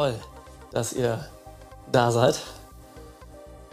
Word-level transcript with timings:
toll, 0.00 0.14
dass 0.72 0.94
ihr 0.94 1.22
da 1.92 2.10
seid. 2.10 2.38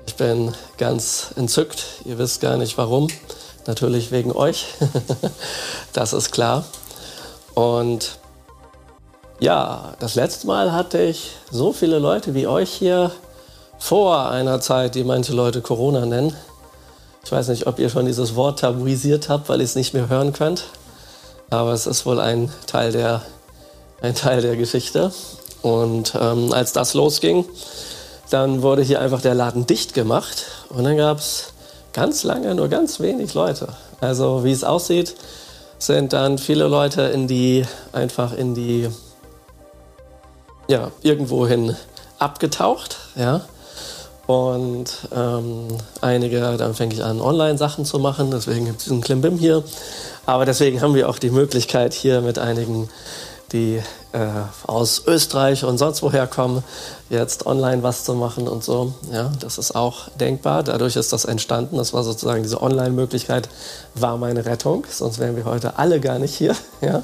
Ich 0.07 0.15
bin 0.15 0.53
ganz 0.77 1.31
entzückt. 1.37 1.85
Ihr 2.03 2.17
wisst 2.17 2.41
gar 2.41 2.57
nicht 2.57 2.77
warum. 2.77 3.07
Natürlich 3.65 4.11
wegen 4.11 4.33
euch. 4.33 4.65
das 5.93 6.11
ist 6.11 6.31
klar. 6.33 6.65
Und 7.53 8.17
ja, 9.39 9.93
das 9.99 10.15
letzte 10.15 10.47
Mal 10.47 10.73
hatte 10.73 11.01
ich 11.01 11.31
so 11.49 11.71
viele 11.71 11.97
Leute 11.97 12.33
wie 12.33 12.45
euch 12.45 12.71
hier 12.73 13.11
vor 13.79 14.29
einer 14.29 14.59
Zeit, 14.59 14.95
die 14.95 15.05
manche 15.05 15.31
Leute 15.31 15.61
Corona 15.61 16.05
nennen. 16.05 16.35
Ich 17.23 17.31
weiß 17.31 17.47
nicht, 17.47 17.67
ob 17.67 17.79
ihr 17.79 17.89
schon 17.89 18.05
dieses 18.05 18.35
Wort 18.35 18.59
tabuisiert 18.59 19.29
habt, 19.29 19.47
weil 19.47 19.61
ihr 19.61 19.65
es 19.65 19.75
nicht 19.75 19.93
mehr 19.93 20.09
hören 20.09 20.33
könnt. 20.33 20.65
Aber 21.49 21.71
es 21.71 21.87
ist 21.87 22.05
wohl 22.05 22.19
ein 22.19 22.51
Teil 22.65 22.91
der, 22.91 23.21
ein 24.01 24.13
Teil 24.13 24.41
der 24.41 24.57
Geschichte. 24.57 25.13
Und 25.61 26.13
ähm, 26.19 26.53
als 26.53 26.73
das 26.73 26.93
losging, 26.93 27.45
dann 28.29 28.61
wurde 28.61 28.81
hier 28.81 29.01
einfach 29.01 29.21
der 29.21 29.33
Laden 29.33 29.65
dicht 29.65 29.93
gemacht. 29.93 30.45
Und 30.69 30.83
dann 30.83 30.97
gab 30.97 31.19
es 31.19 31.53
ganz 31.93 32.23
lange 32.23 32.53
nur 32.55 32.67
ganz 32.67 32.99
wenig 32.99 33.33
Leute. 33.33 33.69
Also 34.01 34.43
wie 34.43 34.51
es 34.51 34.63
aussieht, 34.63 35.15
sind 35.79 36.13
dann 36.13 36.37
viele 36.37 36.67
Leute 36.67 37.03
in 37.03 37.27
die, 37.27 37.65
einfach 37.91 38.33
in 38.33 38.53
die, 38.53 38.89
ja, 40.67 40.91
irgendwohin 41.01 41.75
abgetaucht, 42.19 42.97
ja. 43.15 43.41
Und 44.27 45.07
ähm, 45.15 45.69
einige, 46.01 46.41
dann 46.57 46.75
fange 46.75 46.93
ich 46.93 47.01
an, 47.01 47.21
Online-Sachen 47.21 47.85
zu 47.85 47.97
machen. 47.97 48.29
Deswegen 48.29 48.65
gibt 48.65 48.79
es 48.79 48.83
diesen 48.83 48.99
Klimbim 48.99 49.37
hier. 49.37 49.63
Aber 50.25 50.45
deswegen 50.45 50.81
haben 50.81 50.93
wir 50.95 51.07
auch 51.07 51.17
die 51.17 51.29
Möglichkeit, 51.29 51.93
hier 51.93 52.19
mit 52.19 52.37
einigen, 52.37 52.89
die 53.51 53.81
äh, 54.11 54.27
aus 54.65 55.03
Österreich 55.07 55.63
und 55.63 55.77
sonst 55.77 56.01
woher 56.01 56.27
kommen, 56.27 56.63
jetzt 57.09 57.45
online 57.45 57.83
was 57.83 58.03
zu 58.03 58.13
machen 58.13 58.47
und 58.47 58.63
so. 58.63 58.93
Ja, 59.11 59.31
das 59.39 59.57
ist 59.57 59.75
auch 59.75 60.09
denkbar. 60.19 60.63
Dadurch 60.63 60.95
ist 60.95 61.13
das 61.13 61.25
entstanden. 61.25 61.77
Das 61.77 61.93
war 61.93 62.03
sozusagen 62.03 62.43
diese 62.43 62.61
Online-Möglichkeit, 62.61 63.47
war 63.95 64.17
meine 64.17 64.45
Rettung. 64.45 64.85
Sonst 64.89 65.19
wären 65.19 65.35
wir 65.35 65.45
heute 65.45 65.77
alle 65.77 65.99
gar 65.99 66.19
nicht 66.19 66.35
hier. 66.35 66.55
Ja, 66.81 67.01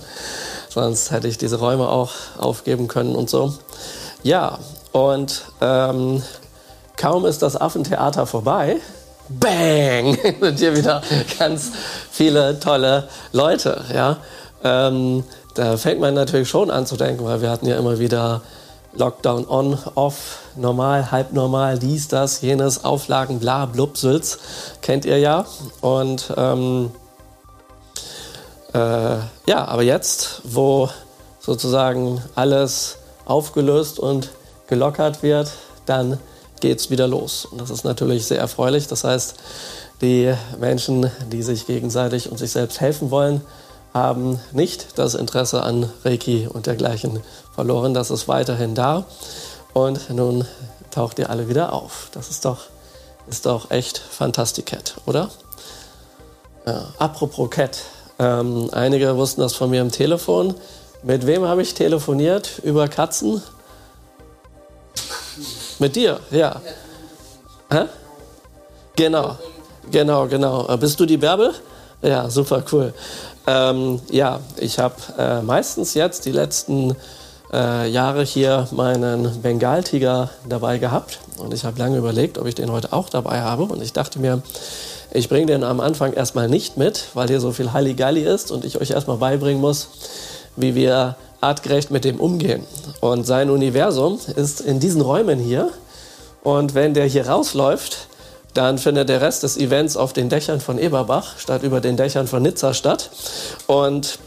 sonst 0.69 1.09
hätte 1.09 1.27
ich 1.27 1.39
diese 1.39 1.57
Räume 1.57 1.89
auch 1.89 2.11
aufgeben 2.37 2.87
können 2.87 3.15
und 3.15 3.29
so. 3.29 3.53
Ja, 4.21 4.59
und 4.91 5.41
ähm, 5.61 6.21
Kaum 6.95 7.25
ist 7.25 7.41
das 7.41 7.59
Affentheater 7.59 8.25
vorbei, 8.25 8.77
bang, 9.27 10.17
sind 10.39 10.59
hier 10.59 10.75
wieder 10.75 11.01
ganz 11.39 11.71
viele 12.11 12.59
tolle 12.59 13.09
Leute. 13.31 13.83
Ja? 13.93 14.17
Ähm, 14.63 15.23
da 15.53 15.77
fängt 15.77 15.99
man 15.99 16.13
natürlich 16.13 16.49
schon 16.49 16.71
an 16.71 16.85
zu 16.85 16.97
denken, 16.97 17.23
weil 17.25 17.41
wir 17.41 17.49
hatten 17.49 17.67
ja 17.67 17.77
immer 17.77 17.99
wieder 17.99 18.41
Lockdown 18.95 19.47
on, 19.47 19.77
off, 19.95 20.39
normal, 20.55 21.11
halb 21.11 21.33
normal, 21.33 21.79
dies, 21.79 22.07
das, 22.07 22.41
jenes, 22.41 22.83
Auflagen, 22.83 23.39
bla, 23.39 23.65
blub, 23.65 23.97
Sülz, 23.97 24.39
kennt 24.81 25.05
ihr 25.05 25.17
ja. 25.17 25.45
Und 25.81 26.31
ähm, 26.37 26.91
äh, 28.73 28.77
ja, 29.47 29.65
aber 29.65 29.81
jetzt, 29.81 30.41
wo 30.43 30.89
sozusagen 31.39 32.21
alles 32.35 32.97
aufgelöst 33.25 33.99
und 33.99 34.29
gelockert 34.67 35.23
wird, 35.23 35.51
dann 35.85 36.19
geht 36.59 36.79
es 36.79 36.89
wieder 36.89 37.07
los. 37.07 37.45
Und 37.45 37.59
das 37.59 37.69
ist 37.69 37.83
natürlich 37.83 38.25
sehr 38.25 38.39
erfreulich. 38.39 38.87
Das 38.87 39.03
heißt, 39.03 39.35
die 40.01 40.33
Menschen, 40.59 41.09
die 41.31 41.43
sich 41.43 41.67
gegenseitig 41.67 42.29
und 42.29 42.37
sich 42.37 42.51
selbst 42.51 42.79
helfen 42.79 43.11
wollen, 43.11 43.41
haben 43.93 44.39
nicht 44.51 44.97
das 44.97 45.13
Interesse 45.13 45.63
an 45.63 45.89
Reiki 46.03 46.47
und 46.51 46.65
dergleichen 46.65 47.21
verloren. 47.53 47.93
Das 47.93 48.09
ist 48.11 48.27
weiterhin 48.27 48.75
da. 48.75 49.05
Und 49.73 50.09
nun 50.09 50.45
taucht 50.91 51.19
ihr 51.19 51.29
alle 51.29 51.47
wieder 51.47 51.73
auf. 51.73 52.09
Das 52.13 52.29
ist 52.29 52.45
doch, 52.45 52.61
ist 53.27 53.45
doch 53.45 53.71
echt 53.71 53.97
Fantasticat, 53.97 54.95
oder? 55.05 55.29
Ja, 56.65 56.87
apropos 56.97 57.49
Cat. 57.49 57.79
Ähm, 58.19 58.69
einige 58.71 59.15
wussten 59.17 59.41
das 59.41 59.53
von 59.53 59.69
mir 59.69 59.81
im 59.81 59.91
Telefon. 59.91 60.55
Mit 61.03 61.27
wem 61.27 61.45
habe 61.45 61.61
ich 61.61 61.73
telefoniert 61.73 62.59
über 62.63 62.87
Katzen? 62.87 63.41
Mit 65.79 65.95
dir, 65.95 66.19
ja. 66.31 66.61
Hä? 67.69 67.85
Genau, 68.95 69.37
genau, 69.91 70.27
genau. 70.27 70.67
Äh, 70.69 70.77
bist 70.77 70.99
du 70.99 71.05
die 71.05 71.17
Bärbel? 71.17 71.53
Ja, 72.01 72.29
super 72.29 72.63
cool. 72.71 72.93
Ähm, 73.45 73.99
ja, 74.09 74.39
ich 74.57 74.79
habe 74.79 74.95
äh, 75.17 75.41
meistens 75.41 75.93
jetzt 75.93 76.25
die 76.25 76.31
letzten 76.31 76.95
äh, 77.51 77.89
Jahre 77.89 78.23
hier 78.23 78.67
meinen 78.71 79.41
Bengaltiger 79.41 80.29
dabei 80.47 80.77
gehabt. 80.77 81.19
Und 81.37 81.53
ich 81.53 81.65
habe 81.65 81.77
lange 81.79 81.97
überlegt, 81.97 82.37
ob 82.37 82.47
ich 82.47 82.55
den 82.55 82.71
heute 82.71 82.93
auch 82.93 83.09
dabei 83.09 83.41
habe. 83.41 83.63
Und 83.63 83.81
ich 83.81 83.93
dachte 83.93 84.19
mir, 84.19 84.41
ich 85.11 85.29
bringe 85.29 85.45
den 85.45 85.63
am 85.63 85.79
Anfang 85.79 86.13
erstmal 86.13 86.49
nicht 86.49 86.77
mit, 86.77 87.09
weil 87.13 87.27
hier 87.27 87.39
so 87.39 87.51
viel 87.51 87.73
Halligalli 87.73 88.23
ist 88.23 88.51
und 88.51 88.65
ich 88.65 88.81
euch 88.81 88.91
erstmal 88.91 89.17
beibringen 89.17 89.61
muss, 89.61 89.89
wie 90.55 90.73
wir 90.73 91.15
artgerecht 91.41 91.91
mit 91.91 92.05
dem 92.05 92.19
umgehen. 92.19 92.63
Und 93.01 93.27
sein 93.27 93.49
Universum 93.49 94.19
ist 94.35 94.61
in 94.61 94.79
diesen 94.79 95.01
Räumen 95.01 95.39
hier. 95.39 95.69
Und 96.43 96.73
wenn 96.73 96.93
der 96.93 97.05
hier 97.05 97.27
rausläuft, 97.27 98.07
dann 98.53 98.77
findet 98.77 99.09
der 99.09 99.21
Rest 99.21 99.43
des 99.43 99.57
Events 99.57 99.97
auf 99.97 100.13
den 100.13 100.29
Dächern 100.29 100.61
von 100.61 100.77
Eberbach 100.77 101.39
statt 101.39 101.63
über 101.63 101.81
den 101.81 101.97
Dächern 101.97 102.27
von 102.27 102.43
Nizza 102.43 102.73
statt. 102.73 103.09
Und 103.67 104.19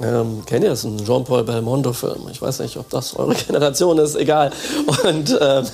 ähm, 0.00 0.42
kennt 0.46 0.64
ihr 0.64 0.70
das? 0.70 0.84
Ein 0.84 1.04
Jean-Paul 1.04 1.44
Belmondo-Film. 1.44 2.28
Ich 2.30 2.40
weiß 2.40 2.60
nicht, 2.60 2.76
ob 2.76 2.88
das 2.90 3.16
eure 3.16 3.34
Generation 3.46 3.98
ist, 3.98 4.14
egal. 4.14 4.52
Und, 5.04 5.36
ähm, 5.40 5.66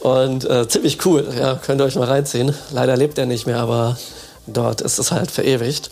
und 0.00 0.44
äh, 0.48 0.68
ziemlich 0.68 1.04
cool, 1.06 1.26
ja, 1.36 1.56
könnt 1.56 1.80
ihr 1.80 1.84
euch 1.84 1.96
mal 1.96 2.08
reinziehen. 2.08 2.54
Leider 2.70 2.96
lebt 2.96 3.18
er 3.18 3.26
nicht 3.26 3.46
mehr, 3.46 3.58
aber 3.58 3.96
dort 4.46 4.80
ist 4.80 4.98
es 4.98 5.10
halt 5.10 5.30
verewigt. 5.30 5.90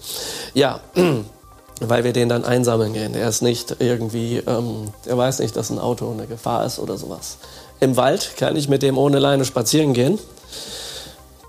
Ja, 0.54 0.80
weil 1.80 2.04
wir 2.04 2.12
den 2.12 2.28
dann 2.28 2.44
einsammeln 2.44 2.92
gehen. 2.92 3.14
Er 3.14 3.28
ist 3.28 3.42
nicht 3.42 3.76
irgendwie, 3.80 4.36
ähm, 4.46 4.92
er 5.06 5.18
weiß 5.18 5.40
nicht, 5.40 5.56
dass 5.56 5.70
ein 5.70 5.80
Auto 5.80 6.10
eine 6.10 6.26
Gefahr 6.26 6.64
ist 6.64 6.78
oder 6.78 6.96
sowas. 6.98 7.38
Im 7.80 7.96
Wald 7.96 8.36
kann 8.36 8.54
ich 8.54 8.68
mit 8.68 8.82
dem 8.82 8.96
ohne 8.96 9.18
Leine 9.18 9.44
spazieren 9.44 9.92
gehen. 9.92 10.20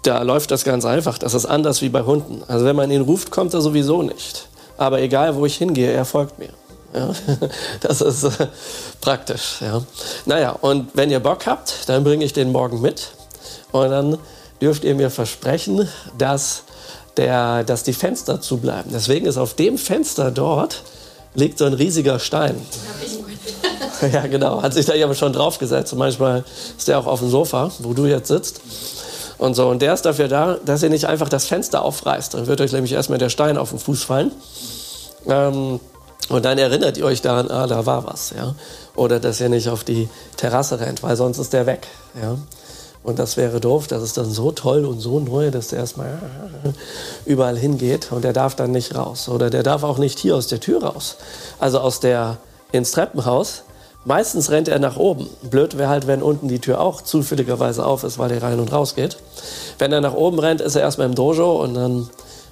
Da 0.03 0.21
läuft 0.21 0.51
das 0.51 0.63
ganz 0.63 0.85
einfach. 0.85 1.17
Das 1.17 1.33
ist 1.33 1.45
anders 1.45 1.81
wie 1.81 1.89
bei 1.89 2.03
Hunden. 2.03 2.43
Also 2.47 2.65
wenn 2.65 2.75
man 2.75 2.91
ihn 2.91 3.01
ruft, 3.01 3.31
kommt 3.31 3.53
er 3.53 3.61
sowieso 3.61 4.01
nicht. 4.01 4.47
Aber 4.77 5.01
egal, 5.01 5.35
wo 5.35 5.45
ich 5.45 5.55
hingehe, 5.57 5.91
er 5.91 6.05
folgt 6.05 6.39
mir. 6.39 6.49
Ja, 6.93 7.11
das 7.81 8.01
ist 8.01 8.23
äh, 8.23 8.47
praktisch. 9.01 9.61
Ja. 9.61 9.81
Naja, 10.25 10.51
und 10.51 10.89
wenn 10.93 11.09
ihr 11.09 11.19
Bock 11.19 11.45
habt, 11.45 11.87
dann 11.87 12.03
bringe 12.03 12.25
ich 12.25 12.33
den 12.33 12.51
morgen 12.51 12.81
mit. 12.81 13.11
Und 13.71 13.89
dann 13.89 14.17
dürft 14.61 14.83
ihr 14.83 14.93
mir 14.93 15.09
versprechen, 15.09 15.87
dass 16.17 16.63
der, 17.17 17.63
dass 17.63 17.83
die 17.83 17.93
Fenster 17.93 18.41
zubleiben. 18.41 18.91
Deswegen 18.93 19.25
ist 19.25 19.37
auf 19.37 19.53
dem 19.53 19.77
Fenster 19.77 20.31
dort 20.31 20.83
liegt 21.35 21.57
so 21.57 21.65
ein 21.65 21.73
riesiger 21.73 22.19
Stein. 22.19 22.55
Ja, 24.11 24.27
genau. 24.27 24.61
Hat 24.61 24.73
sich 24.73 24.85
da 24.85 24.93
ja 24.93 25.13
schon 25.13 25.33
draufgesetzt. 25.33 25.93
Und 25.93 25.99
manchmal 25.99 26.43
ist 26.77 26.87
der 26.87 26.99
auch 26.99 27.07
auf 27.07 27.19
dem 27.19 27.29
Sofa, 27.29 27.71
wo 27.79 27.93
du 27.93 28.05
jetzt 28.05 28.27
sitzt. 28.27 28.61
Und 29.37 29.55
so. 29.55 29.67
Und 29.67 29.81
der 29.81 29.93
ist 29.93 30.03
dafür 30.03 30.27
da, 30.27 30.57
dass 30.65 30.83
ihr 30.83 30.89
nicht 30.89 31.05
einfach 31.05 31.29
das 31.29 31.45
Fenster 31.45 31.83
aufreißt. 31.83 32.33
Dann 32.33 32.47
wird 32.47 32.61
euch 32.61 32.71
nämlich 32.71 32.93
erstmal 32.93 33.19
der 33.19 33.29
Stein 33.29 33.57
auf 33.57 33.69
den 33.69 33.79
Fuß 33.79 34.03
fallen. 34.03 34.31
Ähm, 35.27 35.79
und 36.29 36.45
dann 36.45 36.57
erinnert 36.57 36.97
ihr 36.97 37.05
euch 37.05 37.21
daran, 37.21 37.51
ah, 37.51 37.67
da 37.67 37.85
war 37.85 38.05
was. 38.05 38.33
Ja? 38.35 38.55
Oder 38.95 39.19
dass 39.19 39.41
ihr 39.41 39.49
nicht 39.49 39.69
auf 39.69 39.83
die 39.83 40.07
Terrasse 40.37 40.79
rennt, 40.79 41.03
weil 41.03 41.15
sonst 41.15 41.37
ist 41.37 41.53
der 41.53 41.65
weg. 41.65 41.87
Ja? 42.21 42.37
Und 43.03 43.19
das 43.19 43.35
wäre 43.35 43.59
doof, 43.59 43.87
das 43.87 44.01
ist 44.01 44.17
dann 44.17 44.31
so 44.31 44.51
toll 44.53 44.85
und 44.85 45.01
so 45.01 45.19
neu, 45.19 45.51
dass 45.51 45.67
der 45.67 45.79
erstmal 45.79 46.19
überall 47.25 47.57
hingeht 47.57 48.11
und 48.11 48.23
der 48.23 48.31
darf 48.31 48.55
dann 48.55 48.71
nicht 48.71 48.95
raus. 48.95 49.27
Oder 49.27 49.49
der 49.49 49.61
darf 49.61 49.83
auch 49.83 49.97
nicht 49.97 50.19
hier 50.19 50.37
aus 50.37 50.47
der 50.47 50.61
Tür 50.61 50.81
raus. 50.83 51.17
Also 51.59 51.79
aus 51.79 51.99
der, 51.99 52.37
ins 52.71 52.91
Treppenhaus. 52.91 53.63
Meistens 54.05 54.51
rennt 54.51 54.67
er 54.67 54.79
nach 54.79 54.97
oben. 54.97 55.29
Blöd 55.43 55.77
wäre 55.77 55.89
halt, 55.89 56.07
wenn 56.07 56.21
unten 56.21 56.47
die 56.47 56.59
Tür 56.59 56.81
auch 56.81 57.01
zufälligerweise 57.01 57.85
auf 57.85 58.03
ist, 58.03 58.19
weil 58.19 58.31
er 58.31 58.43
rein 58.43 58.59
und 58.59 58.71
raus 58.71 58.95
geht. 58.95 59.17
Wenn 59.79 59.93
er 59.93 60.01
nach 60.01 60.13
oben 60.13 60.39
rennt, 60.39 60.61
ist 60.61 60.75
er 60.75 60.81
erstmal 60.81 61.07
im 61.07 61.15
Dojo 61.15 61.61
und 61.63 61.73
dann 61.73 62.09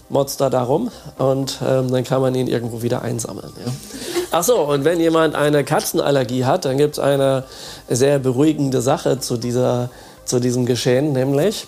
motzt 0.07 0.41
er 0.41 0.49
da 0.49 0.63
rum 0.63 0.91
und 1.17 1.59
ähm, 1.65 1.89
dann 1.91 2.03
kann 2.03 2.21
man 2.21 2.35
ihn 2.35 2.47
irgendwo 2.47 2.81
wieder 2.81 3.01
einsammeln. 3.01 3.51
Ja. 3.65 3.71
Ach 4.31 4.43
so, 4.43 4.59
und 4.59 4.83
wenn 4.83 4.99
jemand 4.99 5.35
eine 5.35 5.63
Katzenallergie 5.63 6.45
hat, 6.45 6.65
dann 6.65 6.77
gibt 6.77 6.93
es 6.93 6.99
eine 6.99 7.45
sehr 7.89 8.19
beruhigende 8.19 8.81
Sache 8.81 9.19
zu 9.19 9.37
dieser 9.37 9.89
zu 10.25 10.39
diesem 10.39 10.65
Geschehen, 10.65 11.11
nämlich, 11.11 11.67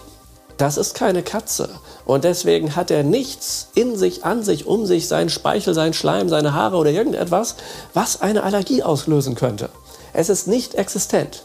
das 0.57 0.77
ist 0.77 0.95
keine 0.95 1.23
Katze. 1.23 1.69
Und 2.05 2.23
deswegen 2.23 2.75
hat 2.75 2.91
er 2.91 3.03
nichts 3.03 3.69
in 3.75 3.97
sich, 3.97 4.25
an 4.25 4.43
sich, 4.43 4.65
um 4.65 4.85
sich, 4.85 5.07
sein 5.07 5.29
Speichel, 5.29 5.73
sein 5.73 5.93
Schleim, 5.93 6.29
seine 6.29 6.53
Haare 6.53 6.77
oder 6.77 6.91
irgendetwas, 6.91 7.55
was 7.93 8.21
eine 8.21 8.43
Allergie 8.43 8.83
auslösen 8.83 9.35
könnte. 9.35 9.69
Es 10.11 10.29
ist 10.29 10.47
nicht 10.47 10.75
existent. 10.75 11.43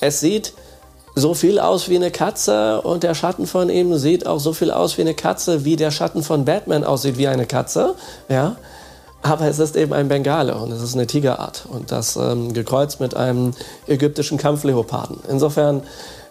Es 0.00 0.20
sieht 0.20 0.52
so 1.14 1.32
viel 1.32 1.58
aus 1.58 1.88
wie 1.88 1.96
eine 1.96 2.10
Katze 2.10 2.82
und 2.82 3.02
der 3.02 3.14
Schatten 3.14 3.46
von 3.46 3.70
ihm 3.70 3.96
sieht 3.96 4.26
auch 4.26 4.38
so 4.38 4.52
viel 4.52 4.70
aus 4.70 4.98
wie 4.98 5.02
eine 5.02 5.14
Katze, 5.14 5.64
wie 5.64 5.76
der 5.76 5.90
Schatten 5.90 6.22
von 6.22 6.44
Batman 6.44 6.84
aussieht 6.84 7.16
wie 7.16 7.28
eine 7.28 7.46
Katze. 7.46 7.94
Ja? 8.28 8.56
Aber 9.22 9.46
es 9.46 9.58
ist 9.58 9.76
eben 9.76 9.94
ein 9.94 10.08
Bengale 10.08 10.54
und 10.56 10.70
es 10.70 10.82
ist 10.82 10.94
eine 10.94 11.06
Tigerart 11.06 11.64
und 11.70 11.90
das 11.90 12.16
ähm, 12.16 12.52
gekreuzt 12.52 13.00
mit 13.00 13.16
einem 13.16 13.52
ägyptischen 13.86 14.36
Kampfleoparden. 14.36 15.20
Insofern, 15.28 15.82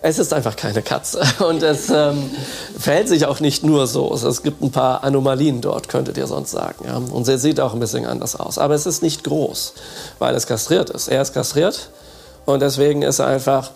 es 0.08 0.20
ist 0.20 0.34
einfach 0.34 0.56
keine 0.56 0.84
Katze 0.84 1.22
und 1.48 1.64
es 1.64 1.90
ähm, 1.90 2.30
verhält 2.78 3.10
sich 3.10 3.26
auch 3.26 3.40
nicht 3.40 3.64
nur 3.64 3.88
so. 3.88 4.14
Es 4.14 4.44
gibt 4.44 4.62
ein 4.62 4.72
paar 4.72 5.04
Anomalien 5.04 5.62
dort, 5.62 5.90
könntet 5.90 6.16
ihr 6.18 6.28
sonst 6.28 6.52
sagen. 6.52 6.86
Ja? 6.86 6.98
Und 6.98 7.26
sie 7.26 7.40
sieht 7.40 7.60
auch 7.60 7.74
ein 7.74 7.80
bisschen 7.80 8.06
anders 8.06 8.36
aus. 8.36 8.60
Aber 8.60 8.76
es 8.76 8.86
ist 8.86 9.02
nicht 9.02 9.24
groß, 9.24 9.74
weil 10.20 10.36
es 10.36 10.46
kastriert 10.46 10.92
ist. 10.92 11.08
Er 11.08 11.24
ist 11.24 11.34
kastriert 11.34 11.90
und 12.46 12.62
deswegen 12.62 13.02
ist 13.02 13.18
er 13.18 13.26
einfach 13.28 13.72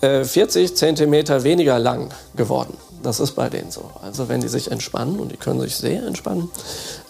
äh, 0.00 0.24
40 0.24 0.74
Zentimeter 0.74 1.44
weniger 1.44 1.78
lang 1.78 2.14
geworden. 2.34 2.74
Das 3.02 3.20
ist 3.20 3.32
bei 3.32 3.50
denen 3.50 3.70
so. 3.70 3.90
Also 4.02 4.30
wenn 4.30 4.40
die 4.40 4.48
sich 4.48 4.70
entspannen, 4.70 5.20
und 5.20 5.30
die 5.30 5.36
können 5.36 5.60
sich 5.60 5.76
sehr 5.76 6.02
entspannen, 6.06 6.50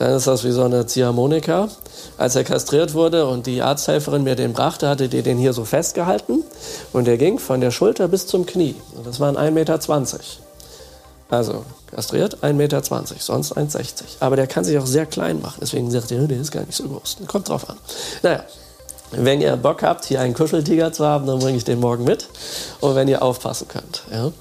dann 0.00 0.14
ist 0.14 0.26
das 0.26 0.42
wie 0.42 0.50
so 0.50 0.64
eine 0.64 0.84
Ziehharmonika. 0.84 1.68
Als 2.18 2.34
er 2.34 2.42
kastriert 2.42 2.94
wurde 2.94 3.26
und 3.26 3.46
die 3.46 3.62
Arzthelferin 3.62 4.24
mir 4.24 4.34
den 4.34 4.52
brachte, 4.52 4.88
hatte 4.88 5.08
die 5.08 5.22
den 5.22 5.38
hier 5.38 5.52
so 5.52 5.64
festgehalten 5.64 6.42
und 6.92 7.06
der 7.06 7.16
ging 7.16 7.38
von 7.38 7.60
der 7.60 7.70
Schulter 7.70 8.08
bis 8.08 8.26
zum 8.26 8.44
Knie. 8.44 8.74
Und 8.96 9.06
das 9.06 9.20
waren 9.20 9.36
1,20 9.36 9.50
Meter. 9.52 9.78
Also 11.30 11.64
kastriert 11.90 12.38
1,20 12.42 12.52
Meter, 12.54 12.82
sonst 12.82 13.56
1,60 13.56 14.02
Aber 14.20 14.36
der 14.36 14.48
kann 14.48 14.64
sich 14.64 14.76
auch 14.78 14.86
sehr 14.86 15.06
klein 15.06 15.40
machen. 15.40 15.58
Deswegen 15.60 15.90
sagt 15.90 16.10
ihr, 16.10 16.26
der 16.26 16.40
ist 16.40 16.50
gar 16.50 16.64
nicht 16.64 16.74
so 16.76 16.88
groß. 16.88 17.18
Kommt 17.28 17.48
drauf 17.48 17.70
an. 17.70 17.76
Naja, 18.22 18.42
wenn 19.12 19.40
ihr 19.40 19.56
Bock 19.56 19.82
habt, 19.82 20.04
hier 20.04 20.20
einen 20.20 20.34
Kuscheltiger 20.34 20.92
zu 20.92 21.06
haben, 21.06 21.26
dann 21.26 21.38
bringe 21.38 21.56
ich 21.56 21.64
den 21.64 21.80
morgen 21.80 22.04
mit. 22.04 22.28
Und 22.80 22.94
wenn 22.96 23.08
ihr 23.08 23.22
aufpassen 23.22 23.68
könnt. 23.68 24.02
Ja? 24.10 24.32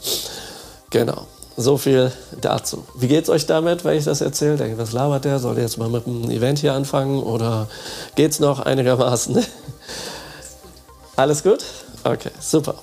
Genau. 0.89 1.27
So 1.59 1.77
viel 1.77 2.12
dazu. 2.39 2.83
Wie 2.94 3.07
geht's 3.07 3.30
euch 3.30 3.48
damit, 3.48 3.83
wenn 3.83 3.98
ich 3.98 4.06
das 4.06 4.21
erzähle? 4.21 4.57
Denke, 4.57 4.77
was 4.77 4.92
labert 4.92 5.25
der? 5.25 5.39
Soll 5.39 5.56
der 5.56 5.63
jetzt 5.63 5.80
mal 5.80 5.89
mit 5.89 6.06
einem 6.06 6.30
Event 6.30 6.59
hier 6.59 6.74
anfangen 6.74 7.24
oder 7.24 7.68
geht's 8.13 8.39
noch 8.39 8.59
einigermaßen? 8.59 9.44
Alles 11.15 11.42
gut? 11.42 11.65
Okay, 12.04 12.30
super. 12.39 12.75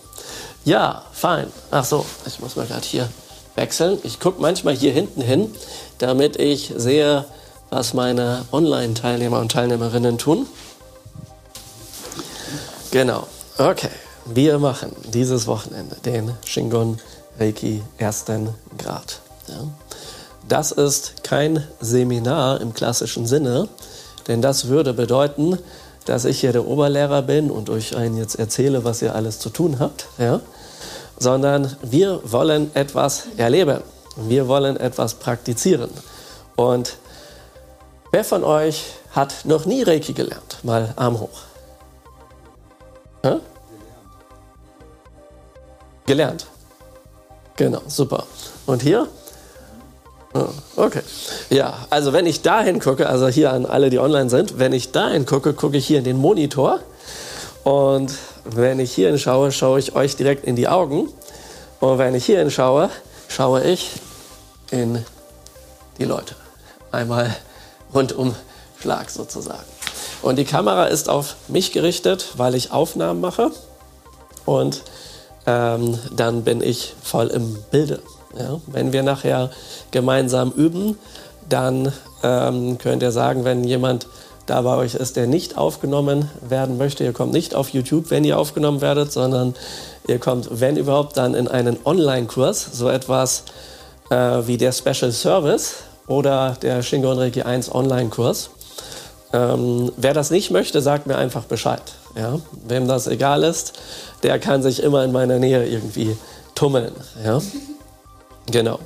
Ja, 0.65 1.05
fein. 1.13 1.47
Ach 1.71 1.85
so, 1.85 2.05
ich 2.27 2.41
muss 2.41 2.57
mal 2.57 2.67
gerade 2.67 2.85
hier 2.85 3.09
wechseln. 3.55 3.99
Ich 4.03 4.19
gucke 4.19 4.43
manchmal 4.43 4.75
hier 4.75 4.93
hinten 4.93 5.21
hin, 5.21 5.55
damit 5.99 6.37
ich 6.41 6.73
sehe, 6.77 7.27
was 7.71 7.95
meine 7.95 8.45
Online-Teilnehmer 8.51 9.39
und 9.39 9.53
Teilnehmerinnen 9.53 10.19
tun. 10.19 10.49
Genau. 12.91 13.29
Okay. 13.57 13.91
Wir 14.27 14.59
machen 14.59 14.91
dieses 15.13 15.47
Wochenende 15.47 15.97
den 16.05 16.33
Shingon 16.45 16.99
Reiki 17.39 17.83
ersten 17.99 18.51
Grad. 18.79 19.21
Ja. 19.49 19.67
Das 20.49 20.73
ist 20.73 21.25
kein 21.25 21.67
Seminar 21.81 22.61
im 22.61 22.75
klassischen 22.75 23.27
Sinne, 23.27 23.69
denn 24.29 24.43
das 24.43 24.69
würde 24.69 24.93
bedeuten, 24.93 25.59
dass 26.05 26.25
ich 26.27 26.41
hier 26.41 26.53
der 26.53 26.67
Oberlehrer 26.67 27.23
bin 27.23 27.51
und 27.51 27.71
euch 27.71 27.97
einen 27.97 28.17
jetzt 28.17 28.39
erzähle, 28.39 28.85
was 28.85 29.01
ihr 29.01 29.15
alles 29.15 29.39
zu 29.39 29.49
tun 29.49 29.79
habt, 29.79 30.07
ja? 30.19 30.41
sondern 31.19 31.75
wir 31.83 32.21
wollen 32.31 32.75
etwas 32.75 33.25
erleben. 33.37 33.81
Wir 34.17 34.47
wollen 34.47 34.77
etwas 34.77 35.15
praktizieren. 35.15 35.91
Und 36.57 36.99
wer 38.13 38.25
von 38.25 38.45
euch 38.45 38.85
hat 39.13 39.45
noch 39.45 39.65
nie 39.65 39.83
Reiki 39.83 40.13
gelernt? 40.13 40.59
Mal 40.63 40.93
Arm 40.97 41.19
hoch. 41.19 41.41
Hä? 43.23 43.37
Gelernt. 46.07 46.47
Genau, 47.57 47.83
super. 47.87 48.27
Und 48.67 48.83
hier? 48.83 49.09
okay. 50.77 51.03
Ja, 51.51 51.87
also 51.91 52.13
wenn 52.13 52.27
ich 52.27 52.43
da 52.43 52.61
hingucke, 52.63 53.09
also 53.09 53.29
hier 53.29 53.53
an 53.53 53.67
alle, 53.67 53.91
die 53.91 53.99
online 53.99 54.29
sind, 54.31 54.59
wenn 54.59 54.73
ich 54.73 54.91
da 54.91 55.09
hingucke, 55.09 55.55
gucke 55.55 55.77
ich 55.77 55.87
hier 55.87 55.99
in 55.99 56.05
den 56.05 56.17
Monitor. 56.17 56.81
Und 57.63 58.13
wenn 58.45 58.81
ich 58.81 58.93
hier 58.93 59.09
hinschaue, 59.09 59.53
schaue 59.53 59.79
ich 59.79 59.95
euch 59.95 60.17
direkt 60.17 60.45
in 60.45 60.57
die 60.57 60.69
Augen. 60.69 61.09
Und 61.81 61.99
wenn 61.99 62.15
ich 62.15 62.27
hier 62.27 62.39
hinschaue, 62.39 62.91
schaue 63.29 63.63
ich 63.63 63.91
in 64.71 65.05
die 65.99 66.05
Leute. 66.05 66.35
Einmal 66.91 67.35
rundum 67.95 68.35
Schlag 68.81 69.11
sozusagen. 69.11 69.65
Und 70.21 70.37
die 70.37 70.45
Kamera 70.45 70.87
ist 70.87 71.09
auf 71.09 71.37
mich 71.49 71.73
gerichtet, 71.73 72.33
weil 72.37 72.55
ich 72.55 72.73
Aufnahmen 72.73 73.21
mache. 73.21 73.51
Und 74.45 74.83
ähm, 75.47 75.99
dann 76.15 76.45
bin 76.45 76.63
ich 76.63 76.95
voll 77.03 77.29
im 77.29 77.57
Bilde. 77.71 78.01
Ja? 78.39 78.61
Wenn 78.67 78.93
wir 78.93 79.03
nachher 79.03 79.51
gemeinsam 79.91 80.51
üben, 80.53 80.99
dann 81.49 81.93
ähm, 82.23 82.79
könnt 82.79 83.03
ihr 83.03 83.13
sagen, 83.13 83.45
wenn 83.45 83.65
jemand 83.65 84.07
da 84.47 84.61
bei 84.63 84.77
euch 84.77 84.95
ist, 84.95 85.17
der 85.17 85.27
nicht 85.27 85.57
aufgenommen 85.57 86.31
werden 86.47 86.77
möchte, 86.77 87.05
ihr 87.05 87.13
kommt 87.13 87.33
nicht 87.33 87.55
auf 87.55 87.71
YouTube, 87.71 88.11
wenn 88.11 88.25
ihr 88.25 88.39
aufgenommen 88.39 88.81
werdet, 88.81 89.13
sondern 89.13 89.55
ihr 90.07 90.19
kommt, 90.19 90.49
wenn 90.61 90.77
überhaupt, 90.77 91.17
dann 91.17 91.35
in 91.35 91.49
einen 91.49 91.79
Online-Kurs, 91.85 92.69
so 92.73 92.89
etwas 92.89 93.45
äh, 94.11 94.17
wie 94.47 94.59
der 94.59 94.73
Special 94.73 95.13
Service 95.13 95.77
oder 96.07 96.57
der 96.61 96.83
Shingon 96.83 97.19
Reiki 97.19 97.43
1 97.43 97.75
Online-Kurs. 97.75 98.51
Ähm, 99.33 99.91
wer 99.97 100.13
das 100.13 100.31
nicht 100.31 100.51
möchte, 100.51 100.83
sagt 100.83 101.07
mir 101.07 101.17
einfach 101.17 101.45
Bescheid. 101.45 101.83
Ja? 102.17 102.41
Wem 102.67 102.89
das 102.89 103.07
egal 103.07 103.43
ist, 103.45 103.75
der 104.23 104.39
kann 104.39 104.63
sich 104.63 104.83
immer 104.83 105.05
in 105.05 105.13
meiner 105.13 105.39
Nähe 105.39 105.67
irgendwie 105.67 106.17
tummeln. 106.55 106.93
Ja? 107.25 107.41
Genau. 108.51 108.79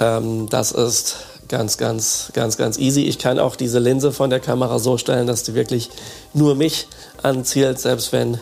Ähm, 0.00 0.48
das 0.48 0.72
ist 0.72 1.16
ganz, 1.48 1.78
ganz, 1.78 2.30
ganz, 2.34 2.56
ganz 2.56 2.78
easy. 2.78 3.02
Ich 3.02 3.18
kann 3.18 3.38
auch 3.38 3.56
diese 3.56 3.78
Linse 3.78 4.12
von 4.12 4.30
der 4.30 4.40
Kamera 4.40 4.78
so 4.78 4.98
stellen, 4.98 5.26
dass 5.26 5.42
die 5.42 5.54
wirklich 5.54 5.90
nur 6.34 6.54
mich 6.54 6.88
anzielt, 7.22 7.80
selbst 7.80 8.12
wenn 8.12 8.38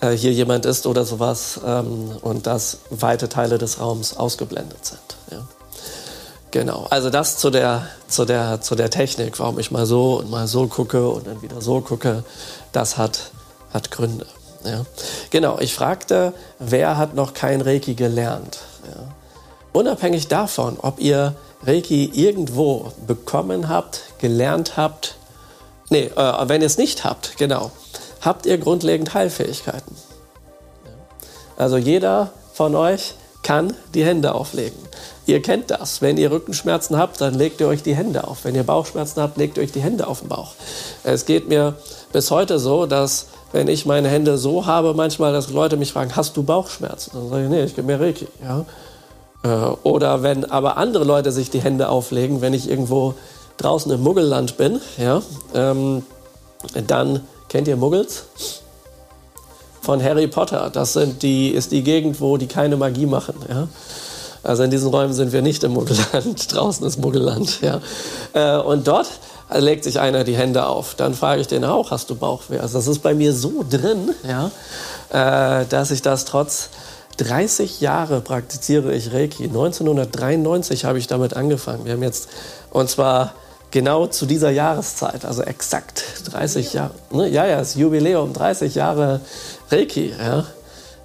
äh, 0.00 0.10
hier 0.10 0.32
jemand 0.32 0.66
ist 0.66 0.86
oder 0.86 1.04
sowas 1.04 1.60
ähm, 1.66 2.12
und 2.20 2.46
dass 2.46 2.78
weite 2.90 3.28
Teile 3.28 3.58
des 3.58 3.80
Raums 3.80 4.16
ausgeblendet 4.16 4.84
sind. 4.84 5.00
Ja. 5.30 5.46
Genau, 6.50 6.86
also 6.90 7.10
das 7.10 7.38
zu 7.38 7.50
der, 7.50 7.88
zu, 8.06 8.24
der, 8.24 8.60
zu 8.60 8.76
der 8.76 8.88
Technik, 8.88 9.40
warum 9.40 9.58
ich 9.58 9.72
mal 9.72 9.86
so 9.86 10.20
und 10.20 10.30
mal 10.30 10.46
so 10.46 10.68
gucke 10.68 11.08
und 11.08 11.26
dann 11.26 11.42
wieder 11.42 11.60
so 11.60 11.80
gucke, 11.80 12.22
das 12.76 12.96
hat, 12.96 13.30
hat 13.72 13.90
Gründe. 13.90 14.26
Ja. 14.64 14.84
Genau, 15.30 15.58
ich 15.58 15.74
fragte, 15.74 16.32
wer 16.58 16.96
hat 16.96 17.14
noch 17.14 17.34
kein 17.34 17.60
Reiki 17.60 17.94
gelernt? 17.94 18.58
Ja. 18.86 19.08
Unabhängig 19.72 20.28
davon, 20.28 20.78
ob 20.80 21.00
ihr 21.00 21.34
Reiki 21.66 22.10
irgendwo 22.14 22.92
bekommen 23.06 23.68
habt, 23.68 24.02
gelernt 24.18 24.76
habt, 24.76 25.16
nee, 25.90 26.10
äh, 26.16 26.48
wenn 26.48 26.60
ihr 26.60 26.66
es 26.66 26.78
nicht 26.78 27.04
habt, 27.04 27.36
genau, 27.36 27.70
habt 28.20 28.46
ihr 28.46 28.58
grundlegend 28.58 29.14
Heilfähigkeiten. 29.14 29.96
Also 31.56 31.76
jeder 31.76 32.32
von 32.52 32.74
euch 32.74 33.14
kann 33.42 33.74
die 33.94 34.04
Hände 34.04 34.34
auflegen. 34.34 34.78
Ihr 35.26 35.40
kennt 35.40 35.70
das. 35.70 36.02
Wenn 36.02 36.16
ihr 36.16 36.30
Rückenschmerzen 36.30 36.98
habt, 36.98 37.20
dann 37.20 37.34
legt 37.34 37.60
ihr 37.60 37.68
euch 37.68 37.82
die 37.82 37.94
Hände 37.94 38.26
auf. 38.26 38.44
Wenn 38.44 38.54
ihr 38.54 38.64
Bauchschmerzen 38.64 39.22
habt, 39.22 39.36
legt 39.36 39.56
ihr 39.56 39.62
euch 39.62 39.72
die 39.72 39.82
Hände 39.82 40.06
auf 40.06 40.20
den 40.20 40.28
Bauch. 40.28 40.54
Es 41.02 41.24
geht 41.26 41.48
mir 41.48 41.76
bis 42.14 42.30
heute 42.30 42.60
so, 42.60 42.86
dass 42.86 43.26
wenn 43.50 43.66
ich 43.66 43.86
meine 43.86 44.08
Hände 44.08 44.38
so 44.38 44.66
habe, 44.66 44.94
manchmal, 44.94 45.32
dass 45.32 45.50
Leute 45.50 45.76
mich 45.76 45.92
fragen, 45.92 46.14
hast 46.14 46.36
du 46.36 46.44
Bauchschmerzen? 46.44 47.10
Dann 47.12 47.28
sage 47.28 47.42
ich, 47.42 47.50
nee, 47.50 47.64
ich 47.64 47.74
gebe 47.74 47.88
mir 47.88 48.00
Reiki. 48.00 48.28
Ja? 48.40 48.64
Äh, 49.42 49.72
oder 49.82 50.22
wenn 50.22 50.44
aber 50.44 50.76
andere 50.76 51.02
Leute 51.02 51.32
sich 51.32 51.50
die 51.50 51.60
Hände 51.60 51.88
auflegen, 51.88 52.40
wenn 52.40 52.54
ich 52.54 52.70
irgendwo 52.70 53.14
draußen 53.56 53.90
im 53.90 54.00
Muggelland 54.00 54.56
bin, 54.56 54.80
ja, 54.96 55.22
ähm, 55.54 56.04
dann 56.86 57.20
kennt 57.48 57.66
ihr 57.66 57.76
Muggels? 57.76 58.26
Von 59.82 60.02
Harry 60.02 60.28
Potter. 60.28 60.70
Das 60.72 60.92
sind 60.92 61.22
die, 61.22 61.50
ist 61.50 61.72
die 61.72 61.82
Gegend, 61.82 62.20
wo 62.20 62.36
die 62.36 62.46
keine 62.46 62.76
Magie 62.76 63.06
machen. 63.06 63.34
Ja? 63.48 63.66
Also 64.44 64.62
in 64.62 64.70
diesen 64.70 64.88
Räumen 64.90 65.14
sind 65.14 65.32
wir 65.32 65.42
nicht 65.42 65.64
im 65.64 65.72
Muggelland. 65.72 66.52
Draußen 66.54 66.86
ist 66.86 66.98
Muggelland. 66.98 67.60
Ja? 67.60 67.80
Äh, 68.34 68.62
und 68.62 68.86
dort 68.86 69.08
legt 69.52 69.84
sich 69.84 70.00
einer 70.00 70.24
die 70.24 70.36
Hände 70.36 70.66
auf. 70.66 70.94
Dann 70.94 71.14
frage 71.14 71.40
ich 71.40 71.46
den 71.46 71.64
auch, 71.64 71.90
hast 71.90 72.10
du 72.10 72.14
Bauchweh? 72.14 72.58
Also 72.58 72.78
das 72.78 72.86
ist 72.86 73.00
bei 73.00 73.14
mir 73.14 73.32
so 73.32 73.64
drin, 73.68 74.14
ja, 74.26 74.50
äh, 75.10 75.66
dass 75.66 75.90
ich 75.90 76.02
das 76.02 76.24
trotz 76.24 76.70
30 77.18 77.80
Jahre 77.80 78.20
praktiziere 78.20 78.94
ich 78.94 79.12
Reiki. 79.12 79.44
1993 79.44 80.84
habe 80.84 80.98
ich 80.98 81.06
damit 81.06 81.34
angefangen. 81.34 81.84
Wir 81.84 81.92
haben 81.92 82.02
jetzt, 82.02 82.28
und 82.70 82.90
zwar 82.90 83.34
genau 83.70 84.06
zu 84.06 84.26
dieser 84.26 84.50
Jahreszeit, 84.50 85.24
also 85.24 85.42
exakt 85.42 86.04
30 86.30 86.72
Jahre. 86.72 86.94
Ne? 87.10 87.28
Ja, 87.28 87.46
ja, 87.46 87.58
das 87.58 87.74
Jubiläum, 87.74 88.32
30 88.32 88.74
Jahre 88.74 89.20
Reiki. 89.70 90.12
Ja. 90.18 90.44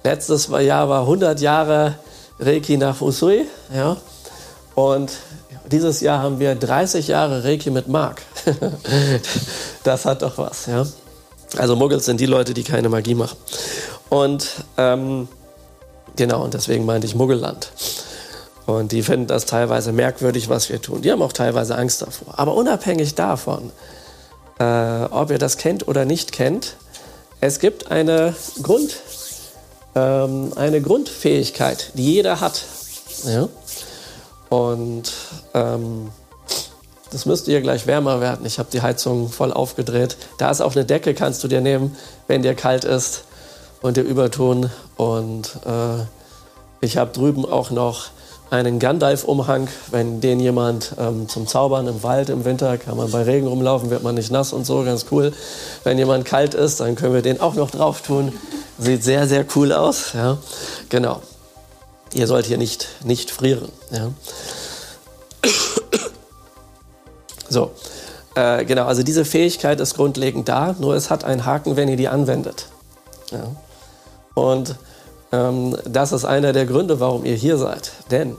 Letztes 0.02 0.48
Jahr 0.48 0.88
war 0.88 1.02
100 1.02 1.40
Jahre 1.40 1.94
Reiki 2.38 2.76
nach 2.76 3.00
Usui. 3.00 3.46
Ja. 3.74 3.96
Und 4.74 5.10
dieses 5.72 6.00
Jahr 6.00 6.22
haben 6.22 6.38
wir 6.38 6.54
30 6.54 7.08
Jahre 7.08 7.44
Reiki 7.44 7.70
mit 7.70 7.88
Mark. 7.88 8.22
das 9.84 10.04
hat 10.04 10.22
doch 10.22 10.38
was, 10.38 10.66
ja. 10.66 10.86
Also 11.56 11.76
Muggels 11.76 12.04
sind 12.04 12.20
die 12.20 12.26
Leute, 12.26 12.54
die 12.54 12.62
keine 12.62 12.88
Magie 12.88 13.14
machen. 13.14 13.36
Und 14.08 14.48
ähm, 14.78 15.28
genau, 16.16 16.44
und 16.44 16.54
deswegen 16.54 16.84
meinte 16.84 17.06
ich 17.06 17.14
Muggelland. 17.14 17.72
Und 18.66 18.92
die 18.92 19.02
finden 19.02 19.26
das 19.26 19.46
teilweise 19.46 19.92
merkwürdig, 19.92 20.48
was 20.48 20.68
wir 20.68 20.80
tun. 20.80 21.02
Die 21.02 21.10
haben 21.10 21.22
auch 21.22 21.32
teilweise 21.32 21.76
Angst 21.76 22.02
davor. 22.02 22.38
Aber 22.38 22.54
unabhängig 22.54 23.16
davon 23.16 23.72
äh, 24.60 25.04
ob 25.10 25.30
ihr 25.30 25.38
das 25.38 25.56
kennt 25.56 25.88
oder 25.88 26.04
nicht 26.04 26.32
kennt, 26.32 26.76
es 27.40 27.58
gibt 27.58 27.90
eine, 27.90 28.34
Grund, 28.62 28.94
ähm, 29.94 30.52
eine 30.54 30.82
Grundfähigkeit, 30.82 31.92
die 31.94 32.14
jeder 32.14 32.40
hat. 32.40 32.64
Ja? 33.24 33.48
Und 34.50 35.12
ähm, 35.54 36.10
das 37.10 37.26
müsste 37.26 37.50
hier 37.50 37.60
gleich 37.60 37.86
wärmer 37.86 38.20
werden. 38.20 38.44
Ich 38.46 38.58
habe 38.58 38.68
die 38.72 38.82
Heizung 38.82 39.30
voll 39.30 39.52
aufgedreht. 39.52 40.16
Da 40.38 40.50
ist 40.50 40.60
auch 40.60 40.74
eine 40.74 40.84
Decke, 40.84 41.14
kannst 41.14 41.42
du 41.42 41.48
dir 41.48 41.60
nehmen, 41.60 41.96
wenn 42.28 42.42
dir 42.42 42.54
kalt 42.54 42.84
ist 42.84 43.24
und 43.80 43.96
dir 43.96 44.02
übertun. 44.02 44.70
Und 44.96 45.56
äh, 45.64 46.04
ich 46.80 46.96
habe 46.96 47.12
drüben 47.12 47.44
auch 47.44 47.70
noch 47.70 48.08
einen 48.50 48.78
Gandalf-Umhang. 48.78 49.68
Wenn 49.90 50.20
den 50.20 50.40
jemand 50.40 50.94
ähm, 50.98 51.28
zum 51.28 51.46
Zaubern 51.46 51.86
im 51.86 52.02
Wald 52.02 52.28
im 52.28 52.44
Winter, 52.44 52.78
kann 52.78 52.96
man 52.96 53.10
bei 53.10 53.22
Regen 53.22 53.46
rumlaufen, 53.46 53.90
wird 53.90 54.02
man 54.02 54.14
nicht 54.14 54.30
nass 54.30 54.52
und 54.52 54.66
so, 54.66 54.82
ganz 54.84 55.06
cool. 55.10 55.32
Wenn 55.84 55.98
jemand 55.98 56.24
kalt 56.24 56.54
ist, 56.54 56.80
dann 56.80 56.94
können 56.94 57.14
wir 57.14 57.22
den 57.22 57.40
auch 57.40 57.54
noch 57.54 57.70
drauf 57.70 58.02
tun. 58.02 58.32
Sieht 58.78 59.04
sehr, 59.04 59.26
sehr 59.26 59.44
cool 59.54 59.72
aus. 59.72 60.12
Ja. 60.14 60.38
Genau. 60.88 61.22
Ihr 62.14 62.26
sollt 62.26 62.46
hier 62.46 62.58
nicht, 62.58 62.88
nicht 63.04 63.30
frieren. 63.30 63.70
Ja. 63.90 64.10
So, 67.48 67.72
äh, 68.36 68.64
genau, 68.64 68.86
also 68.86 69.02
diese 69.02 69.24
Fähigkeit 69.24 69.80
ist 69.80 69.96
grundlegend 69.96 70.48
da, 70.48 70.76
nur 70.78 70.94
es 70.94 71.10
hat 71.10 71.24
einen 71.24 71.44
Haken, 71.44 71.76
wenn 71.76 71.88
ihr 71.88 71.96
die 71.96 72.08
anwendet. 72.08 72.66
Ja. 73.32 73.42
Und 74.34 74.76
ähm, 75.32 75.76
das 75.84 76.12
ist 76.12 76.24
einer 76.24 76.52
der 76.52 76.64
Gründe, 76.64 77.00
warum 77.00 77.24
ihr 77.24 77.34
hier 77.34 77.58
seid. 77.58 77.90
Denn 78.10 78.36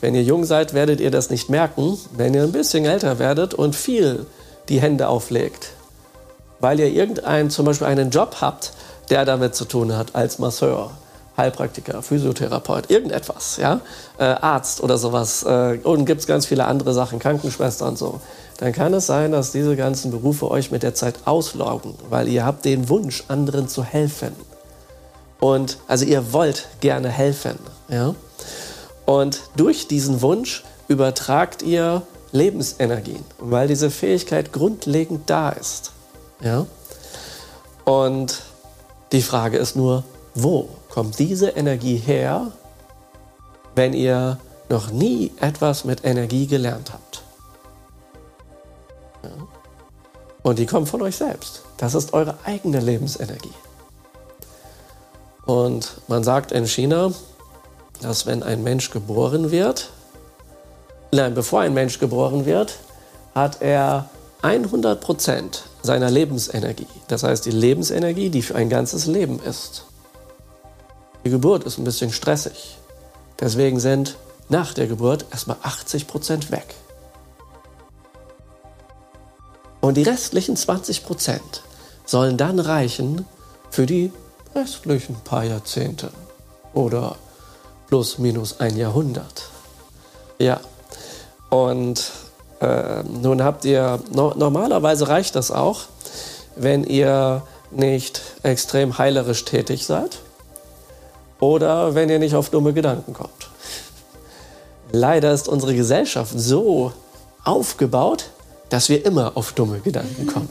wenn 0.00 0.14
ihr 0.14 0.22
jung 0.22 0.44
seid, 0.44 0.74
werdet 0.74 1.00
ihr 1.00 1.12
das 1.12 1.30
nicht 1.30 1.48
merken. 1.48 1.98
Wenn 2.16 2.34
ihr 2.34 2.42
ein 2.42 2.52
bisschen 2.52 2.84
älter 2.84 3.18
werdet 3.20 3.54
und 3.54 3.76
viel 3.76 4.26
die 4.68 4.80
Hände 4.80 5.08
auflegt, 5.08 5.70
weil 6.60 6.80
ihr 6.80 6.88
irgendeinen, 6.88 7.50
zum 7.50 7.64
Beispiel 7.64 7.86
einen 7.86 8.10
Job 8.10 8.36
habt, 8.40 8.72
der 9.10 9.24
damit 9.24 9.54
zu 9.54 9.64
tun 9.64 9.96
hat, 9.96 10.14
als 10.14 10.38
Masseur, 10.38 10.90
Heilpraktiker, 11.38 12.02
Physiotherapeut, 12.02 12.90
irgendetwas, 12.90 13.56
ja, 13.56 13.80
äh, 14.18 14.24
Arzt 14.24 14.82
oder 14.82 14.98
sowas. 14.98 15.44
Äh, 15.44 15.78
und 15.84 16.04
gibt 16.04 16.20
es 16.20 16.26
ganz 16.26 16.46
viele 16.46 16.66
andere 16.66 16.92
Sachen, 16.92 17.18
Krankenschwester 17.18 17.86
und 17.86 17.96
so. 17.96 18.20
Dann 18.58 18.72
kann 18.72 18.92
es 18.92 19.06
sein, 19.06 19.32
dass 19.32 19.52
diese 19.52 19.76
ganzen 19.76 20.10
Berufe 20.10 20.50
euch 20.50 20.72
mit 20.72 20.82
der 20.82 20.94
Zeit 20.94 21.14
auslaugen, 21.24 21.94
weil 22.10 22.28
ihr 22.28 22.44
habt 22.44 22.64
den 22.64 22.88
Wunsch, 22.88 23.24
anderen 23.28 23.68
zu 23.68 23.84
helfen. 23.84 24.32
Und 25.40 25.78
also 25.86 26.04
ihr 26.04 26.32
wollt 26.32 26.66
gerne 26.80 27.08
helfen. 27.08 27.58
Ja? 27.88 28.14
Und 29.06 29.42
durch 29.56 29.86
diesen 29.86 30.20
Wunsch 30.22 30.64
übertragt 30.88 31.62
ihr 31.62 32.02
Lebensenergien, 32.32 33.24
weil 33.38 33.68
diese 33.68 33.90
Fähigkeit 33.90 34.52
grundlegend 34.52 35.30
da 35.30 35.50
ist. 35.50 35.92
Ja? 36.42 36.66
Und 37.84 38.42
die 39.12 39.22
Frage 39.22 39.58
ist 39.58 39.76
nur, 39.76 40.02
wo 40.34 40.68
kommt 40.90 41.18
diese 41.18 41.50
Energie 41.50 41.96
her, 41.96 42.52
wenn 43.74 43.92
ihr 43.92 44.38
noch 44.68 44.90
nie 44.90 45.32
etwas 45.40 45.84
mit 45.84 46.04
Energie 46.04 46.46
gelernt 46.46 46.92
habt? 46.92 47.22
Ja? 49.22 49.30
Und 50.42 50.58
die 50.58 50.66
kommt 50.66 50.88
von 50.88 51.02
euch 51.02 51.16
selbst. 51.16 51.62
Das 51.76 51.94
ist 51.94 52.12
eure 52.12 52.38
eigene 52.44 52.80
Lebensenergie. 52.80 53.54
Und 55.46 56.00
man 56.08 56.24
sagt 56.24 56.52
in 56.52 56.66
China, 56.66 57.12
dass 58.02 58.26
wenn 58.26 58.42
ein 58.42 58.62
Mensch 58.62 58.90
geboren 58.90 59.50
wird, 59.50 59.90
nein, 61.10 61.34
bevor 61.34 61.60
ein 61.60 61.74
Mensch 61.74 61.98
geboren 61.98 62.44
wird, 62.44 62.78
hat 63.34 63.62
er 63.62 64.08
100 64.42 65.00
Prozent 65.00 65.62
seiner 65.82 66.10
Lebensenergie. 66.10 66.86
Das 67.08 67.22
heißt, 67.22 67.46
die 67.46 67.50
Lebensenergie, 67.50 68.30
die 68.30 68.42
für 68.42 68.54
ein 68.54 68.68
ganzes 68.68 69.06
Leben 69.06 69.40
ist. 69.40 69.84
Die 71.24 71.30
Geburt 71.30 71.64
ist 71.64 71.78
ein 71.78 71.84
bisschen 71.84 72.12
stressig. 72.12 72.78
Deswegen 73.40 73.80
sind 73.80 74.16
nach 74.48 74.72
der 74.74 74.86
Geburt 74.86 75.26
erstmal 75.30 75.58
80 75.62 76.06
Prozent 76.06 76.50
weg. 76.50 76.74
Und 79.80 79.96
die 79.96 80.02
restlichen 80.02 80.56
20 80.56 81.04
Prozent 81.04 81.62
sollen 82.04 82.36
dann 82.36 82.58
reichen 82.58 83.26
für 83.70 83.86
die 83.86 84.12
restlichen 84.54 85.16
paar 85.16 85.44
Jahrzehnte 85.44 86.10
oder 86.72 87.16
plus 87.88 88.18
minus 88.18 88.60
ein 88.60 88.76
Jahrhundert. 88.76 89.50
Ja, 90.38 90.60
und 91.50 92.10
äh, 92.60 93.02
nun 93.02 93.42
habt 93.42 93.64
ihr, 93.64 94.00
no, 94.10 94.34
normalerweise 94.36 95.08
reicht 95.08 95.36
das 95.36 95.50
auch, 95.50 95.82
wenn 96.56 96.84
ihr 96.84 97.42
nicht 97.70 98.20
extrem 98.42 98.98
heilerisch 98.98 99.44
tätig 99.44 99.86
seid 99.86 100.18
oder 101.40 101.94
wenn 101.94 102.08
ihr 102.08 102.18
nicht 102.18 102.34
auf 102.34 102.50
dumme 102.50 102.72
Gedanken 102.72 103.12
kommt. 103.12 103.48
Leider 104.90 105.32
ist 105.32 105.48
unsere 105.48 105.74
Gesellschaft 105.74 106.32
so 106.34 106.92
aufgebaut, 107.44 108.30
dass 108.68 108.88
wir 108.88 109.04
immer 109.04 109.32
auf 109.34 109.52
dumme 109.52 109.80
Gedanken 109.80 110.26
kommen. 110.26 110.48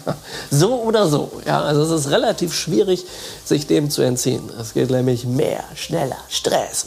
so 0.50 0.82
oder 0.82 1.06
so. 1.08 1.30
Ja, 1.46 1.62
also 1.62 1.82
es 1.82 1.90
ist 1.90 2.10
relativ 2.10 2.54
schwierig, 2.54 3.04
sich 3.44 3.66
dem 3.66 3.90
zu 3.90 4.02
entziehen. 4.02 4.50
Es 4.60 4.74
geht 4.74 4.90
nämlich 4.90 5.24
mehr, 5.24 5.62
schneller, 5.74 6.16
Stress. 6.28 6.86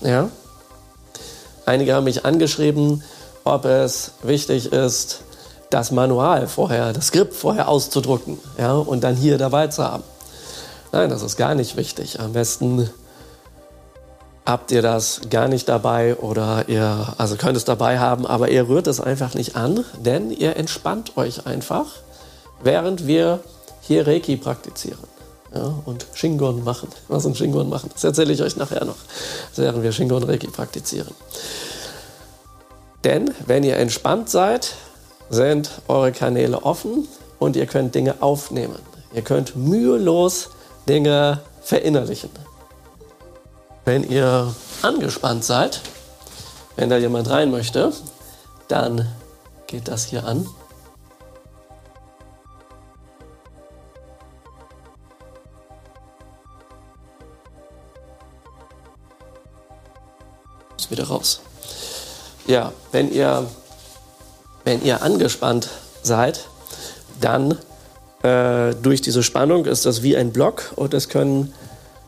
Ja. 0.00 0.30
Einige 1.66 1.94
haben 1.94 2.04
mich 2.04 2.24
angeschrieben, 2.24 3.02
ob 3.42 3.64
es 3.64 4.12
wichtig 4.22 4.72
ist, 4.72 5.20
das 5.70 5.90
Manual 5.90 6.46
vorher, 6.46 6.92
das 6.92 7.08
Skript 7.08 7.34
vorher 7.34 7.68
auszudrucken 7.68 8.38
ja, 8.58 8.74
und 8.74 9.02
dann 9.02 9.16
hier 9.16 9.38
dabei 9.38 9.66
zu 9.68 9.82
haben. 9.82 10.04
Nein, 10.94 11.10
das 11.10 11.22
ist 11.22 11.36
gar 11.36 11.56
nicht 11.56 11.76
wichtig. 11.76 12.20
Am 12.20 12.34
besten 12.34 12.88
habt 14.46 14.70
ihr 14.70 14.80
das 14.80 15.22
gar 15.28 15.48
nicht 15.48 15.68
dabei 15.68 16.14
oder 16.14 16.68
ihr 16.68 17.14
also 17.18 17.34
könnt 17.34 17.56
es 17.56 17.64
dabei 17.64 17.98
haben, 17.98 18.24
aber 18.24 18.48
ihr 18.48 18.68
rührt 18.68 18.86
es 18.86 19.00
einfach 19.00 19.34
nicht 19.34 19.56
an, 19.56 19.84
denn 19.98 20.30
ihr 20.30 20.54
entspannt 20.54 21.16
euch 21.16 21.48
einfach, 21.48 21.86
während 22.62 23.08
wir 23.08 23.40
hier 23.80 24.06
Reiki 24.06 24.36
praktizieren. 24.36 25.02
Ja, 25.52 25.74
und 25.84 26.06
Shingon 26.14 26.62
machen. 26.62 26.88
Was 27.08 27.26
ein 27.26 27.34
Shingon 27.34 27.68
machen, 27.68 27.90
das 27.92 28.04
erzähle 28.04 28.32
ich 28.32 28.42
euch 28.44 28.54
nachher 28.54 28.84
noch, 28.84 28.94
während 29.56 29.82
wir 29.82 29.90
Shingon 29.90 30.22
Reiki 30.22 30.46
praktizieren. 30.46 31.12
Denn 33.02 33.34
wenn 33.44 33.64
ihr 33.64 33.78
entspannt 33.78 34.30
seid, 34.30 34.74
sind 35.28 35.72
eure 35.88 36.12
Kanäle 36.12 36.62
offen 36.62 37.08
und 37.40 37.56
ihr 37.56 37.66
könnt 37.66 37.96
Dinge 37.96 38.22
aufnehmen. 38.22 38.78
Ihr 39.12 39.22
könnt 39.22 39.56
mühelos 39.56 40.50
Dinge 40.88 41.40
verinnerlichen. 41.62 42.30
Wenn 43.84 44.08
ihr 44.08 44.54
angespannt 44.82 45.44
seid, 45.44 45.80
wenn 46.76 46.90
da 46.90 46.96
jemand 46.96 47.28
rein 47.30 47.50
möchte, 47.50 47.92
dann 48.68 49.08
geht 49.66 49.88
das 49.88 50.06
hier 50.06 50.24
an. 50.24 50.48
Ist 60.76 60.90
wieder 60.90 61.08
raus. 61.08 61.40
Ja, 62.46 62.72
wenn 62.92 63.10
ihr, 63.12 63.46
wenn 64.64 64.82
ihr 64.82 65.02
angespannt 65.02 65.68
seid, 66.02 66.46
dann 67.20 67.58
äh, 68.24 68.74
durch 68.82 69.02
diese 69.02 69.22
Spannung 69.22 69.66
ist 69.66 69.84
das 69.84 70.02
wie 70.02 70.16
ein 70.16 70.32
Block 70.32 70.72
und 70.76 70.94
es 70.94 71.10
können 71.10 71.52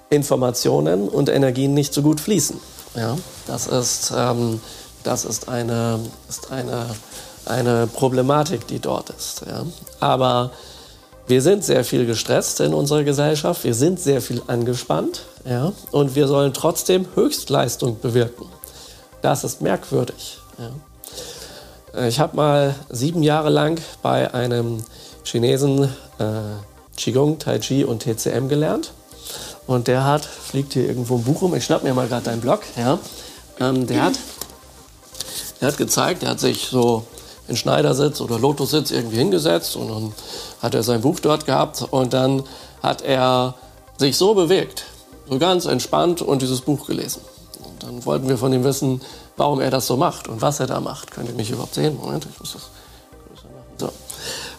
Informationen 0.08 1.10
und 1.10 1.28
Energien 1.28 1.74
nicht 1.74 1.92
so 1.92 2.00
gut 2.00 2.20
fließen. 2.20 2.58
Ja, 2.94 3.18
das 3.46 3.66
ist, 3.66 4.12
ähm, 4.16 4.60
das 5.04 5.26
ist, 5.26 5.50
eine, 5.50 6.00
ist 6.26 6.50
eine, 6.50 6.86
eine 7.44 7.86
Problematik, 7.86 8.66
die 8.66 8.78
dort 8.78 9.10
ist. 9.10 9.42
Ja. 9.46 9.66
Aber 10.00 10.52
wir 11.26 11.42
sind 11.42 11.64
sehr 11.64 11.84
viel 11.84 12.06
gestresst 12.06 12.60
in 12.60 12.72
unserer 12.72 13.04
Gesellschaft, 13.04 13.64
wir 13.64 13.74
sind 13.74 14.00
sehr 14.00 14.22
viel 14.22 14.40
angespannt 14.46 15.22
ja, 15.44 15.74
und 15.90 16.14
wir 16.14 16.28
sollen 16.28 16.54
trotzdem 16.54 17.06
Höchstleistung 17.14 18.00
bewirken. 18.00 18.46
Das 19.20 19.44
ist 19.44 19.60
merkwürdig. 19.60 20.38
Ja. 20.56 22.06
Ich 22.06 22.20
habe 22.20 22.36
mal 22.36 22.74
sieben 22.88 23.22
Jahre 23.22 23.50
lang 23.50 23.80
bei 24.02 24.32
einem 24.32 24.82
Chinesen 25.26 25.84
äh, 26.18 26.24
Qigong, 26.96 27.38
Tai 27.38 27.58
Chi 27.58 27.84
und 27.84 28.02
TCM 28.02 28.48
gelernt. 28.48 28.92
Und 29.66 29.88
der 29.88 30.04
hat, 30.04 30.24
fliegt 30.24 30.74
hier 30.74 30.86
irgendwo 30.86 31.16
ein 31.16 31.24
Buch 31.24 31.42
rum, 31.42 31.54
ich 31.54 31.64
schnapp 31.64 31.82
mir 31.82 31.92
mal 31.92 32.06
gerade 32.06 32.24
deinen 32.24 32.40
Blog, 32.40 32.60
ja. 32.76 32.98
Ähm, 33.58 33.86
der, 33.86 34.04
hat, 34.04 34.14
der 35.60 35.68
hat 35.68 35.76
gezeigt, 35.76 36.22
der 36.22 36.30
hat 36.30 36.40
sich 36.40 36.68
so 36.68 37.04
in 37.48 37.56
Schneidersitz 37.56 38.20
oder 38.20 38.38
Lotussitz 38.38 38.90
irgendwie 38.90 39.16
hingesetzt 39.16 39.76
und 39.76 39.88
dann 39.88 40.12
hat 40.62 40.74
er 40.74 40.82
sein 40.82 41.00
Buch 41.00 41.18
dort 41.20 41.46
gehabt 41.46 41.84
und 41.90 42.12
dann 42.12 42.44
hat 42.82 43.02
er 43.02 43.54
sich 43.98 44.16
so 44.16 44.34
bewegt, 44.34 44.84
so 45.28 45.38
ganz 45.38 45.64
entspannt 45.64 46.22
und 46.22 46.42
dieses 46.42 46.60
Buch 46.60 46.86
gelesen. 46.86 47.22
Und 47.64 47.82
dann 47.82 48.04
wollten 48.04 48.28
wir 48.28 48.38
von 48.38 48.52
ihm 48.52 48.62
wissen, 48.62 49.00
warum 49.36 49.60
er 49.60 49.70
das 49.70 49.86
so 49.86 49.96
macht 49.96 50.28
und 50.28 50.42
was 50.42 50.60
er 50.60 50.66
da 50.66 50.80
macht. 50.80 51.10
Könnt 51.10 51.28
ihr 51.28 51.34
mich 51.34 51.50
überhaupt 51.50 51.74
sehen? 51.74 51.96
Moment, 52.00 52.26
ich 52.30 52.38
muss 52.38 52.52
das. 52.52 52.70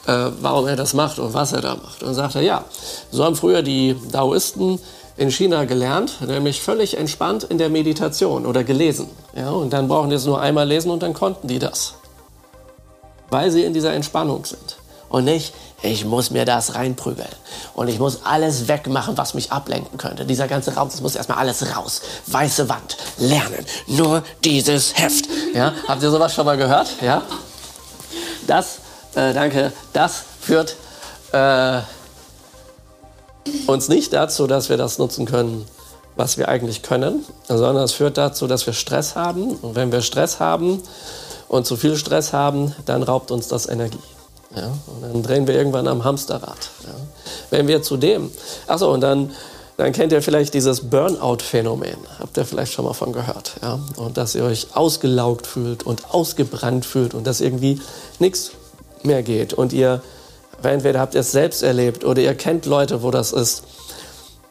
Äh, 0.08 0.32
warum 0.42 0.68
er 0.68 0.76
das 0.76 0.94
macht 0.94 1.20
und 1.20 1.34
was 1.34 1.54
er 1.54 1.62
da 1.62 1.76
macht. 1.76 2.02
Und 2.02 2.14
sagt 2.16 2.36
er, 2.36 2.42
ja, 2.42 2.64
so 3.12 3.24
haben 3.24 3.36
früher 3.36 3.62
die 3.62 3.96
Daoisten 4.12 4.80
in 5.18 5.32
China 5.32 5.66
gelernt, 5.66 6.22
nämlich 6.26 6.62
völlig 6.62 6.98
entspannt 6.98 7.44
in 7.44 7.58
der 7.58 7.70
Meditation 7.70 8.46
oder 8.46 8.64
gelesen. 8.64 9.10
Ja, 9.36 9.50
und 9.50 9.74
dann 9.74 9.88
brauchen 9.88 10.10
die 10.10 10.16
es 10.16 10.26
nur 10.26 10.40
einmal 10.40 10.68
lesen 10.68 10.92
und 10.92 11.04
dann 11.04 11.14
konnten 11.14 11.48
die 11.48 11.60
das. 11.60 11.96
Weil 13.30 13.52
sie 13.52 13.64
in 13.64 13.74
dieser 13.74 13.94
Entspannung 13.94 14.46
sind. 14.46 14.78
Und 15.10 15.26
nicht, 15.26 15.54
ich 15.82 16.06
muss 16.06 16.32
mir 16.32 16.46
das 16.46 16.76
reinprügeln. 16.76 17.30
Und 17.76 17.88
ich 17.88 18.00
muss 18.00 18.26
alles 18.26 18.68
wegmachen, 18.68 19.18
was 19.18 19.34
mich 19.34 19.52
ablenken 19.52 19.98
könnte. 19.98 20.26
Dieser 20.26 20.48
ganze 20.48 20.76
Raum, 20.76 20.90
das 20.90 21.02
muss 21.02 21.16
erstmal 21.16 21.38
alles 21.38 21.76
raus. 21.76 22.02
Weiße 22.28 22.68
Wand, 22.68 22.98
lernen. 23.18 23.66
Nur 23.88 24.24
dieses 24.44 24.98
Heft. 24.98 25.28
Ja? 25.54 25.74
Habt 25.88 26.04
ihr 26.04 26.12
sowas 26.12 26.34
schon 26.34 26.46
mal 26.46 26.58
gehört? 26.58 26.90
Ja? 27.02 27.22
Das, 28.48 28.80
äh, 29.18 29.34
danke, 29.34 29.74
das 29.94 30.24
führt 30.40 30.76
äh, 31.32 31.80
uns 33.66 33.90
nicht 33.90 34.14
dazu, 34.14 34.46
dass 34.48 34.70
wir 34.70 34.78
das 34.78 35.00
nutzen 35.00 35.26
können, 35.26 35.66
was 36.16 36.38
wir 36.38 36.50
eigentlich 36.50 36.84
können, 36.84 37.26
sondern 37.48 37.78
es 37.78 37.94
führt 37.94 38.18
dazu, 38.18 38.48
dass 38.48 38.66
wir 38.66 38.74
Stress 38.74 39.16
haben. 39.16 39.56
Und 39.56 39.76
wenn 39.76 39.92
wir 39.92 40.02
Stress 40.02 40.40
haben 40.40 40.82
und 41.48 41.66
zu 41.66 41.78
viel 41.78 41.96
Stress 41.96 42.34
haben, 42.34 42.76
dann 42.86 43.04
raubt 43.04 43.32
uns 43.32 43.48
das 43.48 43.68
Energie. 43.68 43.98
Ja? 44.56 44.68
Und 44.88 45.02
dann 45.02 45.24
drehen 45.24 45.48
wir 45.48 45.56
irgendwann 45.56 45.88
am 45.88 46.04
Hamsterrad. 46.04 46.70
Ja? 46.84 46.94
Wenn 47.50 47.68
wir 47.68 47.82
zudem, 47.82 48.32
achso, 48.68 48.92
und 48.92 49.02
dann, 49.02 49.32
dann 49.78 49.94
kennt 49.94 50.12
ihr 50.12 50.22
vielleicht 50.22 50.54
dieses 50.54 50.90
Burnout-Phänomen. 50.90 51.98
Habt 52.20 52.38
ihr 52.38 52.46
vielleicht 52.46 52.74
schon 52.74 52.86
mal 52.86 52.94
von 52.94 53.14
gehört. 53.14 53.56
Ja? 53.62 53.80
Und 53.96 54.18
dass 54.18 54.36
ihr 54.36 54.44
euch 54.44 54.76
ausgelaugt 54.76 55.48
fühlt 55.48 55.84
und 55.84 56.14
ausgebrannt 56.14 56.86
fühlt 56.86 57.14
und 57.14 57.26
dass 57.26 57.42
irgendwie 57.42 57.80
nichts 58.20 58.52
mehr 59.08 59.24
geht. 59.24 59.54
Und 59.54 59.74
ihr 59.74 60.02
entweder 60.62 61.00
habt 61.00 61.16
ihr 61.16 61.22
es 61.22 61.32
selbst 61.32 61.64
erlebt 61.64 62.04
oder 62.04 62.22
ihr 62.22 62.36
kennt 62.36 62.66
Leute, 62.66 63.02
wo 63.02 63.12
das 63.12 63.32
ist. 63.32 63.64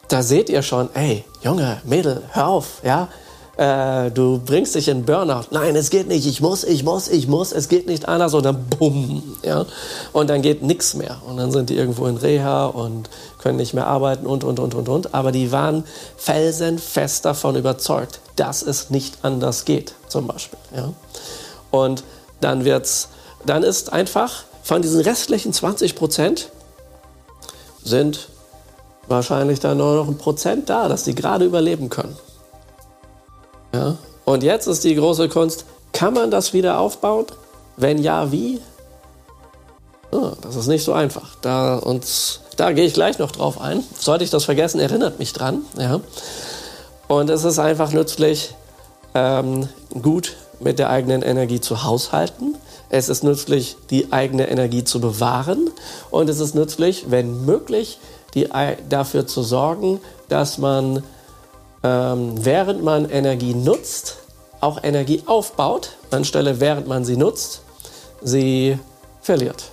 Da 0.09 0.23
seht 0.23 0.49
ihr 0.49 0.61
schon, 0.61 0.89
ey, 0.93 1.23
Junge, 1.41 1.81
Mädel, 1.85 2.23
hör 2.31 2.47
auf, 2.47 2.81
ja. 2.83 3.09
Äh, 3.57 4.11
du 4.11 4.39
bringst 4.39 4.75
dich 4.75 4.87
in 4.87 5.03
Burnout. 5.03 5.45
Nein, 5.49 5.75
es 5.75 5.89
geht 5.89 6.07
nicht. 6.07 6.27
Ich 6.27 6.41
muss, 6.41 6.63
ich 6.63 6.83
muss, 6.83 7.07
ich 7.07 7.27
muss. 7.27 7.51
Es 7.51 7.69
geht 7.69 7.87
nicht 7.87 8.07
anders. 8.07 8.35
Und 8.35 8.45
dann 8.45 8.65
bumm, 8.77 9.23
ja. 9.43 9.65
Und 10.13 10.29
dann 10.29 10.43
geht 10.43 10.61
nichts 10.61 10.93
mehr. 10.93 11.17
Und 11.27 11.37
dann 11.37 11.51
sind 11.51 11.71
die 11.71 11.75
irgendwo 11.75 12.05
in 12.05 12.17
Reha 12.17 12.67
und 12.67 13.09
können 13.39 13.57
nicht 13.57 13.73
mehr 13.73 13.87
arbeiten 13.87 14.27
und, 14.27 14.43
und, 14.43 14.59
und, 14.59 14.75
und, 14.75 14.87
und. 14.87 15.13
Aber 15.15 15.31
die 15.31 15.51
waren 15.51 15.85
felsenfest 16.17 17.25
davon 17.25 17.55
überzeugt, 17.55 18.19
dass 18.35 18.61
es 18.61 18.91
nicht 18.91 19.17
anders 19.23 19.65
geht, 19.65 19.95
zum 20.07 20.27
Beispiel, 20.27 20.59
ja. 20.75 20.93
Und 21.71 22.03
dann 22.41 22.63
wird's, 22.63 23.09
dann 23.45 23.63
ist 23.63 23.91
einfach 23.91 24.43
von 24.67 24.81
diesen 24.81 24.99
restlichen 24.99 25.53
20 25.53 25.95
Prozent 25.95 26.49
sind 27.85 28.27
wahrscheinlich 29.07 29.61
dann 29.61 29.77
nur 29.77 29.95
noch 29.95 30.09
ein 30.09 30.17
Prozent 30.17 30.69
da, 30.69 30.89
dass 30.89 31.05
die 31.05 31.15
gerade 31.15 31.45
überleben 31.45 31.87
können. 31.87 32.17
Ja? 33.73 33.95
Und 34.25 34.43
jetzt 34.43 34.67
ist 34.67 34.83
die 34.83 34.93
große 34.95 35.29
Kunst, 35.29 35.63
kann 35.93 36.13
man 36.13 36.31
das 36.31 36.51
wieder 36.51 36.79
aufbauen? 36.79 37.27
Wenn 37.77 37.97
ja, 37.97 38.29
wie? 38.33 38.59
Ja, 40.11 40.33
das 40.41 40.57
ist 40.57 40.67
nicht 40.67 40.83
so 40.83 40.91
einfach. 40.91 41.37
Da, 41.41 41.77
uns, 41.77 42.41
da 42.57 42.73
gehe 42.73 42.85
ich 42.85 42.93
gleich 42.93 43.19
noch 43.19 43.31
drauf 43.31 43.61
ein. 43.61 43.85
Sollte 43.97 44.25
ich 44.25 44.31
das 44.31 44.43
vergessen, 44.43 44.81
erinnert 44.81 45.17
mich 45.17 45.31
dran. 45.31 45.61
Ja? 45.77 46.01
Und 47.07 47.29
es 47.29 47.45
ist 47.45 47.57
einfach 47.57 47.93
nützlich, 47.93 48.53
ähm, 49.13 49.69
gut 50.01 50.35
mit 50.59 50.77
der 50.77 50.89
eigenen 50.89 51.21
Energie 51.21 51.61
zu 51.61 51.85
haushalten 51.85 52.57
es 52.89 53.09
ist 53.09 53.23
nützlich, 53.23 53.77
die 53.89 54.11
eigene 54.11 54.49
Energie 54.49 54.83
zu 54.83 55.01
bewahren. 55.01 55.69
Und 56.09 56.29
es 56.29 56.39
ist 56.39 56.55
nützlich, 56.55 57.05
wenn 57.09 57.45
möglich, 57.45 57.99
die, 58.33 58.49
dafür 58.89 59.27
zu 59.27 59.43
sorgen, 59.43 59.99
dass 60.29 60.57
man, 60.57 61.03
ähm, 61.83 62.33
während 62.43 62.83
man 62.83 63.09
Energie 63.09 63.53
nutzt, 63.53 64.17
auch 64.61 64.83
Energie 64.83 65.23
aufbaut, 65.25 65.91
anstelle 66.11 66.59
während 66.59 66.87
man 66.87 67.05
sie 67.05 67.17
nutzt, 67.17 67.61
sie 68.21 68.77
verliert. 69.21 69.71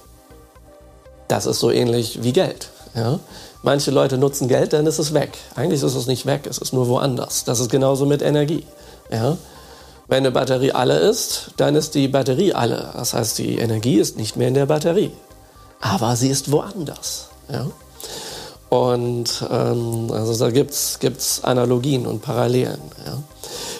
Das 1.28 1.46
ist 1.46 1.60
so 1.60 1.70
ähnlich 1.70 2.22
wie 2.22 2.32
Geld. 2.32 2.68
Ja? 2.94 3.18
Manche 3.62 3.90
Leute 3.90 4.18
nutzen 4.18 4.48
Geld, 4.48 4.72
dann 4.72 4.86
ist 4.86 4.98
es 4.98 5.14
weg. 5.14 5.38
Eigentlich 5.54 5.82
ist 5.82 5.94
es 5.94 6.06
nicht 6.06 6.26
weg, 6.26 6.46
es 6.48 6.58
ist 6.58 6.72
nur 6.72 6.88
woanders. 6.88 7.44
Das 7.44 7.60
ist 7.60 7.70
genauso 7.70 8.04
mit 8.04 8.20
Energie. 8.20 8.64
Ja? 9.10 9.38
Wenn 10.06 10.18
eine 10.18 10.30
Batterie 10.30 10.72
alle 10.72 10.98
ist, 10.98 11.50
dann 11.56 11.74
ist 11.74 11.94
die 11.94 12.08
Batterie 12.08 12.52
alle. 12.52 12.90
Das 12.94 13.14
heißt, 13.14 13.38
die 13.38 13.58
Energie 13.58 13.98
ist 13.98 14.16
nicht 14.16 14.36
mehr 14.36 14.48
in 14.48 14.54
der 14.54 14.66
Batterie. 14.66 15.12
Aber 15.80 16.16
sie 16.16 16.28
ist 16.28 16.52
woanders. 16.52 17.28
Ja? 17.50 17.66
Und 18.68 19.46
ähm, 19.50 20.10
also 20.12 20.36
da 20.36 20.50
gibt 20.50 20.72
es 20.72 21.40
Analogien 21.42 22.06
und 22.06 22.20
Parallelen. 22.20 22.80
Ja? 23.06 23.22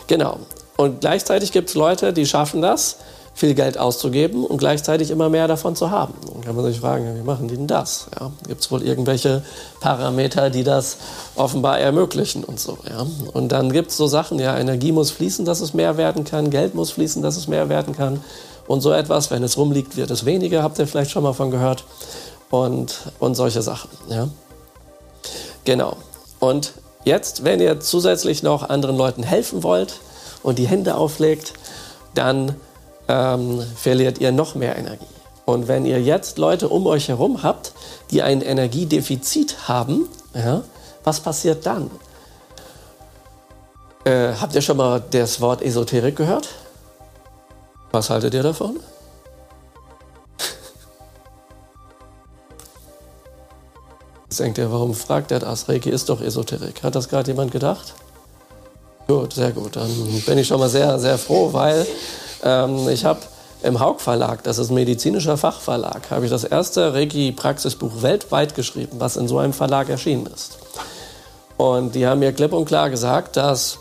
Genau. 0.06 0.38
Und 0.76 1.00
gleichzeitig 1.00 1.52
gibt 1.52 1.68
es 1.68 1.74
Leute, 1.74 2.12
die 2.12 2.26
schaffen 2.26 2.62
das, 2.62 2.96
viel 3.35 3.55
Geld 3.55 3.77
auszugeben 3.79 4.44
und 4.44 4.59
gleichzeitig 4.59 5.11
immer 5.11 5.29
mehr 5.29 5.49
davon 5.49 5.75
zu 5.75 5.90
haben. 5.90 6.14
Dann 6.33 6.42
kann 6.42 6.55
man 6.55 6.64
sich 6.64 6.81
fragen, 6.81 7.16
wie 7.16 7.23
machen 7.23 7.49
die 7.49 7.57
denn 7.57 7.66
das? 7.66 8.07
Ja, 8.18 8.31
Gibt 8.47 8.61
es 8.61 8.70
wohl 8.70 8.83
irgendwelche 8.83 9.42
Parameter, 9.81 10.51
die 10.51 10.62
das 10.62 10.99
offenbar 11.35 11.81
ermöglichen 11.81 12.44
und 12.44 12.61
so. 12.61 12.79
Ja? 12.88 13.05
Und 13.33 13.51
dann 13.51 13.73
gibt 13.73 13.90
es 13.90 13.97
so 13.97 14.07
Sachen, 14.07 14.38
ja, 14.38 14.57
Energie 14.57 14.92
muss 14.92 15.11
fließen, 15.11 15.44
dass 15.44 15.61
es 15.61 15.75
mehr 15.75 15.97
werden 15.97 16.25
kann, 16.25 16.51
Geld 16.51 16.77
muss 16.77 16.92
fließen, 16.92 17.23
dass 17.23 17.37
es 17.37 17.49
mehr 17.49 17.68
werden 17.68 17.94
kann 17.94 18.23
und 18.68 18.81
so 18.81 18.92
etwas. 18.92 19.33
Wenn 19.33 19.42
es 19.42 19.57
rumliegt, 19.57 19.97
wird 19.97 20.12
es 20.12 20.25
weniger, 20.25 20.62
habt 20.62 20.79
ihr 20.79 20.87
vielleicht 20.87 21.11
schon 21.11 21.25
mal 21.25 21.33
von 21.35 21.51
gehört. 21.51 21.85
Und, 22.51 23.11
und 23.18 23.35
solche 23.35 23.62
Sachen. 23.62 23.90
Ja? 24.09 24.29
Genau. 25.64 25.97
Und 26.38 26.73
jetzt, 27.05 27.42
wenn 27.42 27.61
ihr 27.61 27.81
zusätzlich 27.81 28.44
noch 28.44 28.68
anderen 28.68 28.97
Leuten 28.97 29.25
helfen 29.25 29.64
wollt 29.64 29.99
und 30.44 30.61
die 30.61 30.68
Hände 30.68 30.94
auflegt, 30.94 31.55
dann 32.14 32.55
ähm, 33.09 33.62
verliert 33.77 34.19
ihr 34.19 34.33
noch 34.33 34.55
mehr 34.55 34.77
Energie. 34.77 35.07
Und 35.45 35.69
wenn 35.69 35.85
ihr 35.85 36.01
jetzt 36.01 36.38
Leute 36.38 36.69
um 36.69 36.87
euch 36.87 37.09
herum 37.09 37.43
habt, 37.43 37.73
die 38.11 38.23
ein 38.23 38.40
Energiedefizit 38.40 39.69
haben, 39.69 40.09
ja, 40.35 40.62
was 41.05 41.21
passiert 41.21 41.67
dann? 41.67 41.90
Äh, 44.05 44.33
habt 44.40 44.55
ihr 44.55 44.62
schon 44.62 44.79
mal 44.79 45.03
das 45.11 45.40
Wort 45.40 45.62
Esoterik 45.62 46.17
gehört? 46.17 46.49
Was 47.93 48.11
haltet 48.11 48.35
ihr 48.35 48.43
davon? 48.43 48.81
Jetzt 54.25 54.40
denkt 54.40 54.59
ihr, 54.59 54.73
warum 54.73 54.95
fragt 54.95 55.31
er 55.31 55.38
das? 55.38 55.69
Reiki 55.69 55.90
ist 55.90 56.09
doch 56.09 56.21
Esoterik. 56.21 56.83
Hat 56.83 56.95
das 56.95 57.09
gerade 57.09 57.31
jemand 57.31 57.53
gedacht? 57.53 57.95
Gut, 59.07 59.35
sehr 59.35 59.53
gut. 59.53 59.77
Dann 59.77 59.90
bin 60.27 60.38
ich 60.38 60.47
schon 60.47 60.59
mal 60.59 60.69
sehr, 60.69 60.99
sehr 60.99 61.19
froh, 61.19 61.53
weil 61.53 61.87
ähm, 62.44 62.88
ich 62.88 63.04
habe 63.04 63.20
im 63.64 63.80
Haug 63.80 63.98
Verlag, 63.98 64.42
das 64.44 64.59
ist 64.59 64.70
ein 64.70 64.74
medizinischer 64.74 65.37
Fachverlag, 65.37 66.11
habe 66.11 66.26
ich 66.26 66.30
das 66.30 66.44
erste 66.44 66.92
Reiki-Praxisbuch 66.92 68.02
weltweit 68.02 68.54
geschrieben, 68.54 69.00
was 69.00 69.16
in 69.16 69.26
so 69.26 69.38
einem 69.38 69.54
Verlag 69.54 69.88
erschienen 69.88 70.26
ist. 70.26 70.59
Und 71.57 71.94
die 71.94 72.07
haben 72.07 72.18
mir 72.18 72.33
klipp 72.33 72.52
und 72.52 72.66
klar 72.66 72.90
gesagt, 72.90 73.37
dass 73.37 73.78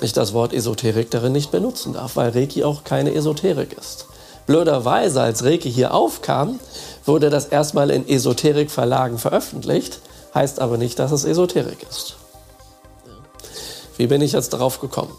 ich 0.00 0.12
das 0.12 0.32
Wort 0.32 0.52
Esoterik 0.52 1.10
darin 1.10 1.32
nicht 1.32 1.50
benutzen 1.50 1.92
darf, 1.92 2.16
weil 2.16 2.30
Reiki 2.30 2.64
auch 2.64 2.84
keine 2.84 3.14
Esoterik 3.14 3.76
ist. 3.78 4.06
Blöderweise, 4.46 5.20
als 5.20 5.44
Reiki 5.44 5.70
hier 5.70 5.94
aufkam, 5.94 6.58
wurde 7.04 7.30
das 7.30 7.46
erstmal 7.46 7.90
in 7.90 8.08
Esoterik-Verlagen 8.08 9.18
veröffentlicht, 9.18 10.00
heißt 10.34 10.60
aber 10.60 10.76
nicht, 10.76 10.98
dass 10.98 11.12
es 11.12 11.24
Esoterik 11.24 11.86
ist. 11.88 12.16
Wie 13.96 14.06
bin 14.06 14.22
ich 14.22 14.32
jetzt 14.32 14.52
darauf 14.52 14.80
gekommen? 14.80 15.14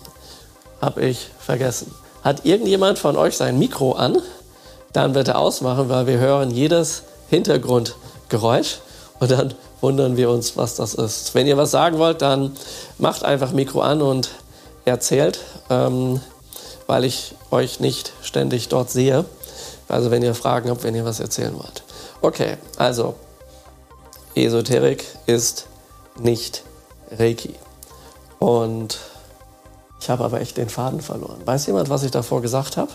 Hab 0.82 0.98
ich 0.98 1.30
vergessen. 1.39 1.93
Hat 2.24 2.46
irgendjemand 2.46 3.00
von 3.00 3.16
euch 3.16 3.38
sein 3.38 3.60
Mikro 3.60 3.94
an? 3.94 4.22
Dann 4.94 5.14
bitte 5.14 5.38
ausmachen, 5.38 5.90
weil 5.90 6.08
wir 6.08 6.18
hören 6.18 6.52
jedes 6.52 7.04
Hintergrundgeräusch 7.30 8.80
und 9.20 9.32
dann 9.32 9.54
wundern 9.82 10.18
wir 10.18 10.30
uns, 10.30 10.58
was 10.58 10.76
das 10.76 10.94
ist. 10.94 11.36
Wenn 11.36 11.48
ihr 11.48 11.58
was 11.58 11.72
sagen 11.72 11.98
wollt, 12.00 12.22
dann 12.22 12.56
macht 12.98 13.24
einfach 13.24 13.52
Mikro 13.52 13.82
an 13.82 14.02
und 14.02 14.30
erzählt, 14.86 15.40
ähm, 15.70 16.20
weil 16.88 17.06
ich 17.06 17.36
euch 17.52 17.80
nicht 17.80 18.14
ständig 18.22 18.68
dort 18.70 18.90
sehe. 18.90 19.26
Also 19.88 20.12
wenn 20.12 20.24
ihr 20.24 20.36
Fragen 20.36 20.70
habt, 20.70 20.84
wenn 20.84 20.96
ihr 20.96 21.06
was 21.06 21.20
erzählen 21.20 21.54
wollt. 21.56 21.84
Okay, 22.22 22.58
also 22.78 23.16
Esoterik 24.36 25.06
ist 25.26 25.68
nicht 26.18 26.64
Reiki. 27.12 27.56
Und 28.40 29.00
ich 30.00 30.10
habe 30.10 30.24
aber 30.24 30.42
echt 30.42 30.58
den 30.58 30.70
Faden 30.70 31.02
verloren. 31.02 31.42
Weiß 31.46 31.66
jemand, 31.68 31.90
was 31.90 32.04
ich 32.04 32.12
davor 32.12 32.42
gesagt 32.42 32.78
habe? 32.78 32.92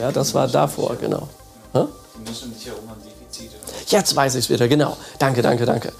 Ja, 0.00 0.10
das 0.10 0.34
war 0.34 0.48
davor, 0.48 0.96
genau. 0.96 1.28
Die 2.18 2.28
müssen 2.28 2.52
sich 2.54 2.66
ja 2.66 2.72
um 2.72 2.88
Defizite. 3.02 3.54
Jetzt 3.86 4.14
weiß 4.14 4.34
ich 4.34 4.44
es 4.44 4.50
wieder, 4.50 4.68
genau. 4.68 4.96
Danke, 5.18 5.42
danke, 5.42 5.66
danke. 5.66 5.92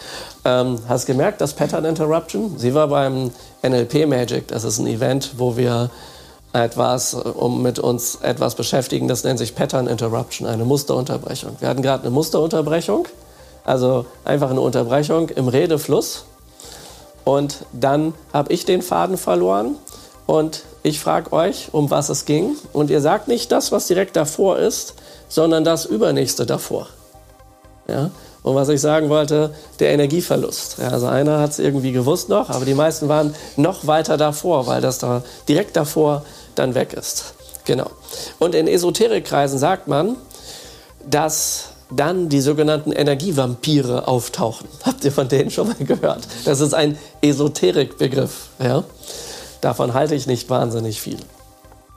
Ähm, 0.45 0.79
hast 0.89 1.07
gemerkt, 1.07 1.41
das 1.41 1.53
Pattern 1.55 1.85
Interruption? 1.85 2.59
Sie 2.59 2.75
war 2.75 2.89
beim 2.89 3.31
NLP 3.63 4.07
Magic. 4.07 4.49
Das 4.49 4.65
ist 4.65 4.79
ein 4.79 4.87
Event, 4.87 5.33
wo 5.37 5.57
wir 5.57 5.91
etwas, 6.53 7.15
um 7.15 7.63
mit 7.63 7.79
uns 7.79 8.17
etwas 8.17 8.55
beschäftigen, 8.55 9.07
das 9.07 9.23
nennt 9.23 9.39
sich 9.39 9.55
Pattern 9.55 9.87
Interruption, 9.87 10.49
eine 10.49 10.65
Musterunterbrechung. 10.65 11.57
Wir 11.61 11.69
hatten 11.69 11.83
gerade 11.83 12.05
eine 12.05 12.11
Musterunterbrechung, 12.11 13.07
also 13.69 14.07
einfach 14.25 14.51
eine 14.51 14.61
Unterbrechung 14.61 15.29
im 15.29 15.49
Redefluss. 15.49 16.25
Und 17.25 17.67
dann 17.73 18.15
habe 18.33 18.53
ich 18.53 18.65
den 18.65 18.81
Faden 18.81 19.19
verloren 19.19 19.77
und 20.27 20.63
ich 20.83 21.01
frage 21.01 21.33
euch, 21.33 21.69
um 21.73 21.91
was 21.91 22.09
es 22.09 22.25
ging. 22.25 22.57
Und 22.73 22.91
ihr 22.91 23.03
sagt 23.03 23.29
nicht 23.29 23.53
das, 23.53 23.71
was 23.71 23.87
direkt 23.87 24.17
davor 24.17 24.59
ist, 24.59 24.95
sondern 25.29 25.65
das 25.65 25.85
Übernächste 25.85 26.47
davor. 26.47 26.87
Ja? 27.87 28.11
Und 28.43 28.55
was 28.55 28.71
ich 28.71 28.81
sagen 28.81 29.11
wollte, 29.11 29.55
der 29.81 29.91
Energieverlust. 29.91 30.79
Ja, 30.79 30.89
also 30.89 31.07
einer 31.07 31.41
hat 31.41 31.51
es 31.51 31.59
irgendwie 31.59 31.93
gewusst 31.93 32.31
noch, 32.31 32.49
aber 32.49 32.65
die 32.65 32.75
meisten 32.75 33.09
waren 33.09 33.35
noch 33.57 33.87
weiter 33.87 34.17
davor, 34.17 34.67
weil 34.67 34.81
das 34.81 34.99
da 34.99 35.23
direkt 35.49 35.77
davor 35.77 36.25
dann 36.55 36.75
weg 36.75 36.95
ist. 36.95 37.35
Genau. 37.67 37.91
Und 38.39 38.55
in 38.55 38.67
Esoterikkreisen 38.67 39.59
sagt 39.59 39.89
man, 39.89 40.17
dass 41.05 41.73
dann 41.90 42.29
die 42.29 42.40
sogenannten 42.40 42.92
Energievampire 42.92 44.09
auftauchen. 44.09 44.68
Habt 44.85 45.05
ihr 45.05 45.12
von 45.12 45.29
denen 45.29 45.51
schon 45.51 45.68
mal 45.68 45.77
gehört? 45.77 46.27
Das 46.44 46.61
ist 46.61 46.74
ein 46.74 46.98
Esoterikbegriff. 47.22 48.48
Ja? 48.62 48.85
Davon 49.61 49.94
halte 49.94 50.14
ich 50.14 50.27
nicht 50.27 50.48
wahnsinnig 50.51 51.01
viel. 51.01 51.18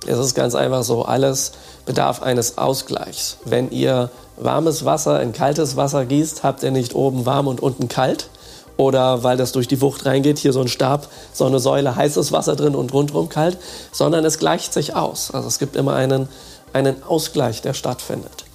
Es 0.07 0.17
ist 0.17 0.33
ganz 0.33 0.55
einfach 0.55 0.83
so, 0.83 1.03
alles 1.03 1.51
bedarf 1.85 2.23
eines 2.23 2.57
Ausgleichs. 2.57 3.37
Wenn 3.45 3.69
ihr 3.69 4.09
warmes 4.37 4.83
Wasser 4.83 5.21
in 5.21 5.31
kaltes 5.31 5.75
Wasser 5.75 6.05
gießt, 6.05 6.43
habt 6.43 6.63
ihr 6.63 6.71
nicht 6.71 6.95
oben 6.95 7.25
warm 7.27 7.47
und 7.47 7.61
unten 7.61 7.87
kalt. 7.87 8.29
Oder 8.77 9.23
weil 9.23 9.37
das 9.37 9.51
durch 9.51 9.67
die 9.67 9.79
Wucht 9.79 10.07
reingeht, 10.07 10.39
hier 10.39 10.53
so 10.53 10.61
ein 10.61 10.67
Stab, 10.67 11.07
so 11.33 11.45
eine 11.45 11.59
Säule 11.59 11.95
heißes 11.95 12.31
Wasser 12.31 12.55
drin 12.55 12.73
und 12.73 12.93
rundherum 12.93 13.29
kalt, 13.29 13.57
sondern 13.91 14.25
es 14.25 14.39
gleicht 14.39 14.73
sich 14.73 14.95
aus. 14.95 15.29
Also 15.31 15.47
es 15.47 15.59
gibt 15.59 15.75
immer 15.75 15.93
einen, 15.93 16.27
einen 16.73 17.03
Ausgleich, 17.03 17.61
der 17.61 17.75
stattfindet. 17.75 18.45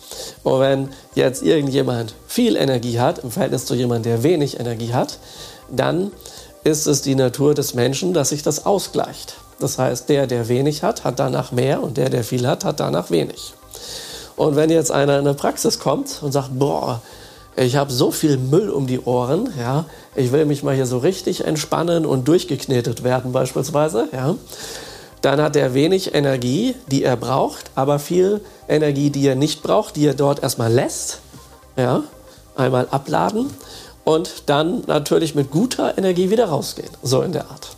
Und 0.43 0.61
wenn 0.61 0.89
jetzt 1.15 1.43
irgendjemand 1.43 2.15
viel 2.27 2.57
Energie 2.57 2.99
hat 2.99 3.19
im 3.21 3.31
Verhältnis 3.31 3.67
zu 3.67 3.75
jemandem, 3.75 4.13
der 4.13 4.23
wenig 4.23 4.61
Energie 4.61 4.93
hat, 4.93 5.19
dann 5.71 6.13
ist 6.65 6.87
es 6.87 7.03
die 7.03 7.15
Natur 7.15 7.55
des 7.55 7.75
Menschen, 7.75 8.13
dass 8.13 8.31
sich 8.31 8.43
das 8.43 8.67
ausgleicht. 8.67 9.37
Das 9.59 9.79
heißt, 9.79 10.09
der, 10.09 10.27
der 10.27 10.49
wenig 10.49 10.83
hat, 10.83 11.05
hat 11.05 11.19
danach 11.19 11.53
mehr 11.53 11.83
und 11.83 11.97
der, 11.97 12.11
der 12.11 12.25
viel 12.25 12.47
hat, 12.47 12.65
hat 12.65 12.81
danach 12.81 13.11
wenig. 13.11 13.55
Und 14.37 14.57
wenn 14.57 14.71
jetzt 14.71 14.91
einer 14.91 15.19
in 15.19 15.27
eine 15.27 15.35
Praxis 15.35 15.79
kommt 15.79 16.21
und 16.23 16.33
sagt, 16.33 16.51
boah, 16.59 17.01
ich 17.57 17.77
habe 17.77 17.91
so 17.91 18.11
viel 18.11 18.37
Müll 18.37 18.69
um 18.69 18.87
die 18.87 19.01
Ohren, 19.01 19.49
ja, 19.59 19.87
ich 20.15 20.31
will 20.31 20.45
mich 20.45 20.63
mal 20.63 20.75
hier 20.75 20.85
so 20.85 20.99
richtig 20.99 21.45
entspannen 21.45 22.05
und 22.05 22.29
durchgeknetet 22.29 23.03
werden 23.03 23.33
beispielsweise, 23.33 24.09
ja, 24.13 24.35
dann 25.23 25.41
hat 25.41 25.57
er 25.57 25.75
wenig 25.75 26.15
Energie, 26.15 26.75
die 26.91 27.03
er 27.03 27.17
braucht, 27.17 27.71
aber 27.75 27.99
viel 27.99 28.41
Energie, 28.69 29.11
die 29.11 29.27
er 29.27 29.35
nicht 29.35 29.63
braucht, 29.63 29.97
die 29.97 30.07
er 30.07 30.15
dort 30.15 30.43
erstmal 30.43 30.73
lässt, 30.73 31.21
ja, 31.77 32.03
einmal 32.55 32.89
abladen 32.91 33.51
und 34.05 34.45
dann 34.47 34.83
natürlich 34.87 35.35
mit 35.35 35.51
guter 35.51 35.99
Energie 35.99 36.31
wieder 36.31 36.47
rausgehen, 36.47 36.91
so 37.03 37.23
in 37.23 37.33
der 37.33 37.51
Art. 37.51 37.69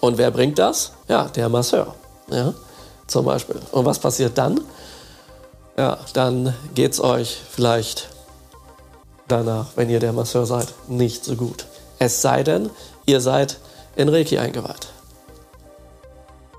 Und 0.00 0.18
wer 0.18 0.30
bringt 0.30 0.58
das? 0.58 0.92
Ja, 1.08 1.28
der 1.28 1.48
Masseur, 1.48 1.94
ja, 2.30 2.54
zum 3.06 3.24
Beispiel. 3.24 3.60
Und 3.70 3.84
was 3.84 3.98
passiert 3.98 4.36
dann? 4.36 4.60
ja, 5.76 5.98
dann 6.12 6.54
geht 6.74 6.92
es 6.92 7.00
euch 7.00 7.40
vielleicht 7.50 8.08
danach, 9.28 9.68
wenn 9.76 9.90
ihr 9.90 10.00
der 10.00 10.12
Masseur 10.12 10.46
seid, 10.46 10.68
nicht 10.88 11.24
so 11.24 11.34
gut. 11.34 11.66
Es 11.98 12.20
sei 12.20 12.42
denn, 12.42 12.70
ihr 13.06 13.20
seid 13.20 13.58
in 13.96 14.08
Reiki 14.08 14.38
eingeweiht. 14.38 14.88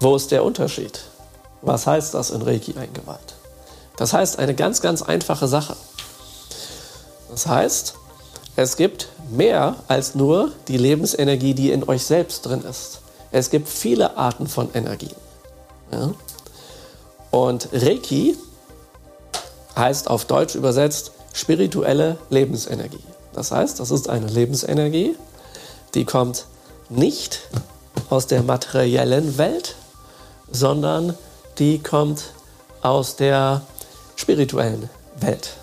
Wo 0.04 0.18
ist 0.18 0.32
der 0.32 0.44
Unterschied? 0.44 1.00
Was 1.62 1.88
heißt 1.88 2.14
das 2.14 2.30
in 2.30 2.42
Reiki 2.42 2.76
eingeweiht? 2.78 3.36
Das 3.96 4.12
heißt 4.12 4.38
eine 4.38 4.54
ganz, 4.54 4.82
ganz 4.82 5.02
einfache 5.02 5.48
Sache. 5.48 5.78
Das 7.32 7.48
heißt, 7.48 7.94
es 8.58 8.76
gibt 8.76 9.08
mehr 9.32 9.78
als 9.88 10.14
nur 10.14 10.52
die 10.68 10.76
Lebensenergie, 10.76 11.54
die 11.54 11.72
in 11.72 11.88
euch 11.88 12.04
selbst 12.04 12.46
drin 12.46 12.66
ist. 12.70 13.00
Es 13.32 13.50
gibt 13.50 13.70
viele 13.70 14.18
Arten 14.18 14.48
von 14.48 14.74
Energien. 14.74 15.16
Ja? 15.90 16.12
Und 17.32 17.70
Reiki 17.72 18.36
heißt 19.78 20.10
auf 20.10 20.26
Deutsch 20.26 20.56
übersetzt 20.56 21.14
spirituelle 21.32 22.18
Lebensenergie. 22.30 23.06
Das 23.32 23.54
heißt, 23.54 23.80
das 23.80 23.90
ist 23.90 24.10
eine 24.10 24.28
Lebensenergie, 24.28 25.16
die 25.94 26.04
kommt 26.04 26.44
nicht 26.90 27.40
aus 28.10 28.28
der 28.28 28.44
materiellen 28.44 29.38
Welt, 29.38 29.78
sondern 30.54 31.18
die 31.60 31.80
kommt 31.80 32.32
aus 32.82 33.18
der 33.18 33.62
spirituellen 34.16 34.90
Welt. 35.20 35.56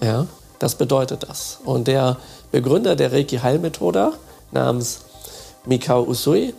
Ja, 0.00 0.26
das 0.58 0.74
bedeutet 0.74 1.24
das. 1.28 1.60
Und 1.64 1.86
der 1.86 2.16
Begründer 2.50 2.96
der 2.96 3.12
Reiki-Heilmethode 3.12 4.12
namens 4.50 5.00
Mikao 5.66 6.02
Usui, 6.02 6.54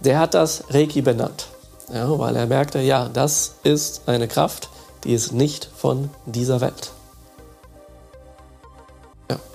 der 0.00 0.18
hat 0.18 0.34
das 0.34 0.64
Reiki 0.70 1.00
benannt, 1.00 1.46
ja, 1.92 2.18
weil 2.18 2.34
er 2.36 2.46
merkte, 2.46 2.80
ja, 2.80 3.08
das 3.08 3.54
ist 3.62 4.02
eine 4.06 4.26
Kraft, 4.26 4.68
die 5.04 5.14
ist 5.14 5.32
nicht 5.32 5.68
von 5.76 6.10
dieser 6.26 6.60
Welt. 6.60 6.90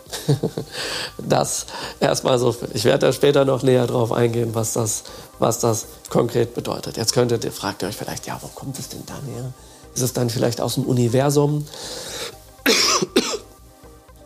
Das 1.17 1.65
erstmal 1.99 2.39
so. 2.39 2.55
Ich 2.73 2.85
werde 2.85 3.07
da 3.07 3.13
später 3.13 3.45
noch 3.45 3.63
näher 3.63 3.87
drauf 3.87 4.11
eingehen, 4.11 4.53
was 4.53 4.73
das, 4.73 5.03
was 5.39 5.59
das 5.59 5.85
konkret 6.09 6.53
bedeutet. 6.53 6.97
Jetzt 6.97 7.13
könntet 7.13 7.43
ihr, 7.43 7.51
fragt 7.51 7.81
ihr 7.81 7.89
euch 7.89 7.95
vielleicht, 7.95 8.27
ja, 8.27 8.37
wo 8.41 8.47
kommt 8.47 8.79
es 8.79 8.89
denn 8.89 9.03
dann 9.05 9.23
her? 9.33 9.51
Ist 9.95 10.01
es 10.01 10.13
dann 10.13 10.29
vielleicht 10.29 10.61
aus 10.61 10.75
dem 10.75 10.85
Universum? 10.85 11.65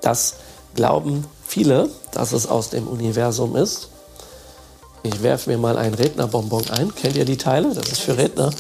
Das 0.04 0.38
glauben 0.74 1.28
viele, 1.46 1.88
dass 2.12 2.32
es 2.32 2.48
aus 2.48 2.72
dem 2.72 2.88
Universum 2.88 3.56
ist. 3.56 3.90
Ich 5.04 5.22
werfe 5.22 5.52
mir 5.52 5.60
mal 5.60 5.78
einen 5.78 5.94
Rednerbonbon 5.94 6.70
ein. 6.72 6.94
Kennt 6.96 7.16
ihr 7.16 7.26
die 7.26 7.38
Teile? 7.38 7.74
Das 7.74 7.88
ist 7.88 8.02
für 8.02 8.18
Redner. 8.18 8.52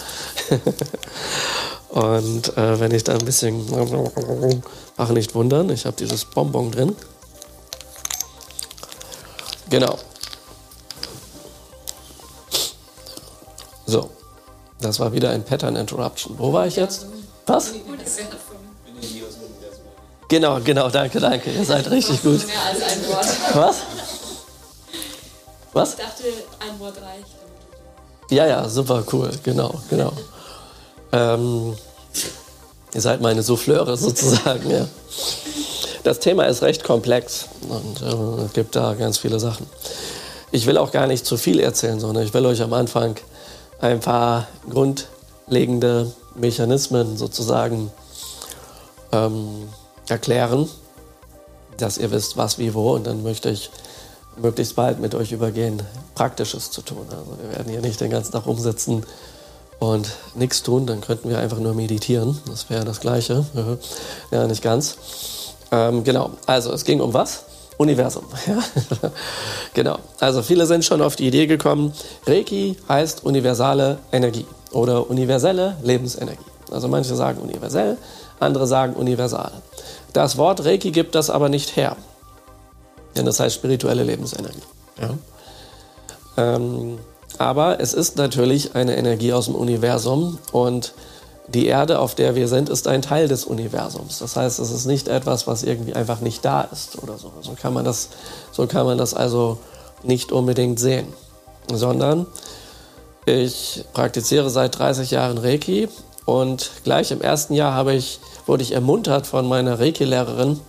Und 1.90 2.58
äh, 2.58 2.80
wenn 2.80 2.92
ich 2.92 3.04
da 3.04 3.14
ein 3.14 3.26
bisschen 3.26 3.66
mache, 4.98 5.14
nicht 5.14 5.36
wundern, 5.36 5.70
ich 5.70 5.86
habe 5.86 5.98
dieses 5.98 6.26
Bonbon 6.26 6.72
drin. 6.72 6.96
Genau. 9.72 9.98
So, 13.86 14.10
das 14.82 15.00
war 15.00 15.14
wieder 15.14 15.30
ein 15.30 15.46
Pattern 15.46 15.78
Interruption. 15.78 16.38
Wo 16.38 16.52
war 16.52 16.68
ich 16.68 16.76
jetzt? 16.76 17.06
Was? 17.48 17.72
Genau, 20.28 20.60
genau, 20.60 20.90
danke, 20.90 21.22
danke. 21.22 21.52
Ihr 21.52 21.66
seid 21.66 21.90
richtig 21.90 22.22
gut. 22.22 22.46
Mehr 22.46 22.62
als 22.70 22.82
ein 22.84 23.08
Wort. 23.08 23.28
Was? 23.54 23.78
Was? 25.72 25.90
Ich 25.92 26.00
dachte, 26.00 26.24
ein 26.60 26.80
Wort 26.80 26.98
reicht. 27.02 27.28
Ja, 28.30 28.46
ja, 28.46 28.68
super 28.68 29.06
cool, 29.14 29.32
genau, 29.42 29.74
genau. 29.90 30.12
Ähm, 31.14 31.78
ihr 32.94 33.02
seid 33.02 33.22
meine 33.22 33.42
Souffleure 33.42 33.96
sozusagen. 33.96 34.70
Ja. 34.70 34.86
Das 36.04 36.20
Thema 36.20 36.46
ist 36.46 36.64
recht 36.64 36.84
komplex 36.84 37.48
und 37.70 38.02
äh, 38.02 38.46
es 38.46 38.54
gibt 38.54 38.76
da 38.76 38.96
ganz 38.96 39.20
viele 39.20 39.40
Sachen. 39.40 39.68
Ich 40.52 40.66
will 40.66 40.78
auch 40.78 40.92
gar 40.92 41.06
nicht 41.06 41.26
zu 41.26 41.38
viel 41.38 41.60
erzählen, 41.60 42.00
sondern 42.00 42.26
ich 42.26 42.34
will 42.34 42.46
euch 42.46 42.62
am 42.62 42.74
Anfang 42.74 43.16
ein 43.80 44.00
paar 44.00 44.48
grundlegende 44.70 46.12
Mechanismen 46.36 47.18
sozusagen 47.18 47.92
ähm, 49.12 49.70
erklären, 50.10 50.68
dass 51.78 51.98
ihr 52.00 52.10
wisst, 52.12 52.36
was, 52.36 52.58
wie, 52.58 52.74
wo. 52.74 52.94
Und 52.94 53.06
dann 53.06 53.22
möchte 53.22 53.50
ich 53.50 53.70
möglichst 54.38 54.76
bald 54.76 55.00
mit 55.00 55.14
euch 55.14 55.32
übergehen, 55.32 55.82
Praktisches 56.16 56.72
zu 56.72 56.82
tun. 56.82 57.06
Also 57.12 57.38
wir 57.42 57.58
werden 57.58 57.72
hier 57.72 57.82
nicht 57.82 58.02
den 58.02 58.10
ganzen 58.10 58.32
Tag 58.32 58.48
umsitzen 58.48 59.06
und 59.80 60.10
nichts 60.36 60.64
tun, 60.64 60.86
dann 60.86 61.02
könnten 61.02 61.30
wir 61.30 61.40
einfach 61.40 61.60
nur 61.60 61.74
meditieren. 61.74 62.40
Das 62.48 62.70
wäre 62.70 62.86
das 62.86 63.00
Gleiche. 63.00 63.46
ja, 64.32 64.48
nicht 64.48 64.62
ganz. 64.62 64.98
Ähm, 65.72 66.04
genau, 66.04 66.32
also 66.46 66.72
es 66.74 66.84
ging 66.84 67.00
um 67.02 67.14
was? 67.14 67.46
Universum. 67.78 68.26
genau. 69.74 69.98
Also 70.20 70.44
viele 70.44 70.68
sind 70.68 70.86
schon 70.86 71.02
auf 71.02 71.16
die 71.16 71.28
Idee 71.28 71.48
gekommen, 71.48 71.94
Reiki 72.28 72.78
heißt 72.88 73.24
universale 73.26 73.98
Energie 74.12 74.46
oder 74.72 75.10
universelle 75.10 75.78
Lebensenergie. 75.82 76.46
Also 76.72 76.88
manche 76.88 77.16
sagen 77.16 77.42
universell, 77.42 77.98
andere 78.40 78.68
sagen 78.68 78.94
universal. 78.94 79.52
Das 80.14 80.38
Wort 80.38 80.64
Reiki 80.64 80.92
gibt 80.92 81.16
das 81.16 81.30
aber 81.30 81.50
nicht 81.50 81.76
her. 81.76 81.96
Denn 83.16 83.26
das 83.26 83.40
heißt 83.40 83.56
spirituelle 83.56 84.04
Lebensenergie. 84.04 84.62
Ja? 85.00 85.10
Ähm, 86.38 87.00
aber 87.38 87.80
es 87.80 87.94
ist 87.94 88.18
natürlich 88.18 88.76
eine 88.76 88.96
Energie 88.98 89.34
aus 89.34 89.46
dem 89.46 89.56
Universum 89.56 90.38
und 90.52 90.94
die 91.54 91.68
Erde, 91.68 92.00
auf 92.00 92.16
der 92.16 92.36
wir 92.36 92.48
sind, 92.48 92.70
ist 92.70 92.88
ein 92.88 93.02
Teil 93.02 93.28
des 93.28 93.46
Universums. 93.46 94.20
Das 94.20 94.36
heißt, 94.36 94.60
es 94.60 94.72
ist 94.72 94.86
nicht 94.86 95.08
etwas, 95.08 95.48
was 95.48 95.64
irgendwie 95.64 95.94
einfach 95.94 96.22
nicht 96.22 96.46
da 96.46 96.62
ist 96.62 97.02
oder 97.02 97.18
so. 97.18 97.32
So 97.42 97.54
kann 97.54 97.74
man 97.74 97.86
das, 97.86 98.10
so 98.52 98.68
kann 98.68 98.86
man 98.86 98.98
das 98.98 99.14
also 99.14 99.60
nicht 100.04 100.32
unbedingt 100.32 100.80
sehen, 100.80 101.08
sondern 101.72 102.26
ich 103.26 103.84
praktiziere 103.94 104.50
seit 104.50 104.78
30 104.80 105.12
Jahren 105.12 105.38
Reiki 105.38 105.90
und 106.26 106.72
gleich 106.84 107.12
im 107.12 107.22
ersten 107.22 107.54
Jahr 107.54 107.74
habe 107.74 107.94
ich, 107.94 108.20
wurde 108.46 108.64
ich 108.64 108.72
ermuntert 108.72 109.28
von 109.28 109.48
meiner 109.48 109.80
Reiki-Lehrerin, 109.80 110.60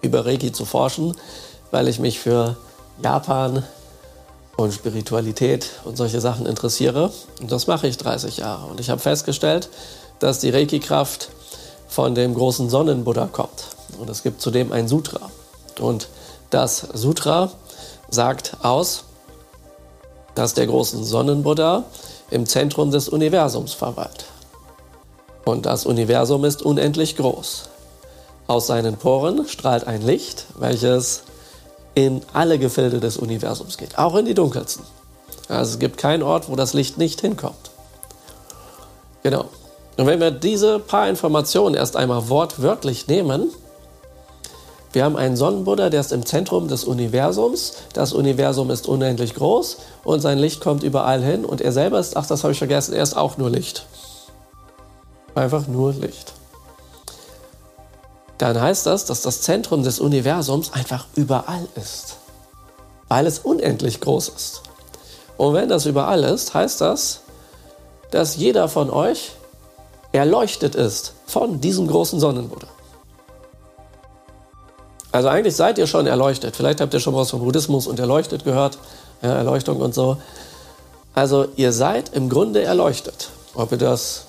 über 0.00 0.24
Reiki 0.26 0.52
zu 0.52 0.64
forschen, 0.64 1.16
weil 1.70 1.88
ich 1.88 1.98
mich 1.98 2.20
für 2.20 2.56
Japan 3.02 3.64
und 4.56 4.72
Spiritualität 4.72 5.70
und 5.84 5.96
solche 5.96 6.20
Sachen 6.20 6.46
interessiere. 6.46 7.10
Und 7.40 7.50
das 7.50 7.66
mache 7.66 7.86
ich 7.86 7.96
30 7.96 8.38
Jahre. 8.38 8.66
Und 8.66 8.80
ich 8.80 8.90
habe 8.90 9.00
festgestellt, 9.00 9.68
dass 10.18 10.38
die 10.38 10.50
Reiki-Kraft 10.50 11.30
von 11.88 12.14
dem 12.14 12.34
großen 12.34 12.70
Sonnenbuddha 12.70 13.26
kommt. 13.26 13.68
Und 13.98 14.08
es 14.08 14.22
gibt 14.22 14.40
zudem 14.40 14.72
ein 14.72 14.88
Sutra. 14.88 15.30
Und 15.80 16.08
das 16.50 16.86
Sutra 16.92 17.50
sagt 18.10 18.56
aus, 18.62 19.04
dass 20.34 20.54
der 20.54 20.66
große 20.66 21.02
Sonnenbuddha 21.04 21.84
im 22.30 22.46
Zentrum 22.46 22.90
des 22.90 23.08
Universums 23.08 23.74
verweilt. 23.74 24.26
Und 25.44 25.66
das 25.66 25.86
Universum 25.86 26.44
ist 26.44 26.62
unendlich 26.62 27.16
groß. 27.16 27.64
Aus 28.46 28.66
seinen 28.66 28.96
Poren 28.96 29.46
strahlt 29.48 29.86
ein 29.86 30.02
Licht, 30.02 30.46
welches 30.58 31.22
in 31.94 32.22
alle 32.32 32.58
Gefilde 32.58 33.00
des 33.00 33.16
Universums 33.16 33.76
geht, 33.76 33.98
auch 33.98 34.16
in 34.16 34.24
die 34.24 34.34
dunkelsten. 34.34 34.84
Also 35.48 35.72
es 35.72 35.78
gibt 35.78 35.98
keinen 35.98 36.22
Ort, 36.22 36.48
wo 36.48 36.56
das 36.56 36.72
Licht 36.72 36.98
nicht 36.98 37.20
hinkommt. 37.20 37.70
Genau. 39.22 39.46
Und 39.96 40.06
wenn 40.06 40.20
wir 40.20 40.30
diese 40.30 40.78
paar 40.78 41.08
Informationen 41.08 41.74
erst 41.74 41.96
einmal 41.96 42.28
wortwörtlich 42.28 43.06
nehmen, 43.08 43.50
wir 44.92 45.04
haben 45.04 45.16
einen 45.16 45.36
Sonnenbuddha, 45.36 45.88
der 45.88 46.00
ist 46.00 46.12
im 46.12 46.26
Zentrum 46.26 46.68
des 46.68 46.84
Universums. 46.84 47.74
Das 47.94 48.12
Universum 48.12 48.70
ist 48.70 48.86
unendlich 48.86 49.34
groß 49.34 49.78
und 50.04 50.20
sein 50.20 50.38
Licht 50.38 50.60
kommt 50.60 50.82
überall 50.82 51.22
hin. 51.22 51.46
Und 51.46 51.62
er 51.62 51.72
selber 51.72 51.98
ist, 51.98 52.16
ach, 52.16 52.26
das 52.26 52.42
habe 52.44 52.52
ich 52.52 52.58
vergessen, 52.58 52.94
er 52.94 53.02
ist 53.02 53.16
auch 53.16 53.38
nur 53.38 53.48
Licht. 53.48 53.86
Einfach 55.34 55.66
nur 55.66 55.94
Licht. 55.94 56.34
Dann 58.38 58.60
heißt 58.60 58.86
das, 58.86 59.04
dass 59.04 59.22
das 59.22 59.42
Zentrum 59.42 59.82
des 59.82 60.00
Universums 60.00 60.72
einfach 60.72 61.06
überall 61.14 61.66
ist. 61.76 62.16
Weil 63.08 63.26
es 63.26 63.38
unendlich 63.38 64.00
groß 64.00 64.28
ist. 64.30 64.62
Und 65.36 65.54
wenn 65.54 65.68
das 65.68 65.86
überall 65.86 66.24
ist, 66.24 66.54
heißt 66.54 66.80
das, 66.80 67.20
dass 68.10 68.36
jeder 68.36 68.68
von 68.68 68.90
euch 68.90 69.32
erleuchtet 70.12 70.74
ist 70.74 71.14
von 71.26 71.60
diesem 71.60 71.86
großen 71.86 72.20
Sonnenbuddha. 72.20 72.68
Also 75.10 75.28
eigentlich 75.28 75.56
seid 75.56 75.78
ihr 75.78 75.86
schon 75.86 76.06
erleuchtet. 76.06 76.56
Vielleicht 76.56 76.80
habt 76.80 76.92
ihr 76.94 77.00
schon 77.00 77.14
was 77.14 77.30
vom 77.30 77.40
Buddhismus 77.40 77.86
und 77.86 77.98
erleuchtet 78.00 78.44
gehört, 78.44 78.78
ja, 79.20 79.34
Erleuchtung 79.34 79.80
und 79.80 79.94
so. 79.94 80.16
Also 81.14 81.48
ihr 81.56 81.72
seid 81.72 82.14
im 82.14 82.30
Grunde 82.30 82.62
erleuchtet, 82.62 83.28
ob 83.54 83.72
ihr 83.72 83.78
das, 83.78 84.24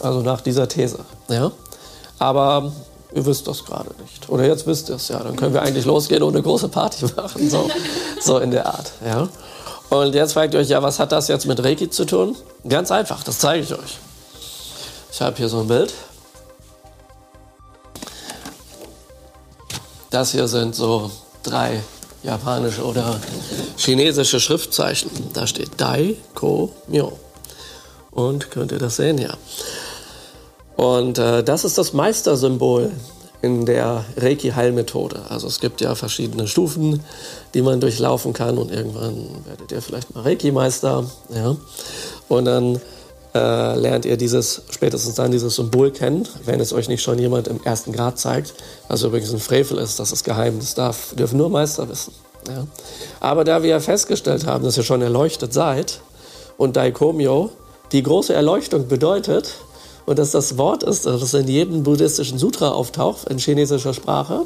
also 0.00 0.20
nach 0.20 0.40
dieser 0.40 0.68
These. 0.68 0.98
Ja? 1.28 1.52
Aber 2.18 2.72
ihr 3.12 3.26
wisst 3.26 3.46
das 3.46 3.64
gerade 3.64 3.90
nicht. 4.02 4.28
Oder 4.28 4.46
jetzt 4.46 4.66
wisst 4.66 4.88
ihr 4.88 4.96
es, 4.96 5.08
ja. 5.08 5.18
Dann 5.18 5.36
können 5.36 5.54
wir 5.54 5.62
eigentlich 5.62 5.84
losgehen 5.84 6.22
und 6.22 6.34
eine 6.34 6.42
große 6.42 6.68
Party 6.68 7.06
machen. 7.16 7.48
So, 7.48 7.68
so 8.20 8.38
in 8.38 8.50
der 8.50 8.66
Art. 8.66 8.92
Ja? 9.04 9.28
Und 9.90 10.14
jetzt 10.14 10.34
fragt 10.34 10.54
ihr 10.54 10.60
euch, 10.60 10.68
ja, 10.68 10.82
was 10.82 10.98
hat 10.98 11.12
das 11.12 11.28
jetzt 11.28 11.46
mit 11.46 11.62
Reiki 11.62 11.88
zu 11.88 12.04
tun? 12.04 12.36
Ganz 12.68 12.90
einfach, 12.90 13.22
das 13.22 13.38
zeige 13.38 13.64
ich 13.64 13.72
euch. 13.72 13.98
Ich 15.10 15.20
habe 15.20 15.36
hier 15.36 15.48
so 15.48 15.60
ein 15.60 15.68
Bild. 15.68 15.92
Das 20.10 20.32
hier 20.32 20.48
sind 20.48 20.74
so 20.74 21.10
drei 21.42 21.82
japanische 22.22 22.84
oder 22.84 23.18
chinesische 23.76 24.40
Schriftzeichen. 24.40 25.10
Da 25.32 25.46
steht 25.46 25.70
Dai, 25.78 26.16
Ko, 26.34 26.72
Myo. 26.86 27.12
Und 28.10 28.50
könnt 28.50 28.72
ihr 28.72 28.78
das 28.78 28.96
sehen? 28.96 29.18
Ja. 29.18 29.34
Und 30.78 31.18
äh, 31.18 31.42
das 31.42 31.64
ist 31.64 31.76
das 31.76 31.92
Meistersymbol 31.92 32.92
in 33.42 33.66
der 33.66 34.04
Reiki-Heilmethode. 34.16 35.22
Also 35.28 35.48
es 35.48 35.58
gibt 35.58 35.80
ja 35.80 35.96
verschiedene 35.96 36.46
Stufen, 36.46 37.02
die 37.52 37.62
man 37.62 37.80
durchlaufen 37.80 38.32
kann 38.32 38.58
und 38.58 38.70
irgendwann 38.70 39.26
werdet 39.44 39.72
ihr 39.72 39.82
vielleicht 39.82 40.14
mal 40.14 40.20
Reiki-Meister. 40.20 41.04
Ja? 41.34 41.56
Und 42.28 42.44
dann 42.44 42.80
äh, 43.34 43.76
lernt 43.76 44.04
ihr 44.04 44.16
dieses, 44.16 44.62
spätestens 44.70 45.16
dann 45.16 45.32
dieses 45.32 45.56
Symbol 45.56 45.90
kennen, 45.90 46.28
wenn 46.44 46.60
es 46.60 46.72
euch 46.72 46.88
nicht 46.88 47.02
schon 47.02 47.18
jemand 47.18 47.48
im 47.48 47.60
ersten 47.64 47.90
Grad 47.92 48.20
zeigt. 48.20 48.54
Was 48.86 49.02
übrigens 49.02 49.32
ein 49.32 49.40
Frevel 49.40 49.78
ist, 49.78 49.98
das 49.98 50.12
ist 50.12 50.22
geheim, 50.22 50.60
das 50.60 50.76
darf, 50.76 51.12
dürfen 51.16 51.38
nur 51.38 51.50
Meister 51.50 51.88
wissen. 51.88 52.14
Ja. 52.46 52.68
Aber 53.18 53.42
da 53.42 53.64
wir 53.64 53.70
ja 53.70 53.80
festgestellt 53.80 54.46
haben, 54.46 54.62
dass 54.62 54.76
ihr 54.76 54.84
schon 54.84 55.02
erleuchtet 55.02 55.52
seid 55.52 56.02
und 56.56 56.76
Daikomyo 56.76 57.50
die 57.90 58.02
große 58.02 58.34
Erleuchtung 58.34 58.86
bedeutet 58.86 59.54
und 60.08 60.18
dass 60.18 60.30
das 60.30 60.56
Wort 60.56 60.84
ist, 60.84 61.04
das 61.04 61.34
in 61.34 61.46
jedem 61.48 61.82
buddhistischen 61.82 62.38
Sutra 62.38 62.70
auftaucht, 62.70 63.28
in 63.28 63.36
chinesischer 63.36 63.92
Sprache 63.92 64.44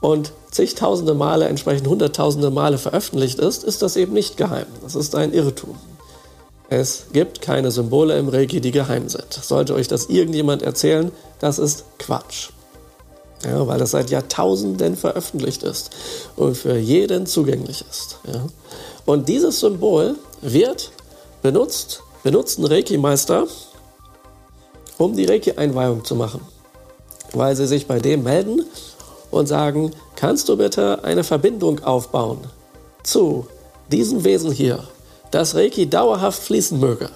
und 0.00 0.32
zigtausende 0.50 1.12
Male, 1.12 1.48
entsprechend 1.48 1.86
hunderttausende 1.86 2.48
Male 2.50 2.78
veröffentlicht 2.78 3.38
ist, 3.40 3.62
ist 3.62 3.82
das 3.82 3.96
eben 3.96 4.14
nicht 4.14 4.38
geheim. 4.38 4.64
Das 4.82 4.94
ist 4.94 5.14
ein 5.14 5.34
Irrtum. 5.34 5.76
Es 6.70 7.08
gibt 7.12 7.42
keine 7.42 7.70
Symbole 7.70 8.16
im 8.18 8.30
Reiki, 8.30 8.62
die 8.62 8.70
geheim 8.70 9.10
sind. 9.10 9.34
Sollte 9.34 9.74
euch 9.74 9.86
das 9.86 10.06
irgendjemand 10.06 10.62
erzählen, 10.62 11.12
das 11.40 11.58
ist 11.58 11.84
Quatsch. 11.98 12.48
Ja, 13.44 13.66
weil 13.66 13.78
das 13.78 13.90
seit 13.90 14.08
Jahrtausenden 14.08 14.96
veröffentlicht 14.96 15.62
ist 15.62 15.90
und 16.36 16.56
für 16.56 16.78
jeden 16.78 17.26
zugänglich 17.26 17.84
ist. 17.90 18.16
Ja. 18.26 18.46
Und 19.04 19.28
dieses 19.28 19.60
Symbol 19.60 20.14
wird 20.40 20.90
benutzt, 21.42 22.02
benutzen 22.22 22.64
Reiki-Meister, 22.64 23.46
um 24.98 25.14
die 25.14 25.24
Reiki-Einweihung 25.24 26.04
zu 26.04 26.14
machen. 26.16 26.40
Weil 27.32 27.56
sie 27.56 27.66
sich 27.66 27.86
bei 27.86 28.00
dem 28.00 28.24
melden 28.24 28.64
und 29.30 29.46
sagen, 29.46 29.92
kannst 30.16 30.48
du 30.48 30.56
bitte 30.56 31.04
eine 31.04 31.24
Verbindung 31.24 31.84
aufbauen 31.84 32.40
zu 33.02 33.46
diesem 33.90 34.24
Wesen 34.24 34.50
hier, 34.50 34.84
dass 35.30 35.54
Reiki 35.54 35.88
dauerhaft 35.88 36.42
fließen 36.42 36.78
möge. 36.78 37.10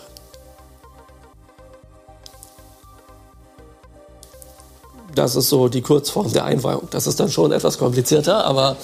Das 5.14 5.36
ist 5.36 5.50
so 5.50 5.68
die 5.68 5.82
Kurzform 5.82 6.32
der 6.32 6.46
Einweihung. 6.46 6.88
Das 6.90 7.06
ist 7.06 7.20
dann 7.20 7.30
schon 7.30 7.52
etwas 7.52 7.76
komplizierter, 7.76 8.44
aber, 8.46 8.76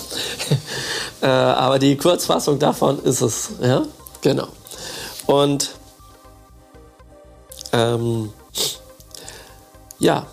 äh, 1.23 1.27
aber 1.27 1.79
die 1.79 1.97
Kurzfassung 1.97 2.59
davon 2.59 3.03
ist 3.03 3.23
es. 3.23 3.51
Ja? 3.63 3.85
Genau. 4.21 4.49
Und 5.27 5.71
ähm, 7.73 8.31
ja, 9.99 10.27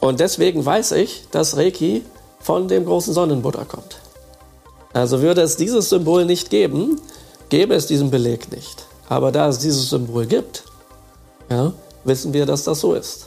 und 0.00 0.20
deswegen 0.20 0.64
weiß 0.64 0.92
ich, 0.92 1.24
dass 1.30 1.56
Reiki 1.56 2.02
von 2.40 2.68
dem 2.68 2.84
großen 2.84 3.14
Sonnenbuddha 3.14 3.64
kommt. 3.64 3.96
Also 4.92 5.22
würde 5.22 5.40
es 5.40 5.56
dieses 5.56 5.88
Symbol 5.88 6.24
nicht 6.24 6.50
geben, 6.50 7.00
gäbe 7.48 7.74
es 7.74 7.86
diesen 7.86 8.10
Beleg 8.10 8.52
nicht. 8.52 8.86
Aber 9.08 9.32
da 9.32 9.48
es 9.48 9.58
dieses 9.58 9.88
Symbol 9.90 10.26
gibt, 10.26 10.64
ja, 11.50 11.72
wissen 12.04 12.32
wir, 12.32 12.46
dass 12.46 12.64
das 12.64 12.80
so 12.80 12.94
ist. 12.94 13.26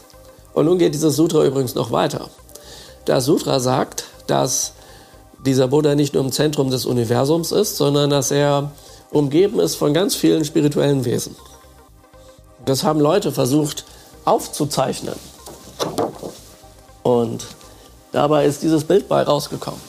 Und 0.53 0.65
nun 0.65 0.77
geht 0.77 0.93
dieses 0.93 1.15
Sutra 1.15 1.45
übrigens 1.45 1.75
noch 1.75 1.91
weiter. 1.91 2.29
Das 3.05 3.25
Sutra 3.25 3.59
sagt, 3.59 4.05
dass 4.27 4.73
dieser 5.45 5.67
Buddha 5.67 5.95
nicht 5.95 6.13
nur 6.13 6.23
im 6.23 6.31
Zentrum 6.31 6.69
des 6.69 6.85
Universums 6.85 7.51
ist, 7.51 7.77
sondern 7.77 8.09
dass 8.09 8.31
er 8.31 8.71
umgeben 9.11 9.59
ist 9.59 9.75
von 9.75 9.93
ganz 9.93 10.15
vielen 10.15 10.45
spirituellen 10.45 11.05
Wesen. 11.05 11.35
Das 12.65 12.83
haben 12.83 12.99
Leute 12.99 13.31
versucht 13.31 13.85
aufzuzeichnen. 14.27 15.15
Und 17.03 17.45
dabei 18.11 18.45
ist 18.45 18.61
dieses 18.61 18.83
Bild 18.83 19.07
bei 19.07 19.23
rausgekommen. 19.23 19.79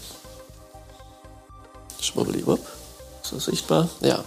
Schwubbeliwupp. 2.00 2.60
Ist 3.22 3.32
das 3.32 3.44
sichtbar? 3.46 3.88
Ja. 4.00 4.22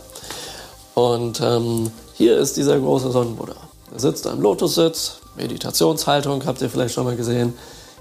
Und 0.94 1.40
ähm, 1.42 1.92
hier 2.14 2.38
ist 2.38 2.58
dieser 2.58 2.78
große 2.78 3.12
Sonnenbuddha. 3.12 3.56
Er 3.94 4.00
sitzt 4.00 4.28
am 4.28 4.42
Lotussitz, 4.42 5.18
Meditationshaltung, 5.36 6.46
habt 6.46 6.62
ihr 6.62 6.70
vielleicht 6.70 6.94
schon 6.94 7.06
mal 7.06 7.16
gesehen. 7.16 7.54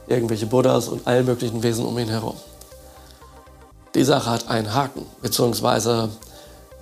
Irgendwelche 0.09 0.47
Buddhas 0.47 0.89
und 0.89 1.07
allen 1.07 1.25
möglichen 1.25 1.63
Wesen 1.63 1.87
um 1.87 1.97
ihn 1.99 2.09
herum. 2.09 2.37
Die 3.95 4.05
Sache 4.05 4.31
hat 4.31 4.49
einen 4.49 4.75
Haken, 4.75 5.07
beziehungsweise 5.23 6.09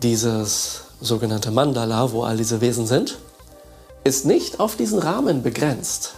dieses 0.02 0.82
sogenannte 1.00 1.50
Mandala, 1.50 2.10
wo 2.12 2.22
all 2.22 2.36
diese 2.36 2.60
Wesen 2.60 2.86
sind, 2.86 3.18
ist 4.08 4.24
nicht 4.24 4.58
auf 4.58 4.74
diesen 4.74 4.98
Rahmen 4.98 5.42
begrenzt, 5.42 6.14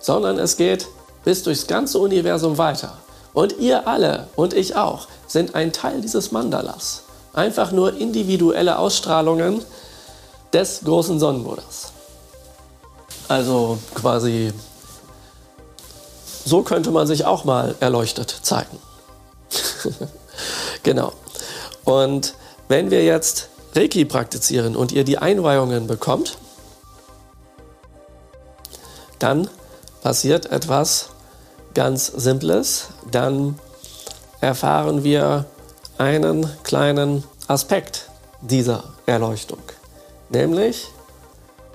sondern 0.00 0.38
es 0.38 0.58
geht 0.58 0.86
bis 1.24 1.42
durchs 1.42 1.66
ganze 1.66 1.98
Universum 1.98 2.58
weiter. 2.58 2.98
Und 3.32 3.58
ihr 3.58 3.88
alle 3.88 4.28
und 4.36 4.52
ich 4.52 4.76
auch 4.76 5.08
sind 5.26 5.54
ein 5.54 5.72
Teil 5.72 6.02
dieses 6.02 6.30
Mandalas. 6.30 7.04
Einfach 7.32 7.72
nur 7.72 7.96
individuelle 7.96 8.78
Ausstrahlungen 8.78 9.64
des 10.52 10.82
großen 10.84 11.18
Sonnenbuddhas. 11.18 11.92
Also 13.28 13.78
quasi, 13.94 14.52
so 16.44 16.62
könnte 16.62 16.90
man 16.90 17.06
sich 17.06 17.24
auch 17.24 17.44
mal 17.44 17.74
erleuchtet 17.80 18.28
zeigen. 18.42 18.78
genau. 20.82 21.14
Und 21.84 22.34
wenn 22.68 22.90
wir 22.90 23.02
jetzt 23.02 23.48
Reiki 23.74 24.04
praktizieren 24.04 24.76
und 24.76 24.92
ihr 24.92 25.04
die 25.04 25.18
Einweihungen 25.18 25.86
bekommt, 25.86 26.36
dann 29.18 29.48
passiert 30.02 30.46
etwas 30.46 31.10
ganz 31.74 32.06
Simples. 32.06 32.88
Dann 33.10 33.58
erfahren 34.40 35.04
wir 35.04 35.46
einen 35.96 36.48
kleinen 36.64 37.24
Aspekt 37.48 38.10
dieser 38.40 38.84
Erleuchtung, 39.06 39.62
nämlich, 40.28 40.88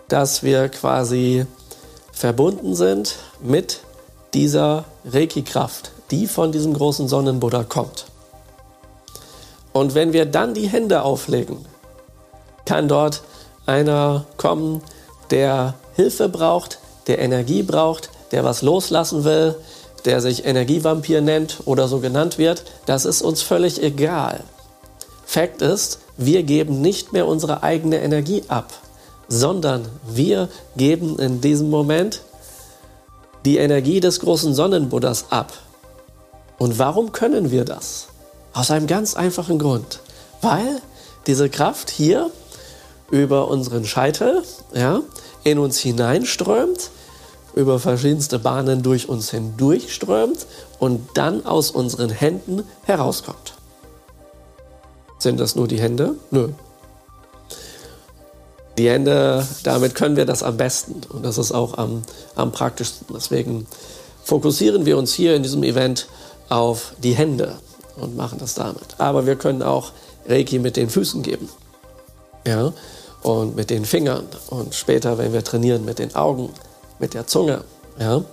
dass 0.08 0.44
wir 0.44 0.70
quasi 0.70 1.46
verbunden 2.12 2.76
sind 2.76 3.16
mit 3.42 3.80
dieser 4.34 4.86
Reiki-Kraft, 5.06 5.92
die 6.12 6.28
von 6.28 6.52
diesem 6.52 6.74
großen 6.74 7.08
Sonnenbuddha 7.08 7.64
kommt. 7.64 8.06
Und 9.72 9.96
wenn 9.96 10.14
wir 10.14 10.26
dann 10.26 10.54
die 10.54 10.68
Hände 10.68 11.04
auflegen, 11.04 11.66
kann 12.68 12.88
dort 12.88 13.24
einer 13.66 14.26
kommen, 14.38 14.82
der 15.32 15.74
Hilfe 15.96 16.30
braucht, 16.30 16.80
der 17.08 17.20
Energie 17.20 17.64
braucht, 17.64 18.10
der 18.32 18.44
was 18.44 18.62
loslassen 18.62 19.24
will, 19.24 19.56
der 20.06 20.22
sich 20.22 20.46
Energievampir 20.46 21.22
nennt 21.22 21.62
oder 21.66 21.88
so 21.88 22.00
genannt 22.00 22.38
wird, 22.38 22.64
das 22.86 23.06
ist 23.06 23.22
uns 23.22 23.42
völlig 23.42 23.82
egal. 23.82 24.44
Fakt 25.26 25.62
ist, 25.62 26.00
wir 26.18 26.44
geben 26.44 26.82
nicht 26.82 27.14
mehr 27.14 27.28
unsere 27.28 27.64
eigene 27.64 28.02
Energie 28.02 28.44
ab, 28.48 28.72
sondern 29.28 29.88
wir 30.08 30.50
geben 30.76 31.20
in 31.20 31.42
diesem 31.42 31.70
Moment 31.70 32.22
die 33.46 33.58
Energie 33.58 34.00
des 34.00 34.20
großen 34.20 34.54
Sonnenbuddhas 34.54 35.26
ab. 35.30 35.54
Und 36.58 36.80
warum 36.80 37.12
können 37.12 37.52
wir 37.52 37.66
das? 37.66 38.08
Aus 38.54 38.72
einem 38.72 38.88
ganz 38.88 39.16
einfachen 39.16 39.60
Grund. 39.60 40.00
Weil 40.42 40.82
diese 41.28 41.50
Kraft 41.50 41.90
hier 41.90 42.32
über 43.12 43.48
unseren 43.48 43.86
Scheitel 43.86 44.44
ja, 44.74 45.02
in 45.44 45.60
uns 45.60 45.80
hineinströmt, 45.80 46.92
über 47.56 47.80
verschiedenste 47.80 48.40
Bahnen 48.40 48.84
durch 48.84 49.10
uns 49.10 49.32
hindurchströmt 49.32 50.46
und 50.80 51.08
dann 51.16 51.46
aus 51.46 51.72
unseren 51.72 52.10
Händen 52.10 52.64
herauskommt. 52.84 53.54
Sind 55.20 55.40
das 55.40 55.56
nur 55.56 55.68
die 55.68 55.80
Hände? 55.80 56.16
Nö. 56.32 56.50
Die 58.78 58.90
Hände, 58.90 59.48
damit 59.64 59.96
können 59.96 60.16
wir 60.18 60.26
das 60.26 60.44
am 60.44 60.58
besten 60.58 61.02
und 61.10 61.26
das 61.26 61.40
ist 61.40 61.52
auch 61.52 61.80
am, 61.80 62.04
am 62.36 62.52
praktischsten. 62.52 63.08
Deswegen 63.12 63.66
fokussieren 64.24 64.86
wir 64.86 64.98
uns 64.98 65.14
hier 65.14 65.36
in 65.36 65.42
diesem 65.42 65.64
Event 65.64 66.08
auf 66.50 66.94
die 67.02 67.14
Hände 67.14 67.56
und 67.96 68.16
machen 68.16 68.38
das 68.38 68.54
damit. 68.54 69.00
Aber 69.00 69.26
wir 69.26 69.36
können 69.36 69.64
auch 69.64 69.94
Reiki 70.28 70.60
mit 70.60 70.78
den 70.78 70.90
Füßen 70.90 71.24
geben. 71.24 71.50
Ja, 72.48 72.72
und 73.24 73.58
mit 73.58 73.70
den 73.70 73.84
Fingern 73.84 74.26
und 74.50 74.74
später, 74.74 75.18
wenn 75.18 75.34
wir 75.34 75.44
trainieren, 75.44 75.84
mit 75.84 76.00
den 76.00 76.16
Augen, 76.16 76.50
mit 76.98 77.14
der 77.14 77.28
Zunge, 77.28 77.66
ja, 78.00 78.24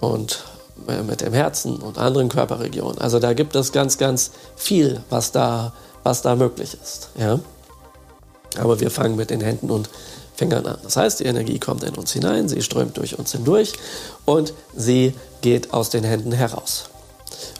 und 0.00 0.44
äh, 0.86 1.02
mit 1.02 1.22
dem 1.22 1.32
Herzen 1.32 1.76
und 1.76 1.96
anderen 1.96 2.28
Körperregionen. 2.28 2.98
Also 2.98 3.18
da 3.18 3.32
gibt 3.32 3.56
es 3.56 3.72
ganz, 3.72 3.96
ganz 3.96 4.32
viel, 4.56 5.00
was 5.08 5.32
da, 5.32 5.72
was 6.02 6.20
da 6.20 6.36
möglich 6.36 6.76
ist, 6.82 7.08
ja. 7.18 7.40
Aber 8.58 8.78
wir 8.78 8.90
fangen 8.90 9.16
mit 9.16 9.30
den 9.30 9.40
Händen 9.40 9.70
und 9.70 9.88
Fingern 10.34 10.66
an. 10.66 10.78
Das 10.82 10.96
heißt, 10.96 11.20
die 11.20 11.24
Energie 11.24 11.58
kommt 11.58 11.82
in 11.84 11.94
uns 11.94 12.12
hinein, 12.12 12.46
sie 12.48 12.62
strömt 12.62 12.98
durch 12.98 13.18
uns 13.18 13.32
hindurch 13.32 13.72
und 14.26 14.52
sie 14.76 15.14
geht 15.40 15.72
aus 15.72 15.88
den 15.88 16.04
Händen 16.04 16.32
heraus. 16.32 16.90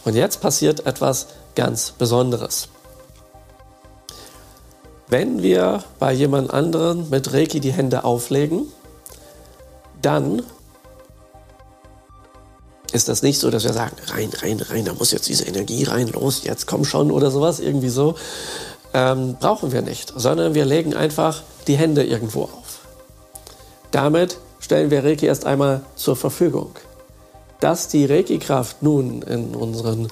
Und 0.05 0.15
jetzt 0.15 0.43
passiert 0.43 0.85
etwas 0.87 1.27
ganz 1.55 1.93
Besonderes. 1.93 2.69
Wenn 5.11 5.43
wir 5.43 5.83
bei 5.99 6.13
jemand 6.13 6.53
anderen 6.53 7.09
mit 7.09 7.33
Reiki 7.33 7.61
die 7.61 7.73
Hände 7.73 8.05
auflegen, 8.05 8.67
dann 10.03 10.43
ist 12.93 13.09
das 13.09 13.23
nicht 13.23 13.39
so, 13.39 13.51
dass 13.51 13.65
wir 13.65 13.73
sagen, 13.73 13.97
rein, 14.07 14.31
rein, 14.43 14.61
rein, 14.61 14.85
da 14.85 14.95
muss 14.95 15.13
jetzt 15.13 15.29
diese 15.29 15.45
Energie 15.45 15.85
rein, 15.85 16.09
los, 16.09 16.45
jetzt 16.45 16.67
komm 16.67 16.85
schon 16.85 17.11
oder 17.11 17.31
sowas, 17.31 17.61
irgendwie 17.61 17.89
so. 17.89 18.15
Ähm, 18.95 19.37
brauchen 19.39 19.73
wir 19.73 19.83
nicht, 19.83 20.13
sondern 20.17 20.55
wir 20.55 20.65
legen 20.65 20.95
einfach 20.95 21.43
die 21.67 21.77
Hände 21.77 22.05
irgendwo 22.05 22.45
auf. 22.45 22.81
Damit 23.91 24.39
stellen 24.61 24.91
wir 24.91 25.05
Reiki 25.05 25.27
erst 25.27 25.47
einmal 25.47 25.83
zur 25.97 26.17
Verfügung. 26.17 26.71
Dass 27.61 27.89
die 27.89 28.07
Reiki-Kraft 28.07 28.83
nun 28.83 29.23
in 29.23 29.55
unseren 29.55 30.09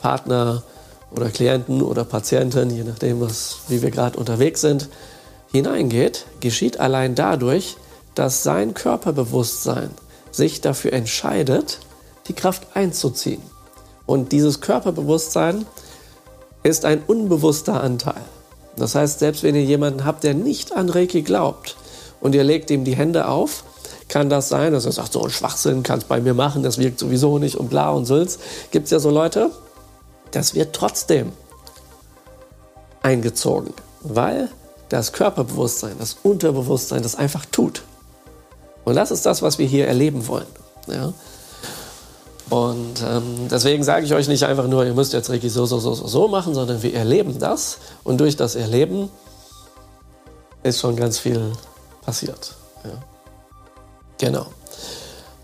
Partner 0.00 0.62
oder 1.10 1.28
Klienten 1.28 1.82
oder 1.82 2.04
Patienten, 2.04 2.70
je 2.70 2.84
nachdem, 2.84 3.20
was, 3.20 3.60
wie 3.68 3.82
wir 3.82 3.90
gerade 3.90 4.18
unterwegs 4.18 4.60
sind, 4.60 4.88
hineingeht, 5.52 6.26
geschieht 6.40 6.78
allein 6.78 7.14
dadurch, 7.14 7.76
dass 8.14 8.42
sein 8.42 8.74
Körperbewusstsein 8.74 9.90
sich 10.30 10.60
dafür 10.60 10.92
entscheidet, 10.92 11.78
die 12.28 12.34
Kraft 12.34 12.68
einzuziehen. 12.74 13.42
Und 14.06 14.32
dieses 14.32 14.60
Körperbewusstsein 14.60 15.66
ist 16.62 16.84
ein 16.84 17.02
unbewusster 17.06 17.82
Anteil. 17.82 18.22
Das 18.76 18.94
heißt, 18.94 19.18
selbst 19.18 19.42
wenn 19.42 19.54
ihr 19.54 19.64
jemanden 19.64 20.04
habt, 20.04 20.24
der 20.24 20.34
nicht 20.34 20.72
an 20.76 20.88
Reiki 20.88 21.22
glaubt 21.22 21.76
und 22.20 22.34
ihr 22.34 22.44
legt 22.44 22.70
ihm 22.70 22.84
die 22.84 22.96
Hände 22.96 23.28
auf, 23.28 23.64
kann 24.08 24.28
das 24.28 24.48
sein, 24.48 24.72
dass 24.72 24.86
er 24.86 24.92
sagt, 24.92 25.12
so 25.12 25.22
ein 25.22 25.30
Schwachsinn 25.30 25.82
kann 25.82 25.98
es 25.98 26.04
bei 26.04 26.20
mir 26.20 26.34
machen, 26.34 26.62
das 26.62 26.78
wirkt 26.78 26.98
sowieso 26.98 27.38
nicht 27.38 27.56
und 27.56 27.70
bla 27.70 27.90
und 27.90 28.06
Sülz. 28.06 28.38
Gibt 28.70 28.86
es 28.86 28.90
ja 28.90 28.98
so 28.98 29.10
Leute, 29.10 29.50
das 30.32 30.54
wird 30.54 30.74
trotzdem 30.74 31.32
eingezogen, 33.02 33.72
weil 34.00 34.48
das 34.88 35.12
Körperbewusstsein, 35.12 35.96
das 35.98 36.16
Unterbewusstsein 36.22 37.02
das 37.02 37.14
einfach 37.14 37.44
tut. 37.46 37.82
Und 38.84 38.96
das 38.96 39.10
ist 39.10 39.26
das, 39.26 39.42
was 39.42 39.58
wir 39.58 39.66
hier 39.66 39.86
erleben 39.86 40.26
wollen. 40.26 40.46
Ja? 40.88 41.12
Und 42.50 43.00
ähm, 43.06 43.48
deswegen 43.48 43.84
sage 43.84 44.04
ich 44.04 44.12
euch 44.12 44.26
nicht 44.26 44.42
einfach 44.42 44.66
nur, 44.66 44.84
ihr 44.84 44.94
müsst 44.94 45.12
jetzt 45.12 45.30
Reiki 45.30 45.48
so, 45.48 45.66
so, 45.66 45.78
so, 45.78 45.94
so, 45.94 46.28
machen, 46.28 46.54
sondern 46.54 46.82
wir 46.82 46.94
erleben 46.94 47.38
das. 47.38 47.78
Und 48.02 48.20
durch 48.20 48.36
das 48.36 48.56
Erleben 48.56 49.08
ist 50.64 50.80
schon 50.80 50.96
ganz 50.96 51.18
viel 51.18 51.52
passiert. 52.02 52.54
Ja. 52.82 52.90
Genau. 54.18 54.46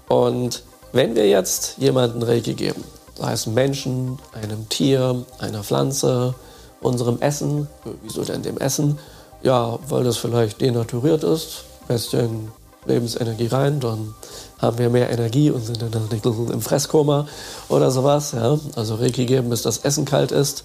Und 0.09 0.64
wenn 0.92 1.14
wir 1.14 1.29
jetzt 1.29 1.75
jemanden 1.79 2.22
Reiki 2.22 2.55
geben, 2.55 2.83
sei 3.18 3.33
es 3.33 3.46
Menschen, 3.46 4.18
einem 4.33 4.68
Tier, 4.68 5.24
einer 5.38 5.62
Pflanze, 5.62 6.35
unserem 6.81 7.20
Essen, 7.20 7.68
wieso 8.02 8.24
denn 8.24 8.42
dem 8.42 8.59
Essen? 8.59 8.98
Ja, 9.42 9.79
weil 9.88 10.05
das 10.05 10.16
vielleicht 10.16 10.61
denaturiert 10.61 11.24
ist, 11.24 11.64
bisschen 11.88 12.52
Lebensenergie 12.87 13.48
rein, 13.48 13.81
dann 13.81 14.14
haben 14.59 14.79
wir 14.79 14.88
mehr 14.88 15.11
Energie 15.11 15.50
und 15.50 15.64
sind 15.64 15.83
dann 15.83 16.09
nicht 16.11 16.24
im 16.24 16.62
Fresskoma 16.62 17.26
oder 17.68 17.90
sowas. 17.90 18.33
Ja? 18.33 18.59
Also 18.74 18.94
Reiki 18.94 19.26
geben, 19.26 19.50
bis 19.50 19.62
das 19.62 19.79
Essen 19.79 20.05
kalt 20.05 20.33
ist. 20.33 20.64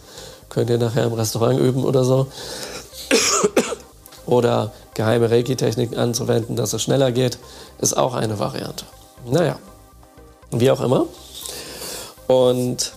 Könnt 0.50 0.70
ihr 0.70 0.78
nachher 0.78 1.06
im 1.06 1.14
Restaurant 1.14 1.60
üben 1.60 1.84
oder 1.84 2.04
so. 2.04 2.28
oder 4.26 4.72
geheime 4.94 5.30
Reiki-Techniken 5.32 5.98
anzuwenden, 5.98 6.56
dass 6.56 6.74
es 6.74 6.82
schneller 6.82 7.12
geht, 7.12 7.38
ist 7.80 7.98
auch 7.98 8.14
eine 8.14 8.40
Variante. 8.40 8.86
Naja, 9.26 9.58
wie 10.52 10.72
auch 10.72 10.82
immer. 10.82 11.06
Und 12.32 12.94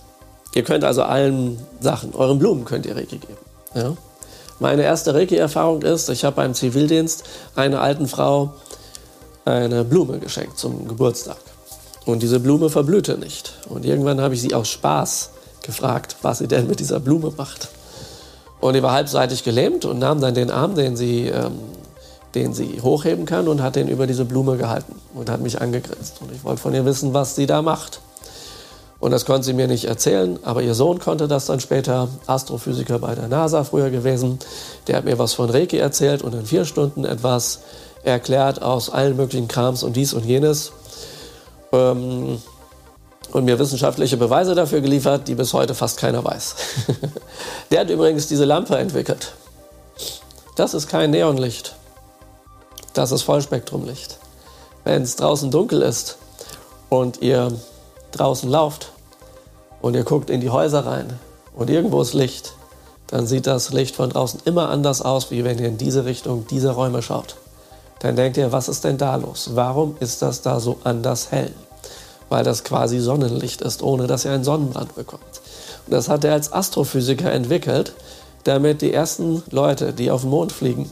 ihr 0.53 0.63
könnt 0.63 0.85
also 0.85 1.03
allen 1.03 1.59
Sachen, 1.81 2.15
euren 2.15 2.39
Blumen 2.39 2.63
könnt 2.63 2.85
ihr 2.85 2.95
Reiki 2.95 3.17
geben. 3.17 3.37
Ja? 3.73 3.97
Meine 4.59 4.83
erste 4.83 5.13
Reiki-Erfahrung 5.13 5.81
ist, 5.81 6.07
ich 6.09 6.23
habe 6.23 6.37
beim 6.37 6.53
Zivildienst 6.53 7.23
einer 7.53 7.81
alten 7.81 8.07
Frau 8.07 8.53
eine 9.43 9.83
Blume 9.83 10.19
geschenkt 10.19 10.57
zum 10.57 10.87
Geburtstag. 10.87 11.37
Und 12.05 12.23
diese 12.23 12.39
Blume 12.39 12.69
verblühte 12.69 13.17
nicht. 13.17 13.55
Und 13.67 13.83
irgendwann 13.83 14.21
habe 14.21 14.35
ich 14.35 14.41
sie 14.41 14.53
aus 14.53 14.69
Spaß 14.69 15.31
gefragt, 15.63 16.15
was 16.21 16.37
sie 16.37 16.47
denn 16.47 16.67
mit 16.67 16.79
dieser 16.79 17.01
Blume 17.01 17.33
macht. 17.35 17.67
Und 18.61 18.75
die 18.75 18.83
war 18.83 18.93
halbseitig 18.93 19.43
gelähmt 19.43 19.83
und 19.83 19.99
nahm 19.99 20.21
dann 20.21 20.33
den 20.33 20.49
Arm, 20.49 20.75
den 20.75 20.95
sie, 20.95 21.27
ähm, 21.27 21.59
den 22.35 22.53
sie 22.53 22.79
hochheben 22.81 23.25
kann, 23.25 23.49
und 23.49 23.61
hat 23.61 23.75
den 23.75 23.89
über 23.89 24.07
diese 24.07 24.23
Blume 24.23 24.55
gehalten 24.55 24.95
und 25.13 25.29
hat 25.29 25.41
mich 25.41 25.59
angegrinst. 25.59 26.21
Und 26.21 26.31
ich 26.31 26.43
wollte 26.45 26.61
von 26.61 26.73
ihr 26.73 26.85
wissen, 26.85 27.13
was 27.13 27.35
sie 27.35 27.47
da 27.47 27.61
macht. 27.61 27.99
Und 29.05 29.11
das 29.11 29.25
konnte 29.25 29.43
sie 29.43 29.53
mir 29.53 29.67
nicht 29.67 29.85
erzählen, 29.85 30.39
aber 30.41 30.63
ihr 30.63 30.73
Sohn 30.73 30.97
konnte 30.97 31.27
das 31.27 31.45
dann 31.45 31.59
später, 31.59 32.07
Astrophysiker 32.25 32.97
bei 32.97 33.13
der 33.13 33.27
NASA 33.27 33.63
früher 33.63 33.91
gewesen. 33.91 34.39
Der 34.87 34.97
hat 34.97 35.05
mir 35.05 35.19
was 35.19 35.35
von 35.35 35.47
Reiki 35.47 35.77
erzählt 35.77 36.23
und 36.23 36.33
in 36.33 36.47
vier 36.47 36.65
Stunden 36.65 37.05
etwas 37.05 37.59
erklärt 38.03 38.63
aus 38.63 38.89
allen 38.89 39.15
möglichen 39.15 39.47
Krams 39.47 39.83
und 39.83 39.95
dies 39.95 40.15
und 40.15 40.25
jenes. 40.25 40.71
Ähm, 41.71 42.41
und 43.31 43.45
mir 43.45 43.59
wissenschaftliche 43.59 44.17
Beweise 44.17 44.55
dafür 44.55 44.81
geliefert, 44.81 45.27
die 45.27 45.35
bis 45.35 45.53
heute 45.53 45.75
fast 45.75 45.99
keiner 45.99 46.25
weiß. 46.25 46.55
Der 47.69 47.81
hat 47.81 47.91
übrigens 47.91 48.25
diese 48.25 48.45
Lampe 48.45 48.75
entwickelt. 48.75 49.33
Das 50.55 50.73
ist 50.73 50.89
kein 50.89 51.11
Neonlicht. 51.11 51.75
Das 52.93 53.11
ist 53.11 53.21
Vollspektrumlicht. 53.21 54.17
wenn 54.83 55.03
es 55.03 55.15
draußen 55.15 55.51
dunkel 55.51 55.83
ist 55.83 56.17
und 56.89 57.21
ihr 57.21 57.51
draußen 58.11 58.49
lauft 58.49 58.93
und 59.85 59.93
ihr 59.95 60.03
guckt 60.03 60.31
in 60.31 60.41
die 60.41 60.49
Häuser 60.49 60.87
rein 60.87 61.19
und 61.55 61.69
irgendwo 61.69 62.01
ist 62.01 62.15
Licht, 62.15 62.53
dann 63.05 63.27
sieht 63.27 63.45
das 63.45 63.71
Licht 63.71 63.95
von 63.95 64.09
draußen 64.09 64.39
immer 64.43 64.69
anders 64.69 65.03
aus, 65.03 65.29
wie 65.29 65.43
wenn 65.43 65.59
ihr 65.59 65.67
in 65.67 65.77
diese 65.77 66.05
Richtung 66.05 66.47
dieser 66.47 66.71
Räume 66.71 67.03
schaut. 67.03 67.35
Dann 67.99 68.15
denkt 68.15 68.35
ihr, 68.37 68.51
was 68.51 68.67
ist 68.67 68.83
denn 68.83 68.97
da 68.97 69.15
los? 69.15 69.51
Warum 69.53 69.95
ist 69.99 70.23
das 70.23 70.41
da 70.41 70.59
so 70.59 70.79
anders 70.83 71.29
hell? 71.29 71.51
Weil 72.29 72.43
das 72.43 72.63
quasi 72.63 72.99
Sonnenlicht 72.99 73.61
ist, 73.61 73.83
ohne 73.83 74.07
dass 74.07 74.25
ihr 74.25 74.31
einen 74.31 74.43
Sonnenbrand 74.43 74.95
bekommt. 74.95 75.21
Und 75.85 75.93
das 75.93 76.09
hat 76.09 76.23
er 76.23 76.33
als 76.33 76.51
Astrophysiker 76.51 77.31
entwickelt, 77.31 77.93
damit 78.43 78.81
die 78.81 78.91
ersten 78.91 79.43
Leute, 79.51 79.93
die 79.93 80.09
auf 80.09 80.21
den 80.21 80.31
Mond 80.31 80.51
fliegen, 80.51 80.89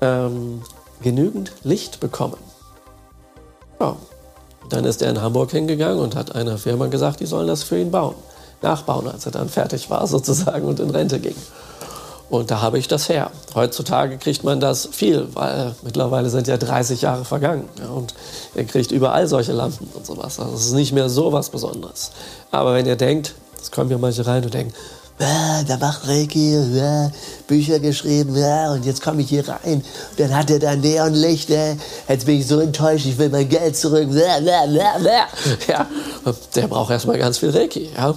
ähm, 0.00 0.62
genügend 1.02 1.52
Licht 1.64 2.00
bekommen. 2.00 2.38
Ja. 3.78 3.96
Dann 4.70 4.84
ist 4.84 5.02
er 5.02 5.10
in 5.10 5.20
Hamburg 5.20 5.50
hingegangen 5.50 5.98
und 5.98 6.16
hat 6.16 6.34
einer 6.34 6.56
Firma 6.56 6.86
gesagt, 6.86 7.20
die 7.20 7.26
sollen 7.26 7.48
das 7.48 7.62
für 7.62 7.78
ihn 7.78 7.90
bauen. 7.90 8.14
Nachbauen, 8.62 9.08
als 9.08 9.26
er 9.26 9.32
dann 9.32 9.48
fertig 9.48 9.90
war 9.90 10.06
sozusagen 10.06 10.66
und 10.66 10.80
in 10.80 10.90
Rente 10.90 11.20
ging. 11.20 11.36
Und 12.30 12.52
da 12.52 12.62
habe 12.62 12.78
ich 12.78 12.86
das 12.86 13.08
her. 13.08 13.32
Heutzutage 13.56 14.16
kriegt 14.16 14.44
man 14.44 14.60
das 14.60 14.88
viel, 14.92 15.26
weil 15.34 15.74
mittlerweile 15.82 16.30
sind 16.30 16.46
ja 16.46 16.56
30 16.56 17.02
Jahre 17.02 17.24
vergangen. 17.24 17.68
Ja, 17.80 17.88
und 17.88 18.14
ihr 18.54 18.64
kriegt 18.64 18.92
überall 18.92 19.26
solche 19.26 19.52
Lampen 19.52 19.88
und 19.92 20.06
sowas. 20.06 20.38
Also 20.38 20.54
es 20.54 20.66
ist 20.66 20.74
nicht 20.74 20.92
mehr 20.92 21.08
so 21.08 21.32
was 21.32 21.50
Besonderes. 21.50 22.12
Aber 22.52 22.72
wenn 22.74 22.86
ihr 22.86 22.94
denkt, 22.94 23.34
es 23.60 23.72
kommen 23.72 23.90
ja 23.90 23.98
manche 23.98 24.24
rein 24.24 24.44
und 24.44 24.54
denken, 24.54 24.72
da 25.20 25.76
macht 25.76 26.08
Reiki 26.08 26.56
ah, 26.80 27.10
Bücher 27.46 27.78
geschrieben 27.78 28.36
ah, 28.42 28.72
und 28.72 28.86
jetzt 28.86 29.02
komme 29.02 29.22
ich 29.22 29.28
hier 29.28 29.46
rein. 29.46 29.84
Dann 30.16 30.34
hat 30.34 30.50
er 30.50 30.58
da 30.58 30.74
Neonlicht. 30.74 31.50
Ah, 31.52 31.76
jetzt 32.08 32.26
bin 32.26 32.40
ich 32.40 32.46
so 32.46 32.60
enttäuscht, 32.60 33.06
ich 33.06 33.18
will 33.18 33.28
mein 33.28 33.48
Geld 33.48 33.76
zurück. 33.76 34.08
Ja, 34.12 35.86
der 36.54 36.66
braucht 36.68 36.90
erstmal 36.90 37.18
ganz 37.18 37.38
viel 37.38 37.50
Reiki, 37.50 37.90
ja, 37.96 38.14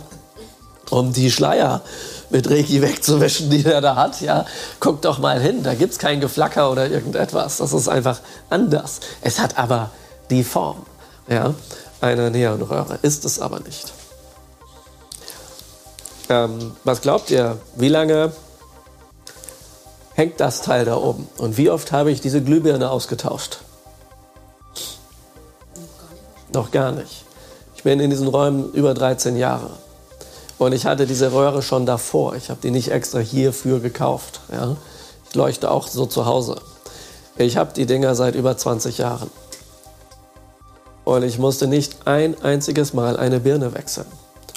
um 0.89 1.11
die 1.11 1.29
Schleier 1.29 1.81
mit 2.29 2.49
Reiki 2.49 2.81
wegzuwischen, 2.81 3.49
die 3.49 3.65
er 3.65 3.81
da 3.81 3.95
hat. 3.95 4.21
Ja, 4.21 4.45
guck 4.79 5.01
doch 5.01 5.19
mal 5.19 5.39
hin, 5.39 5.61
da 5.63 5.73
gibt 5.73 5.93
es 5.93 5.99
kein 5.99 6.21
Geflacker 6.21 6.71
oder 6.71 6.89
irgendetwas. 6.89 7.57
Das 7.57 7.73
ist 7.73 7.87
einfach 7.87 8.19
anders. 8.49 9.01
Es 9.21 9.39
hat 9.39 9.57
aber 9.57 9.91
die 10.29 10.43
Form 10.43 10.85
ja, 11.27 11.53
einer 12.01 12.29
Neonröhre, 12.29 12.99
ist 13.01 13.25
es 13.25 13.39
aber 13.39 13.59
nicht. 13.59 13.93
Ähm, 16.29 16.71
was 16.83 17.01
glaubt 17.01 17.31
ihr, 17.31 17.57
wie 17.75 17.89
lange 17.89 18.31
hängt 20.13 20.39
das 20.39 20.61
Teil 20.61 20.85
da 20.85 20.97
oben? 20.97 21.27
Und 21.37 21.57
wie 21.57 21.69
oft 21.69 21.91
habe 21.91 22.11
ich 22.11 22.21
diese 22.21 22.41
Glühbirne 22.41 22.89
ausgetauscht? 22.89 23.59
Noch 26.53 26.71
gar 26.71 26.91
nicht. 26.91 27.25
Ich 27.75 27.83
bin 27.83 27.99
in 27.99 28.09
diesen 28.09 28.27
Räumen 28.27 28.71
über 28.73 28.93
13 28.93 29.35
Jahre. 29.35 29.71
Und 30.57 30.71
ich 30.71 30.85
hatte 30.85 31.07
diese 31.07 31.33
Röhre 31.33 31.61
schon 31.61 31.85
davor. 31.85 32.35
Ich 32.35 32.49
habe 32.49 32.59
die 32.61 32.71
nicht 32.71 32.91
extra 32.91 33.19
hierfür 33.19 33.79
gekauft. 33.79 34.39
Ja? 34.51 34.77
Ich 35.27 35.35
leuchte 35.35 35.69
auch 35.71 35.87
so 35.87 36.05
zu 36.05 36.25
Hause. 36.25 36.61
Ich 37.35 37.57
habe 37.57 37.73
die 37.73 37.85
Dinger 37.85 38.15
seit 38.15 38.35
über 38.35 38.55
20 38.55 38.99
Jahren. 38.99 39.29
Und 41.03 41.23
ich 41.23 41.39
musste 41.39 41.67
nicht 41.67 42.07
ein 42.07 42.41
einziges 42.41 42.93
Mal 42.93 43.17
eine 43.17 43.39
Birne 43.39 43.73
wechseln. 43.73 44.05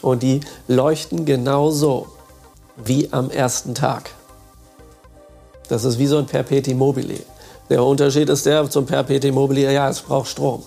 Und 0.03 0.23
die 0.23 0.41
leuchten 0.69 1.25
genauso 1.25 2.07
wie 2.77 3.09
am 3.13 3.31
ersten 3.31 3.75
Tag. 3.75 4.11
Das 5.69 5.85
ist 5.85 5.99
wie 5.99 6.07
so 6.07 6.19
ein 6.19 6.27
Perpeti 6.27 6.75
mobile. 6.75 7.19
Der 7.71 7.83
Unterschied 7.83 8.29
ist 8.29 8.47
der 8.47 8.69
zum 8.71 8.87
Perpeti 8.87 9.33
mobile, 9.33 9.73
ja, 9.73 9.89
es 9.89 10.01
braucht 10.01 10.29
Strom. 10.29 10.63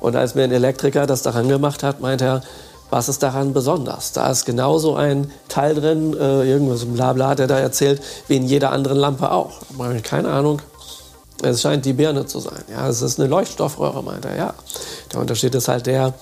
Und 0.00 0.16
als 0.16 0.34
mir 0.34 0.44
ein 0.44 0.52
Elektriker 0.52 1.06
das 1.06 1.22
daran 1.22 1.48
gemacht 1.48 1.82
hat, 1.82 2.00
meinte 2.00 2.24
er, 2.24 2.42
was 2.90 3.08
ist 3.08 3.22
daran 3.22 3.52
besonders? 3.52 4.12
Da 4.12 4.30
ist 4.30 4.44
genauso 4.44 4.94
ein 4.94 5.32
Teil 5.48 5.74
drin, 5.74 6.14
äh, 6.14 6.48
irgendwas 6.48 6.82
im 6.82 6.92
Blabla 6.92 7.28
hat 7.30 7.40
er 7.40 7.46
da 7.46 7.58
erzählt, 7.58 8.00
wie 8.28 8.36
in 8.36 8.46
jeder 8.46 8.70
anderen 8.70 8.98
Lampe 8.98 9.30
auch. 9.32 9.60
Keine 10.02 10.28
Ahnung. 10.28 10.60
Es 11.42 11.60
scheint 11.60 11.84
die 11.84 11.92
Birne 11.92 12.26
zu 12.26 12.40
sein. 12.40 12.62
Ja, 12.70 12.88
es 12.88 13.02
ist 13.02 13.18
eine 13.18 13.28
Leuchtstoffröhre, 13.28 14.02
meint 14.02 14.24
er. 14.24 14.36
Ja. 14.36 14.54
Der 15.12 15.20
Unterschied 15.20 15.54
ist 15.54 15.68
halt 15.68 15.86
der, 15.86 16.14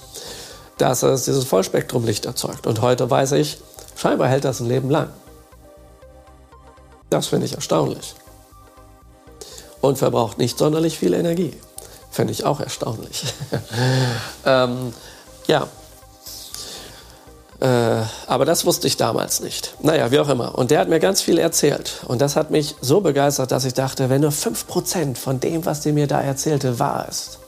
dass 0.79 1.03
es 1.03 1.25
dieses 1.25 1.45
Vollspektrumlicht 1.45 2.27
erzeugt. 2.27 2.67
Und 2.67 2.81
heute 2.81 3.09
weiß 3.11 3.33
ich, 3.33 3.59
scheinbar 3.97 4.29
hält 4.29 4.45
das 4.45 4.61
ein 4.61 4.69
Leben 4.69 4.91
lang. 4.91 5.11
Das 7.11 7.29
finde 7.29 7.47
ich 7.47 7.55
erstaunlich. 7.55 8.15
Und 9.81 9.99
verbraucht 9.99 10.39
nicht 10.39 10.59
sonderlich 10.59 10.99
viel 10.99 11.15
Energie. 11.15 11.55
Finde 12.11 12.33
ich 12.33 12.45
auch 12.45 12.61
erstaunlich. 12.61 13.25
ähm, 14.47 14.93
ja. 15.47 15.69
Äh, 17.61 18.03
aber 18.27 18.45
das 18.45 18.65
wusste 18.67 18.87
ich 18.87 18.97
damals 18.97 19.41
nicht. 19.41 19.75
Naja, 19.81 20.11
wie 20.11 20.19
auch 20.19 20.29
immer. 20.29 20.57
Und 20.57 20.71
der 20.71 20.81
hat 20.81 20.89
mir 20.89 21.01
ganz 21.01 21.23
viel 21.23 21.39
erzählt. 21.39 22.03
Und 22.07 22.21
das 22.21 22.35
hat 22.35 22.51
mich 22.51 22.75
so 22.81 23.01
begeistert, 23.01 23.53
dass 23.53 23.65
ich 23.65 23.75
dachte, 23.75 24.11
wenn 24.11 24.23
nur 24.23 24.33
5% 24.33 25.17
von 25.17 25.39
dem, 25.39 25.65
was 25.67 25.83
der 25.83 25.93
mir 25.93 26.07
da 26.07 26.21
erzählte, 26.21 26.79
wahr 26.79 27.07
ist, 27.09 27.39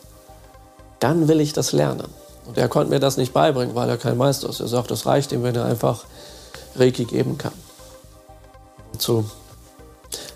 dann 1.01 1.29
will 1.29 1.41
ich 1.41 1.53
das 1.53 1.72
lernen. 1.72 2.09
Und 2.47 2.59
er 2.59 2.68
konnte 2.68 2.90
mir 2.90 3.01
das 3.01 3.16
nicht 3.16 3.32
beibringen, 3.32 3.74
weil 3.74 3.88
er 3.88 3.97
kein 3.97 4.16
Meister 4.16 4.49
ist. 4.49 4.61
Er 4.61 4.68
sagt, 4.68 4.90
das 4.90 5.07
reicht 5.07 5.32
ihm, 5.32 5.42
wenn 5.42 5.55
er 5.55 5.64
einfach 5.64 6.05
Reiki 6.76 7.05
geben 7.05 7.38
kann. 7.38 7.53
Zu 8.99 9.24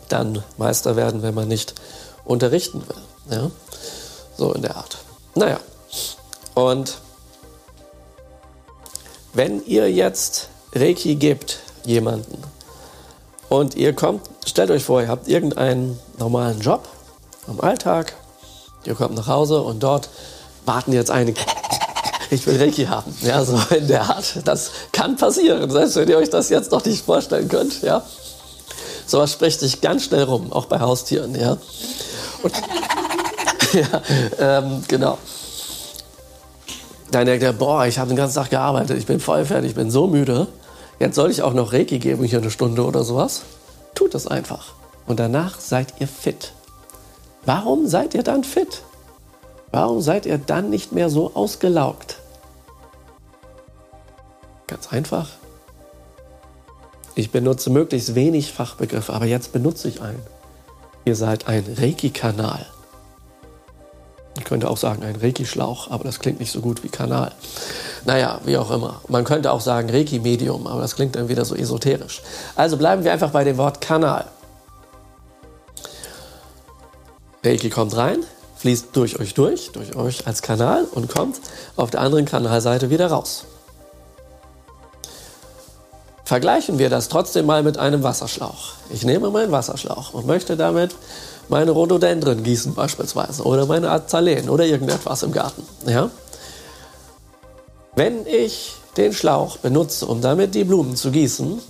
dann 0.09 0.43
Meister 0.57 0.97
werden, 0.97 1.23
wenn 1.23 1.35
man 1.35 1.49
nicht 1.49 1.75
unterrichten 2.25 2.83
will. 2.89 3.39
Ja? 3.39 3.51
So 4.37 4.53
in 4.53 4.63
der 4.63 4.77
Art. 4.77 4.99
Naja, 5.35 5.61
und 6.55 6.99
wenn 9.33 9.65
ihr 9.65 9.91
jetzt 9.91 10.49
Reiki 10.75 11.15
gebt 11.15 11.61
jemanden 11.85 12.43
und 13.49 13.77
ihr 13.77 13.95
kommt, 13.95 14.29
stellt 14.45 14.71
euch 14.71 14.85
vor, 14.85 15.03
ihr 15.03 15.09
habt 15.09 15.29
irgendeinen 15.29 15.99
normalen 16.19 16.61
Job 16.61 16.89
am 17.47 17.61
Alltag, 17.61 18.15
ihr 18.85 18.95
kommt 18.95 19.15
nach 19.15 19.29
Hause 19.29 19.63
und 19.63 19.83
dort 19.83 20.09
warten 20.67 20.93
jetzt 20.93 21.11
einige 21.11 21.41
ich 22.31 22.47
will 22.47 22.57
Reiki 22.59 22.85
haben. 22.85 23.15
Ja, 23.23 23.45
so 23.45 23.59
in 23.75 23.89
der 23.89 24.03
Art. 24.03 24.41
Das 24.45 24.71
kann 24.93 25.17
passieren, 25.17 25.71
selbst 25.71 25.97
wenn 25.97 26.09
ihr 26.09 26.19
euch 26.19 26.31
das 26.31 26.49
jetzt 26.49 26.71
noch 26.71 26.85
nicht 26.85 27.05
vorstellen 27.05 27.49
könnt. 27.49 27.83
Ja. 27.83 28.03
Sowas 29.07 29.33
spricht 29.33 29.61
sich 29.61 29.81
ganz 29.81 30.05
schnell 30.05 30.23
rum, 30.23 30.53
auch 30.53 30.67
bei 30.67 30.79
Haustieren. 30.79 31.35
Ja. 31.35 31.57
Und, 32.43 32.53
ja, 33.73 34.03
ähm, 34.39 34.85
genau. 34.87 35.19
Dann 37.11 37.27
denkt 37.27 37.43
er, 37.43 37.53
boah, 37.53 37.87
ich 37.87 37.99
habe 37.99 38.09
den 38.09 38.17
ganzen 38.17 38.37
Tag 38.37 38.51
gearbeitet, 38.51 38.97
ich 38.97 39.07
bin 39.07 39.19
voll 39.19 39.45
fertig, 39.45 39.71
ich 39.71 39.77
bin 39.77 39.91
so 39.91 40.07
müde. 40.07 40.47
Jetzt 41.01 41.17
soll 41.17 41.31
ich 41.31 41.43
auch 41.43 41.55
noch 41.55 41.73
Reiki 41.73 41.99
geben, 41.99 42.23
hier 42.25 42.39
eine 42.39 42.51
Stunde 42.51 42.85
oder 42.85 43.03
sowas. 43.03 43.43
Tut 43.95 44.15
es 44.15 44.27
einfach. 44.27 44.75
Und 45.07 45.19
danach 45.19 45.59
seid 45.59 45.95
ihr 45.99 46.07
fit. 46.07 46.53
Warum 47.45 47.89
seid 47.89 48.15
ihr 48.15 48.23
dann 48.23 48.45
fit? 48.45 48.83
Warum 49.73 50.01
seid 50.01 50.27
ihr 50.27 50.39
dann 50.39 50.71
nicht 50.71 50.93
mehr 50.93 51.11
so 51.11 51.33
ausgelaugt? 51.35 52.20
Ganz 54.71 54.93
einfach. 54.93 55.29
Ich 57.17 57.33
benutze 57.33 57.71
möglichst 57.71 58.15
wenig 58.15 58.53
Fachbegriffe, 58.53 59.13
aber 59.13 59.27
jetzt 59.27 59.53
benutze 59.53 59.89
ich 59.89 60.01
einen. 60.01 60.23
Ihr 61.05 61.17
seid 61.17 61.49
ein 61.49 61.65
Reiki-Kanal. 61.77 62.65
Ich 64.39 64.45
könnte 64.45 64.71
auch 64.71 64.77
sagen 64.77 65.03
ein 65.03 65.17
Reiki-Schlauch, 65.17 65.91
aber 65.91 66.05
das 66.05 66.21
klingt 66.21 66.39
nicht 66.39 66.53
so 66.53 66.61
gut 66.61 66.85
wie 66.85 66.89
Kanal. 66.89 67.33
Naja, 68.05 68.41
wie 68.45 68.57
auch 68.57 68.71
immer. 68.71 69.01
Man 69.09 69.25
könnte 69.25 69.51
auch 69.51 69.61
sagen 69.61 69.91
Reiki-Medium, 69.91 70.69
aber 70.69 70.83
das 70.83 70.95
klingt 70.95 71.17
dann 71.17 71.29
wieder 71.29 71.45
so 71.45 71.57
esoterisch. 71.57 72.23
Also 72.55 72.77
bleiben 72.77 73.03
wir 73.03 73.13
einfach 73.13 73.33
bei 73.33 73.43
dem 73.43 73.57
Wort 73.57 73.81
Kanal. 73.81 74.27
Reiki 77.45 77.71
kommt 77.71 77.97
rein, 77.97 78.19
fließt 78.59 78.91
durch 78.93 79.19
euch 79.19 79.35
durch, 79.35 79.73
durch 79.73 79.97
euch 79.97 80.29
als 80.29 80.43
Kanal 80.43 80.85
und 80.93 81.09
kommt 81.09 81.41
auf 81.75 81.91
der 81.91 82.03
anderen 82.03 82.25
Kanalseite 82.25 82.89
wieder 82.89 83.09
raus. 83.09 83.47
Vergleichen 86.31 86.79
wir 86.79 86.91
das 86.91 87.09
trotzdem 87.09 87.45
mal 87.47 87.65
mit 87.65 87.77
einem 87.77 88.05
Wasserschlauch. 88.05 88.75
Ich 88.89 89.03
nehme 89.03 89.31
meinen 89.31 89.51
Wasserschlauch 89.51 90.15
und 90.15 90.29
möchte 90.29 90.57
damit 90.57 90.95
meine 91.49 91.73
Rhododendren 91.73 92.45
gießen 92.45 92.73
beispielsweise 92.73 93.43
oder 93.43 93.67
meine 93.67 93.91
Azaleen 93.91 94.49
oder 94.49 94.65
irgendetwas 94.65 95.25
im 95.25 95.33
Garten. 95.33 95.67
Ja? 95.89 96.09
Wenn 97.97 98.29
ich 98.29 98.75
den 98.97 99.13
Schlauch 99.13 99.57
benutze, 99.57 100.07
um 100.07 100.21
damit 100.21 100.55
die 100.55 100.63
Blumen 100.63 100.95
zu 100.95 101.11
gießen, 101.11 101.61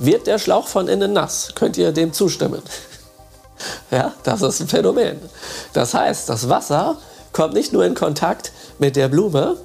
wird 0.00 0.26
der 0.26 0.38
Schlauch 0.38 0.68
von 0.68 0.86
innen 0.86 1.14
nass. 1.14 1.52
Könnt 1.54 1.78
ihr 1.78 1.92
dem 1.92 2.12
zustimmen? 2.12 2.60
Ja, 3.90 4.12
das 4.22 4.42
ist 4.42 4.60
ein 4.60 4.68
Phänomen. 4.68 5.18
Das 5.72 5.94
heißt, 5.94 6.28
das 6.28 6.50
Wasser 6.50 6.98
kommt 7.32 7.54
nicht 7.54 7.72
nur 7.72 7.86
in 7.86 7.94
Kontakt 7.94 8.52
mit 8.78 8.96
der 8.96 9.08
Blume, 9.08 9.56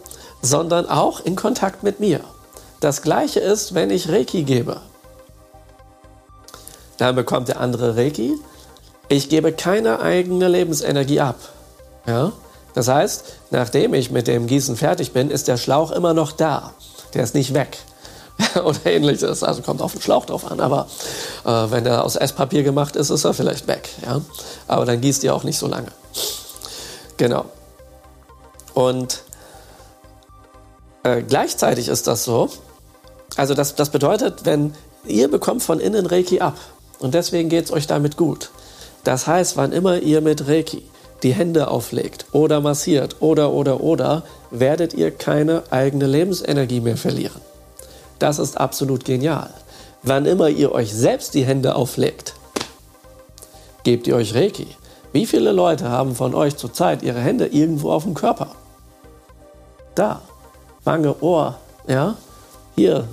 sondern 0.41 0.87
auch 0.87 1.19
in 1.19 1.35
Kontakt 1.35 1.83
mit 1.83 1.99
mir. 1.99 2.21
Das 2.81 3.03
gleiche 3.03 3.39
ist, 3.39 3.75
wenn 3.75 3.91
ich 3.91 4.09
Reiki 4.09 4.41
gebe. 4.43 4.81
Dann 6.97 7.15
bekommt 7.15 7.47
der 7.47 7.59
andere 7.59 7.95
Reiki. 7.95 8.33
Ich 9.07 9.29
gebe 9.29 9.53
keine 9.53 9.99
eigene 9.99 10.47
Lebensenergie 10.47 11.19
ab. 11.19 11.37
Ja? 12.07 12.31
Das 12.73 12.87
heißt, 12.87 13.23
nachdem 13.51 13.93
ich 13.93 14.09
mit 14.09 14.27
dem 14.27 14.47
Gießen 14.47 14.75
fertig 14.75 15.13
bin, 15.13 15.29
ist 15.29 15.47
der 15.47 15.57
Schlauch 15.57 15.91
immer 15.91 16.15
noch 16.15 16.31
da. 16.31 16.73
Der 17.13 17.23
ist 17.23 17.35
nicht 17.35 17.53
weg. 17.53 17.77
Oder 18.63 18.83
ähnliches. 18.85 19.43
Also 19.43 19.61
kommt 19.61 19.81
auf 19.81 19.91
den 19.91 20.01
Schlauch 20.01 20.25
drauf 20.25 20.49
an. 20.49 20.59
Aber 20.59 20.87
äh, 21.45 21.49
wenn 21.69 21.85
er 21.85 22.03
aus 22.03 22.15
Esspapier 22.15 22.63
gemacht 22.63 22.95
ist, 22.95 23.11
ist 23.11 23.25
er 23.25 23.35
vielleicht 23.35 23.67
weg. 23.67 23.89
Ja? 24.03 24.21
Aber 24.67 24.85
dann 24.85 25.01
gießt 25.01 25.23
ihr 25.23 25.35
auch 25.35 25.43
nicht 25.43 25.59
so 25.59 25.67
lange. 25.67 25.91
Genau. 27.17 27.45
Und 28.73 29.21
äh, 31.03 31.21
gleichzeitig 31.21 31.87
ist 31.87 32.07
das 32.07 32.23
so. 32.23 32.49
Also 33.37 33.53
das, 33.53 33.75
das 33.75 33.89
bedeutet, 33.89 34.45
wenn 34.45 34.73
ihr 35.05 35.29
bekommt 35.29 35.63
von 35.63 35.79
innen 35.79 36.05
Reiki 36.05 36.41
ab. 36.41 36.57
Und 36.99 37.13
deswegen 37.13 37.49
geht 37.49 37.65
es 37.65 37.71
euch 37.71 37.87
damit 37.87 38.17
gut. 38.17 38.51
Das 39.03 39.25
heißt, 39.27 39.57
wann 39.57 39.71
immer 39.71 39.99
ihr 39.99 40.21
mit 40.21 40.47
Reiki 40.47 40.83
die 41.23 41.33
Hände 41.33 41.69
auflegt 41.69 42.25
oder 42.31 42.61
massiert 42.61 43.17
oder 43.19 43.51
oder 43.51 43.81
oder, 43.81 44.23
werdet 44.49 44.93
ihr 44.93 45.11
keine 45.11 45.63
eigene 45.69 46.07
Lebensenergie 46.07 46.81
mehr 46.81 46.97
verlieren. 46.97 47.41
Das 48.19 48.39
ist 48.39 48.57
absolut 48.59 49.05
genial. 49.05 49.49
Wann 50.03 50.25
immer 50.25 50.49
ihr 50.49 50.71
euch 50.71 50.93
selbst 50.93 51.33
die 51.33 51.45
Hände 51.45 51.75
auflegt, 51.75 52.33
gebt 53.83 54.07
ihr 54.07 54.15
euch 54.15 54.33
Reiki. 54.33 54.67
Wie 55.13 55.25
viele 55.25 55.51
Leute 55.51 55.89
haben 55.89 56.15
von 56.15 56.33
euch 56.33 56.55
zurzeit 56.55 57.03
ihre 57.03 57.19
Hände 57.19 57.47
irgendwo 57.47 57.91
auf 57.91 58.03
dem 58.03 58.13
Körper? 58.13 58.47
Da, 59.93 60.21
Wange, 60.83 61.21
Ohr, 61.21 61.59
ja? 61.87 62.15
Hier, 62.75 63.07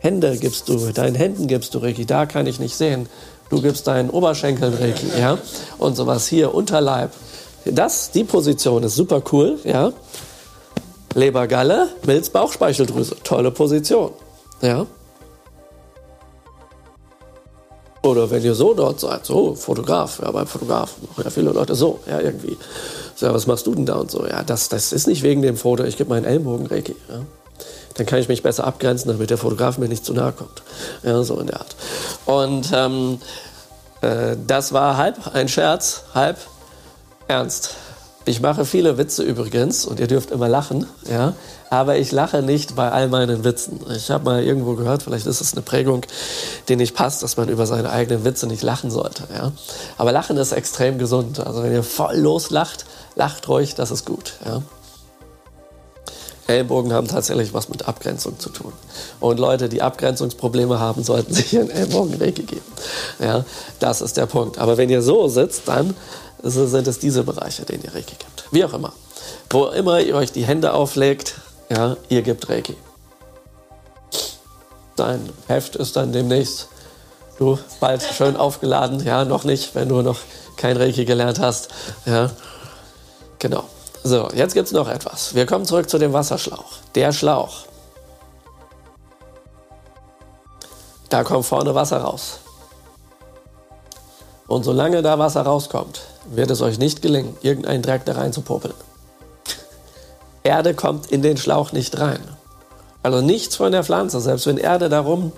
Hände 0.00 0.36
gibst 0.36 0.68
du, 0.68 0.92
deinen 0.92 1.14
Händen 1.14 1.46
gibst 1.46 1.74
du 1.74 1.78
Reiki, 1.78 2.06
da 2.06 2.26
kann 2.26 2.46
ich 2.46 2.60
nicht 2.60 2.76
sehen. 2.76 3.08
Du 3.50 3.60
gibst 3.62 3.86
deinen 3.86 4.10
Oberschenkeln 4.10 4.74
Reiki, 4.74 5.06
ja? 5.18 5.38
Und 5.78 5.96
sowas 5.96 6.26
hier, 6.28 6.54
Unterleib, 6.54 7.10
das, 7.64 8.10
die 8.10 8.24
Position 8.24 8.82
ist 8.82 8.94
super 8.94 9.22
cool, 9.32 9.58
ja. 9.64 9.92
Lebergalle, 11.14 11.88
Milz, 12.06 12.30
Bauchspeicheldrüse, 12.30 13.16
tolle 13.24 13.50
Position, 13.50 14.12
ja. 14.60 14.86
Oder 18.02 18.30
wenn 18.30 18.44
ihr 18.44 18.54
so 18.54 18.74
dort 18.74 19.00
seid, 19.00 19.26
so 19.26 19.54
Fotograf, 19.54 20.20
ja, 20.22 20.30
beim 20.30 20.46
Fotograf 20.46 20.94
machen 21.02 21.24
ja 21.24 21.30
viele 21.30 21.50
Leute 21.50 21.74
so, 21.74 21.98
ja, 22.06 22.20
irgendwie. 22.20 22.56
So, 23.16 23.26
ja, 23.26 23.34
was 23.34 23.46
machst 23.46 23.66
du 23.66 23.74
denn 23.74 23.86
da 23.86 23.96
und 23.96 24.10
so? 24.10 24.24
Ja, 24.26 24.44
das, 24.44 24.68
das 24.68 24.92
ist 24.92 25.08
nicht 25.08 25.22
wegen 25.22 25.42
dem 25.42 25.56
Foto, 25.56 25.84
ich 25.84 25.96
gebe 25.96 26.10
meinen 26.10 26.24
Ellbogen 26.24 26.66
Reiki, 26.66 26.94
ja. 27.08 27.22
Dann 27.98 28.06
kann 28.06 28.20
ich 28.20 28.28
mich 28.28 28.42
besser 28.42 28.64
abgrenzen, 28.64 29.10
damit 29.10 29.28
der 29.28 29.38
Fotograf 29.38 29.76
mir 29.76 29.88
nicht 29.88 30.04
zu 30.04 30.14
nahe 30.14 30.32
kommt. 30.32 30.62
Ja, 31.02 31.22
so 31.22 31.38
in 31.40 31.48
der 31.48 31.60
Art. 31.60 31.76
Und 32.24 32.70
ähm, 32.72 33.20
äh, 34.00 34.36
das 34.46 34.72
war 34.72 34.96
halb 34.96 35.34
ein 35.34 35.48
Scherz, 35.48 36.04
halb 36.14 36.38
ernst. 37.26 37.74
Ich 38.24 38.40
mache 38.40 38.66
viele 38.66 38.98
Witze 38.98 39.22
übrigens 39.22 39.86
und 39.86 40.00
ihr 40.00 40.06
dürft 40.06 40.30
immer 40.30 40.50
lachen, 40.50 40.86
ja, 41.10 41.32
aber 41.70 41.96
ich 41.96 42.12
lache 42.12 42.42
nicht 42.42 42.76
bei 42.76 42.90
all 42.90 43.08
meinen 43.08 43.42
Witzen. 43.42 43.80
Ich 43.96 44.10
habe 44.10 44.24
mal 44.24 44.42
irgendwo 44.42 44.74
gehört, 44.74 45.02
vielleicht 45.02 45.24
ist 45.24 45.40
es 45.40 45.54
eine 45.54 45.62
Prägung, 45.62 46.02
die 46.68 46.76
nicht 46.76 46.94
passt, 46.94 47.22
dass 47.22 47.38
man 47.38 47.48
über 47.48 47.64
seine 47.64 47.90
eigenen 47.90 48.24
Witze 48.24 48.46
nicht 48.46 48.62
lachen 48.62 48.90
sollte, 48.90 49.22
ja. 49.34 49.52
Aber 49.96 50.12
Lachen 50.12 50.36
ist 50.36 50.52
extrem 50.52 50.98
gesund. 50.98 51.40
Also 51.40 51.62
wenn 51.62 51.72
ihr 51.72 51.82
voll 51.82 52.16
loslacht, 52.16 52.84
lacht 53.14 53.48
ruhig, 53.48 53.74
das 53.74 53.90
ist 53.90 54.04
gut, 54.04 54.34
ja. 54.44 54.60
Ellbogen 56.48 56.92
haben 56.92 57.06
tatsächlich 57.06 57.52
was 57.52 57.68
mit 57.68 57.86
Abgrenzung 57.86 58.38
zu 58.38 58.48
tun. 58.48 58.72
Und 59.20 59.38
Leute, 59.38 59.68
die 59.68 59.82
Abgrenzungsprobleme 59.82 60.80
haben, 60.80 61.04
sollten 61.04 61.32
sich 61.34 61.52
ihren 61.52 61.70
Ellbogen 61.70 62.14
Reiki 62.14 62.42
geben. 62.42 62.64
Ja, 63.18 63.44
das 63.78 64.00
ist 64.00 64.16
der 64.16 64.26
Punkt. 64.26 64.58
Aber 64.58 64.76
wenn 64.76 64.88
ihr 64.88 65.02
so 65.02 65.28
sitzt, 65.28 65.68
dann 65.68 65.94
sind 66.42 66.86
es 66.86 66.98
diese 66.98 67.22
Bereiche, 67.22 67.64
denen 67.64 67.84
ihr 67.84 67.94
Reiki 67.94 68.16
gibt. 68.18 68.44
Wie 68.50 68.64
auch 68.64 68.72
immer. 68.72 68.92
Wo 69.50 69.66
immer 69.66 70.00
ihr 70.00 70.14
euch 70.14 70.32
die 70.32 70.44
Hände 70.44 70.72
auflegt, 70.72 71.34
ja, 71.68 71.96
ihr 72.08 72.22
gebt 72.22 72.48
Reiki. 72.48 72.76
Dein 74.96 75.28
Heft 75.46 75.76
ist 75.76 75.96
dann 75.96 76.12
demnächst 76.12 76.68
du 77.38 77.58
bald 77.78 78.02
schön 78.02 78.36
aufgeladen. 78.36 79.04
Ja, 79.04 79.24
noch 79.24 79.44
nicht, 79.44 79.74
wenn 79.74 79.88
du 79.88 80.02
noch 80.02 80.18
kein 80.56 80.76
Reiki 80.76 81.04
gelernt 81.04 81.38
hast. 81.40 81.68
Ja, 82.06 82.30
genau. 83.38 83.64
So, 84.04 84.28
jetzt 84.34 84.54
gibt 84.54 84.66
es 84.66 84.72
noch 84.72 84.88
etwas. 84.88 85.34
Wir 85.34 85.46
kommen 85.46 85.64
zurück 85.64 85.90
zu 85.90 85.98
dem 85.98 86.12
Wasserschlauch. 86.12 86.78
Der 86.94 87.12
Schlauch. 87.12 87.66
Da 91.08 91.24
kommt 91.24 91.46
vorne 91.46 91.74
Wasser 91.74 91.98
raus. 91.98 92.40
Und 94.46 94.64
solange 94.64 95.02
da 95.02 95.18
Wasser 95.18 95.42
rauskommt, 95.42 96.00
wird 96.26 96.50
es 96.50 96.62
euch 96.62 96.78
nicht 96.78 97.02
gelingen, 97.02 97.36
irgendeinen 97.42 97.82
Dreck 97.82 98.04
da 98.04 98.12
rein 98.12 98.32
zu 98.32 98.40
popeln. 98.40 98.74
Erde 100.42 100.74
kommt 100.74 101.12
in 101.12 101.20
den 101.20 101.36
Schlauch 101.36 101.72
nicht 101.72 101.98
rein. 101.98 102.20
Also 103.02 103.20
nichts 103.20 103.56
von 103.56 103.72
der 103.72 103.84
Pflanze, 103.84 104.20
selbst 104.20 104.46
wenn 104.46 104.56
Erde 104.56 104.88
darum 104.88 105.32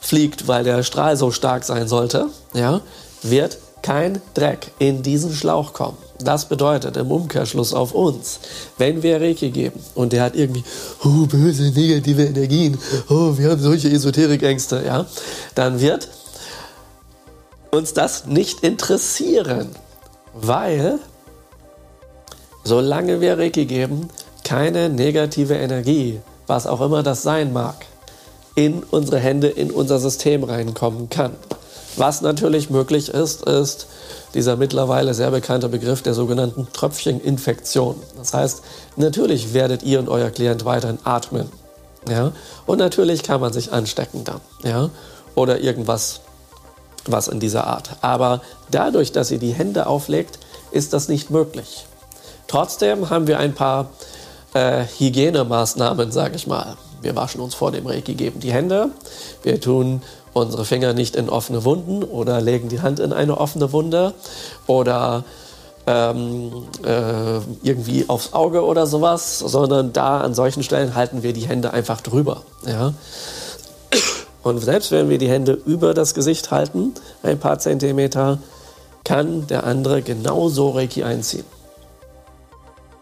fliegt, 0.00 0.46
weil 0.46 0.64
der 0.64 0.82
Strahl 0.82 1.16
so 1.16 1.30
stark 1.30 1.64
sein 1.64 1.88
sollte, 1.88 2.28
ja, 2.52 2.80
wird 3.22 3.58
kein 3.82 4.22
Dreck 4.34 4.70
in 4.78 5.02
diesen 5.02 5.32
Schlauch 5.32 5.72
kommen. 5.72 5.98
Das 6.20 6.48
bedeutet 6.48 6.96
im 6.96 7.10
Umkehrschluss 7.10 7.74
auf 7.74 7.92
uns, 7.92 8.38
wenn 8.78 9.02
wir 9.02 9.20
Reiki 9.20 9.50
geben 9.50 9.80
und 9.94 10.12
der 10.12 10.22
hat 10.22 10.36
irgendwie 10.36 10.62
oh, 11.04 11.26
böse 11.26 11.64
negative 11.64 12.24
Energien, 12.24 12.78
oh, 13.08 13.36
wir 13.36 13.50
haben 13.50 13.60
solche 13.60 13.90
Esoterikängste, 13.90 14.84
ja, 14.86 15.06
dann 15.54 15.80
wird 15.80 16.08
uns 17.72 17.92
das 17.92 18.26
nicht 18.26 18.60
interessieren, 18.60 19.70
weil 20.34 21.00
solange 22.62 23.20
wir 23.20 23.38
Reiki 23.38 23.66
geben, 23.66 24.08
keine 24.44 24.88
negative 24.88 25.54
Energie, 25.54 26.20
was 26.46 26.66
auch 26.66 26.80
immer 26.80 27.02
das 27.02 27.22
sein 27.22 27.52
mag, 27.52 27.86
in 28.54 28.82
unsere 28.84 29.18
Hände, 29.18 29.48
in 29.48 29.70
unser 29.70 29.98
System 29.98 30.44
reinkommen 30.44 31.10
kann. 31.10 31.32
Was 31.96 32.22
natürlich 32.22 32.70
möglich 32.70 33.08
ist, 33.08 33.42
ist 33.42 33.86
dieser 34.34 34.56
mittlerweile 34.56 35.14
sehr 35.14 35.30
bekannte 35.30 35.68
Begriff 35.68 36.02
der 36.02 36.14
sogenannten 36.14 36.68
Tröpfcheninfektion. 36.72 37.96
Das 38.16 38.34
heißt, 38.34 38.62
natürlich 38.96 39.54
werdet 39.54 39.82
ihr 39.82 39.98
und 39.98 40.08
euer 40.08 40.30
Klient 40.30 40.64
weiterhin 40.64 40.98
atmen. 41.04 41.48
Ja? 42.08 42.32
Und 42.66 42.78
natürlich 42.78 43.22
kann 43.22 43.40
man 43.40 43.52
sich 43.52 43.72
anstecken 43.72 44.24
dann. 44.24 44.40
Ja? 44.62 44.90
Oder 45.34 45.60
irgendwas 45.60 46.20
was 47.06 47.28
in 47.28 47.40
dieser 47.40 47.66
Art. 47.66 47.96
Aber 48.00 48.40
dadurch, 48.70 49.12
dass 49.12 49.28
sie 49.28 49.38
die 49.38 49.52
Hände 49.52 49.86
auflegt, 49.86 50.38
ist 50.70 50.92
das 50.92 51.08
nicht 51.08 51.30
möglich. 51.30 51.86
Trotzdem 52.46 53.10
haben 53.10 53.26
wir 53.26 53.38
ein 53.38 53.54
paar 53.54 53.90
äh, 54.54 54.84
Hygienemaßnahmen, 54.98 56.12
sage 56.12 56.36
ich 56.36 56.46
mal. 56.46 56.76
Wir 57.02 57.14
waschen 57.16 57.40
uns 57.40 57.54
vor 57.54 57.72
dem 57.72 57.86
Reiki 57.86 58.14
geben 58.14 58.40
die 58.40 58.52
Hände. 58.52 58.90
Wir 59.42 59.60
tun 59.60 60.02
unsere 60.34 60.64
Finger 60.64 60.92
nicht 60.92 61.16
in 61.16 61.30
offene 61.30 61.64
Wunden 61.64 62.02
oder 62.02 62.40
legen 62.40 62.68
die 62.68 62.82
Hand 62.82 63.00
in 63.00 63.12
eine 63.12 63.38
offene 63.38 63.72
Wunde 63.72 64.12
oder 64.66 65.24
ähm, 65.86 66.50
äh, 66.84 67.38
irgendwie 67.62 68.08
aufs 68.08 68.32
Auge 68.32 68.64
oder 68.64 68.86
sowas, 68.86 69.38
sondern 69.38 69.92
da 69.92 70.20
an 70.20 70.34
solchen 70.34 70.62
Stellen 70.62 70.94
halten 70.94 71.22
wir 71.22 71.32
die 71.32 71.46
Hände 71.46 71.72
einfach 71.72 72.00
drüber. 72.00 72.42
Ja? 72.66 72.94
Und 74.42 74.58
selbst 74.60 74.90
wenn 74.90 75.08
wir 75.08 75.18
die 75.18 75.28
Hände 75.28 75.52
über 75.52 75.94
das 75.94 76.14
Gesicht 76.14 76.50
halten, 76.50 76.94
ein 77.22 77.38
paar 77.38 77.58
Zentimeter, 77.58 78.38
kann 79.04 79.46
der 79.46 79.64
andere 79.64 80.02
genauso 80.02 80.70
Reiki 80.70 81.04
einziehen. 81.04 81.44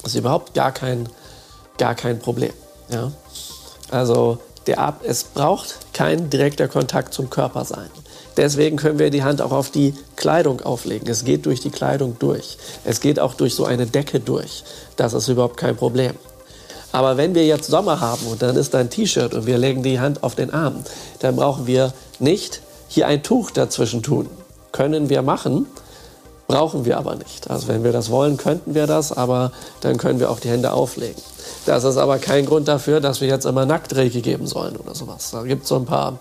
Das 0.03 0.13
ist 0.13 0.19
überhaupt 0.19 0.55
gar 0.55 0.73
kein, 0.73 1.09
gar 1.79 1.95
kein 1.95 2.19
Problem. 2.19 2.53
Ja? 2.91 3.13
Also 3.91 4.39
der, 4.67 4.97
es 5.05 5.25
braucht 5.25 5.79
kein 5.93 6.31
direkter 6.31 6.69
Kontakt 6.69 7.15
zum 7.15 7.31
Körper 7.31 7.65
sein. 7.65 7.91
Deswegen 8.37 8.77
können 8.77 8.99
wir 8.99 9.11
die 9.11 9.23
Hand 9.23 9.43
auch 9.43 9.53
auf 9.53 9.71
die 9.71 9.95
Kleidung 10.17 10.63
auflegen. 10.63 11.09
Es 11.09 11.25
geht 11.25 11.45
durch 11.47 11.61
die 11.61 11.71
Kleidung 11.71 12.17
durch. 12.19 12.57
Es 12.85 13.01
geht 13.01 13.21
auch 13.21 13.35
durch 13.35 13.55
so 13.55 13.65
eine 13.65 13.87
Decke 13.87 14.21
durch. 14.21 14.65
Das 14.97 15.13
ist 15.13 15.29
überhaupt 15.29 15.57
kein 15.57 15.77
Problem. 15.77 16.13
Aber 16.93 17.17
wenn 17.17 17.35
wir 17.35 17.47
jetzt 17.47 17.69
Sommer 17.69 18.01
haben 18.01 18.27
und 18.27 18.43
dann 18.43 18.57
ist 18.57 18.75
da 18.75 18.79
ein 18.79 18.91
T-Shirt 18.91 19.35
und 19.35 19.47
wir 19.47 19.59
legen 19.59 19.83
die 19.83 20.01
Hand 20.01 20.23
auf 20.23 20.35
den 20.35 20.53
Arm, 20.53 20.85
dann 21.21 21.37
brauchen 21.37 21.67
wir 21.67 21.93
nicht 22.19 22.61
hier 22.89 23.07
ein 23.07 23.23
Tuch 23.23 23.51
dazwischen 23.51 24.03
tun. 24.03 24.29
Können 24.73 25.09
wir 25.09 25.23
machen, 25.23 25.67
brauchen 26.53 26.85
wir 26.85 26.99
aber 26.99 27.15
nicht. 27.15 27.51
Also 27.51 27.69
wenn 27.69 27.83
wir 27.83 27.93
das 27.93 28.11
wollen, 28.11 28.37
könnten 28.37 28.75
wir 28.75 28.87
das, 28.87 29.11
aber 29.11 29.53
dann 29.81 29.97
können 29.97 30.21
wir 30.21 30.31
auch 30.31 30.39
die 30.39 30.51
Hände 30.51 30.73
auflegen. 30.73 31.21
Das 31.65 31.83
ist 31.85 31.97
aber 31.97 32.19
kein 32.19 32.45
Grund 32.45 32.69
dafür, 32.69 33.01
dass 33.01 33.23
wir 33.23 33.29
jetzt 33.29 33.47
immer 33.47 33.65
Nacktreiki 33.65 34.21
geben 34.21 34.47
sollen 34.47 34.77
oder 34.77 34.95
sowas. 34.95 35.31
Da 35.31 35.45
gibt 35.45 35.63
es 35.63 35.71
so 35.71 35.77
ein 35.77 35.87
paar 35.87 36.19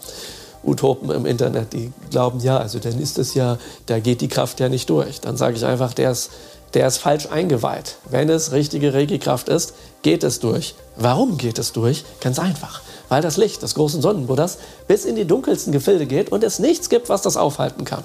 Utopen 0.63 1.11
im 1.11 1.25
Internet, 1.25 1.73
die 1.73 1.91
glauben, 2.11 2.39
ja, 2.39 2.57
also 2.57 2.79
dann 2.79 2.97
ist 2.99 3.19
es 3.19 3.33
ja, 3.33 3.57
da 3.87 3.99
geht 3.99 4.21
die 4.21 4.29
Kraft 4.29 4.61
ja 4.61 4.69
nicht 4.69 4.89
durch. 4.89 5.19
Dann 5.19 5.35
sage 5.35 5.57
ich 5.57 5.65
einfach, 5.65 5.93
der 5.93 6.11
ist, 6.11 6.29
der 6.75 6.87
ist 6.87 6.99
falsch 6.99 7.27
eingeweiht. 7.29 7.97
Wenn 8.09 8.29
es 8.29 8.53
richtige 8.53 8.93
Reiki-Kraft 8.93 9.49
ist, 9.49 9.73
geht 10.01 10.23
es 10.23 10.39
durch. 10.39 10.75
Warum 10.95 11.37
geht 11.37 11.59
es 11.59 11.73
durch? 11.73 12.05
Ganz 12.21 12.39
einfach. 12.39 12.81
Weil 13.09 13.21
das 13.21 13.35
Licht 13.35 13.61
des 13.63 13.75
großen 13.75 14.01
Sonnenbuddhas 14.01 14.59
bis 14.87 15.03
in 15.03 15.17
die 15.17 15.25
dunkelsten 15.25 15.73
Gefilde 15.73 16.05
geht 16.05 16.31
und 16.31 16.41
es 16.45 16.59
nichts 16.59 16.87
gibt, 16.87 17.09
was 17.09 17.21
das 17.21 17.35
aufhalten 17.35 17.83
kann. 17.83 18.03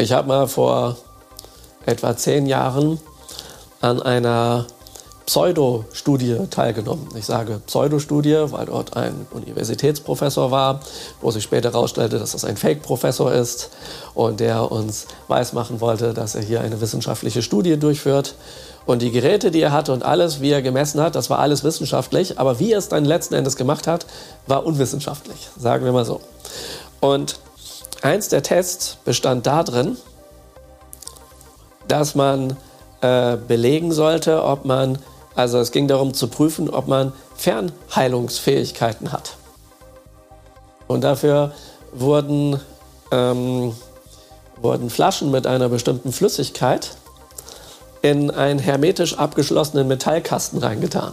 Ich 0.00 0.12
habe 0.12 0.28
mal 0.28 0.46
vor 0.46 0.96
etwa 1.84 2.16
zehn 2.16 2.46
Jahren 2.46 3.00
an 3.80 4.00
einer 4.00 4.64
Pseudostudie 5.26 6.38
teilgenommen. 6.50 7.08
Ich 7.16 7.26
sage 7.26 7.60
Pseudostudie, 7.66 8.44
weil 8.52 8.66
dort 8.66 8.96
ein 8.96 9.26
Universitätsprofessor 9.32 10.52
war, 10.52 10.78
wo 11.20 11.32
sich 11.32 11.42
später 11.42 11.72
herausstellte, 11.72 12.20
dass 12.20 12.30
das 12.30 12.44
ein 12.44 12.56
Fake-Professor 12.56 13.32
ist 13.32 13.70
und 14.14 14.38
der 14.38 14.70
uns 14.70 15.08
weismachen 15.26 15.80
wollte, 15.80 16.14
dass 16.14 16.36
er 16.36 16.42
hier 16.42 16.60
eine 16.60 16.80
wissenschaftliche 16.80 17.42
Studie 17.42 17.76
durchführt. 17.76 18.36
Und 18.86 19.02
die 19.02 19.10
Geräte, 19.10 19.50
die 19.50 19.60
er 19.60 19.72
hatte 19.72 19.92
und 19.92 20.04
alles, 20.04 20.40
wie 20.40 20.52
er 20.52 20.62
gemessen 20.62 21.00
hat, 21.00 21.16
das 21.16 21.28
war 21.28 21.40
alles 21.40 21.64
wissenschaftlich. 21.64 22.38
Aber 22.38 22.60
wie 22.60 22.70
er 22.70 22.78
es 22.78 22.88
dann 22.88 23.04
letzten 23.04 23.34
Endes 23.34 23.56
gemacht 23.56 23.88
hat, 23.88 24.06
war 24.46 24.64
unwissenschaftlich, 24.64 25.48
sagen 25.58 25.84
wir 25.84 25.90
mal 25.90 26.04
so. 26.04 26.20
Und 27.00 27.40
eins 28.02 28.28
der 28.28 28.42
Tests 28.42 28.98
bestand 29.04 29.46
darin, 29.46 29.96
dass 31.86 32.14
man 32.14 32.56
äh, 33.00 33.36
belegen 33.36 33.92
sollte, 33.92 34.44
ob 34.44 34.64
man 34.64 34.98
also 35.38 35.58
es 35.60 35.70
ging 35.70 35.86
darum 35.86 36.14
zu 36.14 36.26
prüfen, 36.26 36.68
ob 36.68 36.88
man 36.88 37.12
Fernheilungsfähigkeiten 37.36 39.12
hat. 39.12 39.36
Und 40.88 41.04
dafür 41.04 41.52
wurden, 41.92 42.58
ähm, 43.12 43.72
wurden 44.60 44.90
Flaschen 44.90 45.30
mit 45.30 45.46
einer 45.46 45.68
bestimmten 45.68 46.10
Flüssigkeit 46.10 46.96
in 48.02 48.32
einen 48.32 48.58
hermetisch 48.58 49.16
abgeschlossenen 49.16 49.86
Metallkasten 49.86 50.58
reingetan. 50.58 51.12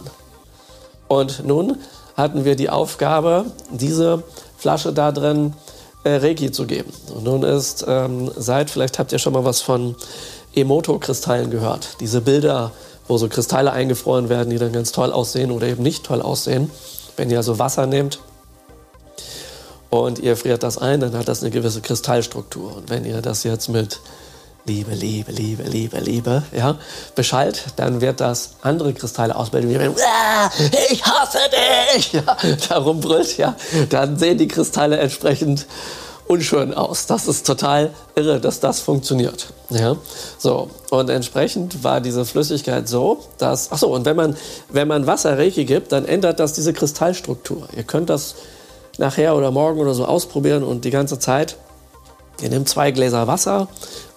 Und 1.06 1.46
nun 1.46 1.78
hatten 2.16 2.44
wir 2.44 2.56
die 2.56 2.68
Aufgabe, 2.68 3.44
diese 3.70 4.24
Flasche 4.58 4.92
da 4.92 5.12
drin 5.12 5.52
äh, 5.52 5.75
Reiki 6.14 6.50
zu 6.50 6.66
geben. 6.66 6.92
Und 7.14 7.24
nun 7.24 7.42
ist 7.42 7.84
ähm, 7.86 8.30
seit, 8.36 8.70
vielleicht 8.70 8.98
habt 8.98 9.12
ihr 9.12 9.18
schon 9.18 9.32
mal 9.32 9.44
was 9.44 9.60
von 9.60 9.96
Emoto-Kristallen 10.54 11.50
gehört, 11.50 11.96
diese 12.00 12.20
Bilder, 12.20 12.72
wo 13.08 13.18
so 13.18 13.28
Kristalle 13.28 13.72
eingefroren 13.72 14.28
werden, 14.28 14.50
die 14.50 14.58
dann 14.58 14.72
ganz 14.72 14.92
toll 14.92 15.12
aussehen 15.12 15.50
oder 15.50 15.66
eben 15.66 15.82
nicht 15.82 16.04
toll 16.04 16.22
aussehen. 16.22 16.70
Wenn 17.16 17.30
ihr 17.30 17.38
also 17.38 17.58
Wasser 17.58 17.86
nehmt 17.86 18.18
und 19.90 20.18
ihr 20.18 20.36
friert 20.36 20.62
das 20.62 20.78
ein, 20.78 21.00
dann 21.00 21.14
hat 21.14 21.28
das 21.28 21.42
eine 21.42 21.50
gewisse 21.50 21.80
Kristallstruktur. 21.80 22.76
Und 22.76 22.90
wenn 22.90 23.04
ihr 23.04 23.22
das 23.22 23.44
jetzt 23.44 23.68
mit 23.68 24.00
Liebe, 24.66 24.94
Liebe, 24.94 25.30
Liebe, 25.30 25.62
Liebe, 25.62 26.00
Liebe, 26.00 26.42
ja, 26.50 26.76
beschallt, 27.14 27.66
dann 27.76 28.00
wird 28.00 28.20
das 28.20 28.56
andere 28.62 28.92
Kristalle 28.94 29.36
ausbilden, 29.36 29.70
wie 29.70 29.78
wenn, 29.78 29.92
ich 30.90 31.04
hasse 31.04 31.38
dich, 31.94 32.12
ja, 32.14 32.36
darum 32.68 33.00
brüllt, 33.00 33.36
ja, 33.38 33.54
dann 33.90 34.18
sehen 34.18 34.38
die 34.38 34.48
Kristalle 34.48 34.98
entsprechend 34.98 35.66
unschön 36.26 36.74
aus. 36.74 37.06
Das 37.06 37.28
ist 37.28 37.46
total 37.46 37.90
irre, 38.16 38.40
dass 38.40 38.58
das 38.58 38.80
funktioniert. 38.80 39.46
Ja? 39.70 39.96
So, 40.38 40.68
und 40.90 41.10
entsprechend 41.10 41.84
war 41.84 42.00
diese 42.00 42.24
Flüssigkeit 42.24 42.88
so, 42.88 43.20
dass, 43.38 43.70
ach 43.70 43.78
so, 43.78 43.94
und 43.94 44.04
wenn 44.04 44.16
man, 44.16 44.36
wenn 44.68 44.88
man 44.88 45.06
Wasser 45.06 45.38
Reiki 45.38 45.64
gibt, 45.64 45.92
dann 45.92 46.04
ändert 46.04 46.40
das 46.40 46.52
diese 46.54 46.72
Kristallstruktur. 46.72 47.68
Ihr 47.76 47.84
könnt 47.84 48.10
das 48.10 48.34
nachher 48.98 49.36
oder 49.36 49.50
morgen 49.50 49.78
oder 49.78 49.94
so 49.94 50.06
ausprobieren 50.06 50.62
und 50.64 50.84
die 50.84 50.90
ganze 50.90 51.18
Zeit. 51.20 51.56
Ihr 52.42 52.50
nehmt 52.50 52.68
zwei 52.68 52.90
Gläser 52.90 53.26
Wasser, 53.26 53.68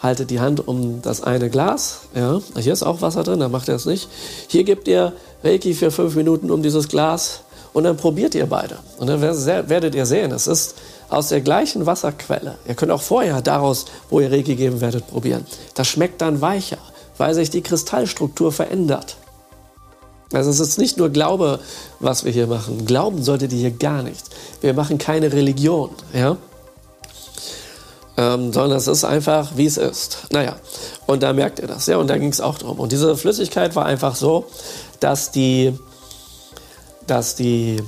haltet 0.02 0.30
die 0.30 0.40
Hand 0.40 0.68
um 0.68 1.02
das 1.02 1.24
eine 1.24 1.50
Glas. 1.50 2.02
Ja, 2.14 2.42
hier 2.58 2.74
ist 2.74 2.84
auch 2.84 3.02
Wasser 3.02 3.24
drin, 3.24 3.40
da 3.40 3.48
macht 3.48 3.68
ihr 3.70 3.76
es 3.76 3.86
nicht. 3.86 4.10
Hier 4.48 4.64
gebt 4.64 4.88
ihr 4.88 5.14
Reiki 5.44 5.74
für 5.74 5.90
fünf 5.90 6.16
Minuten 6.16 6.52
um 6.52 6.62
dieses 6.62 6.90
Glas 6.90 7.42
und 7.72 7.84
dann 7.86 7.98
probiert 7.98 8.36
ihr 8.36 8.46
beide. 8.46 8.80
Und 8.98 9.08
dann 9.08 9.22
werdet 9.22 9.96
ihr 9.96 10.06
sehen, 10.06 10.32
es 10.32 10.48
ist 10.48 10.76
aus 11.10 11.30
der 11.30 11.42
gleichen 11.42 11.86
Wasserquelle. 11.86 12.58
Ihr 12.68 12.76
könnt 12.76 12.92
auch 12.92 13.02
vorher 13.02 13.42
daraus, 13.42 13.86
wo 14.10 14.20
ihr 14.20 14.32
Reiki 14.32 14.56
geben 14.56 14.82
werdet, 14.82 15.08
probieren. 15.08 15.46
Das 15.76 15.88
schmeckt 15.88 16.22
dann 16.22 16.42
weicher, 16.42 16.78
weil 17.18 17.34
sich 17.34 17.50
die 17.50 17.62
Kristallstruktur 17.62 18.52
verändert. 18.52 19.16
Also 20.34 20.50
es 20.50 20.60
ist 20.60 20.78
nicht 20.78 20.98
nur 20.98 21.10
Glaube, 21.10 21.60
was 22.00 22.26
wir 22.26 22.32
hier 22.32 22.48
machen. 22.48 22.86
Glauben 22.86 23.24
solltet 23.24 23.52
ihr 23.54 23.60
hier 23.60 23.72
gar 23.72 24.04
nicht. 24.04 24.24
Wir 24.62 24.74
machen 24.74 24.98
keine 24.98 25.32
Religion, 25.32 25.90
ja? 26.14 26.38
Ähm, 28.20 28.52
sondern 28.52 28.78
es 28.78 28.88
ist 28.88 29.06
einfach, 29.06 29.52
wie 29.56 29.66
es 29.66 29.78
ist. 29.78 30.28
Naja, 30.32 30.58
und 31.06 31.24
da 31.24 31.32
merkt 31.32 31.60
ihr 31.60 31.68
das, 31.68 31.86
ja, 31.86 31.96
und 31.96 32.08
da 32.08 32.18
ging 32.18 32.32
es 32.32 32.42
auch 32.42 32.58
drum. 32.58 32.78
Und 32.78 32.92
diese 32.92 33.16
Flüssigkeit 33.16 33.78
war 33.78 33.86
einfach 33.86 34.16
so, 34.16 34.46
dass 35.00 35.32
die, 35.32 35.80
dass 37.08 37.36
die 37.36 37.82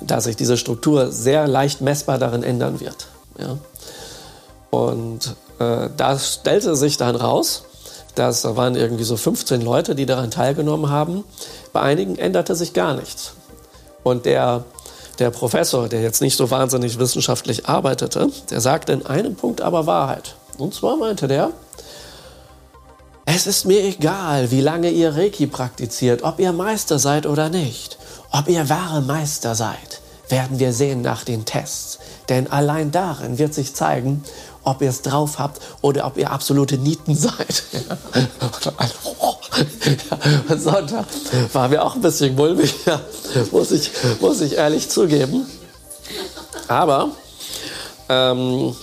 dass 0.00 0.24
sich 0.24 0.36
diese 0.36 0.56
Struktur 0.56 1.10
sehr 1.10 1.46
leicht 1.48 1.80
messbar 1.80 2.18
darin 2.18 2.42
ändern 2.42 2.80
wird. 2.80 3.08
Ja? 3.38 3.58
Und 4.70 5.36
äh, 5.58 5.88
da 5.96 6.18
stellte 6.18 6.76
sich 6.76 6.96
dann 6.96 7.16
raus, 7.16 7.64
dass 8.14 8.42
da 8.42 8.56
waren 8.56 8.76
irgendwie 8.76 9.04
so 9.04 9.16
15 9.16 9.60
Leute, 9.60 9.94
die 9.94 10.06
daran 10.06 10.30
teilgenommen 10.30 10.90
haben. 10.90 11.24
Bei 11.72 11.80
einigen 11.80 12.16
änderte 12.16 12.54
sich 12.54 12.72
gar 12.72 12.94
nichts. 12.94 13.34
Und 14.02 14.24
der, 14.24 14.64
der 15.18 15.30
Professor, 15.30 15.88
der 15.88 16.02
jetzt 16.02 16.20
nicht 16.20 16.36
so 16.36 16.50
wahnsinnig 16.50 16.98
wissenschaftlich 16.98 17.68
arbeitete, 17.68 18.30
der 18.50 18.60
sagte 18.60 18.92
in 18.92 19.06
einem 19.06 19.34
Punkt 19.34 19.60
aber 19.60 19.86
Wahrheit. 19.86 20.36
Und 20.58 20.74
zwar 20.74 20.96
meinte 20.96 21.28
der, 21.28 21.52
es 23.24 23.46
ist 23.46 23.64
mir 23.64 23.82
egal, 23.82 24.50
wie 24.50 24.60
lange 24.60 24.90
ihr 24.90 25.16
Reiki 25.16 25.46
praktiziert, 25.46 26.22
ob 26.22 26.38
ihr 26.38 26.52
Meister 26.52 26.98
seid 26.98 27.26
oder 27.26 27.48
nicht. 27.48 27.98
Ob 28.30 28.48
ihr 28.48 28.68
wahre 28.68 29.02
Meister 29.02 29.54
seid, 29.54 30.00
werden 30.28 30.58
wir 30.58 30.72
sehen 30.72 31.02
nach 31.02 31.24
den 31.24 31.44
Tests. 31.44 31.98
Denn 32.28 32.50
allein 32.50 32.92
darin 32.92 33.38
wird 33.38 33.52
sich 33.52 33.74
zeigen, 33.74 34.22
ob 34.66 34.82
ihr 34.82 34.90
es 34.90 35.00
drauf 35.00 35.38
habt 35.38 35.60
oder 35.80 36.06
ob 36.06 36.18
ihr 36.18 36.30
absolute 36.30 36.76
Nieten 36.76 37.14
seid. 37.16 37.62
Ja. 37.72 37.96
Sonntag 40.58 41.06
war 41.52 41.68
mir 41.68 41.84
auch 41.84 41.94
ein 41.94 42.02
bisschen 42.02 42.34
mulmig, 42.34 42.74
ja. 42.84 43.00
muss, 43.52 43.70
ich, 43.70 43.90
muss 44.20 44.40
ich 44.40 44.56
ehrlich 44.56 44.90
zugeben. 44.90 45.46
Aber 46.68 47.10
ähm, 48.08 48.74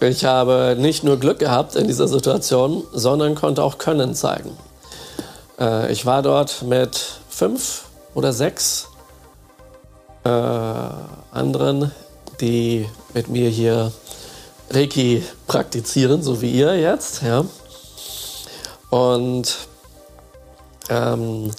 ich 0.00 0.24
habe 0.24 0.76
nicht 0.78 1.04
nur 1.04 1.18
Glück 1.18 1.38
gehabt 1.38 1.74
in 1.74 1.86
dieser 1.86 2.06
Situation, 2.06 2.84
sondern 2.92 3.34
konnte 3.34 3.62
auch 3.62 3.78
Können 3.78 4.14
zeigen. 4.14 4.56
Äh, 5.58 5.90
ich 5.90 6.04
war 6.04 6.22
dort 6.22 6.62
mit 6.62 7.00
fünf 7.30 7.84
oder 8.14 8.34
sechs 8.34 8.88
äh, 10.24 10.28
anderen, 10.28 11.92
die 12.40 12.86
mit 13.14 13.28
mir 13.28 13.48
hier 13.48 13.90
Reiki 14.70 15.22
praktizieren, 15.46 16.22
so 16.22 16.40
wie 16.42 16.50
ihr 16.50 16.78
jetzt. 16.78 17.22
Ja? 17.22 17.44
Und 18.90 19.56
ähm, 20.88 21.50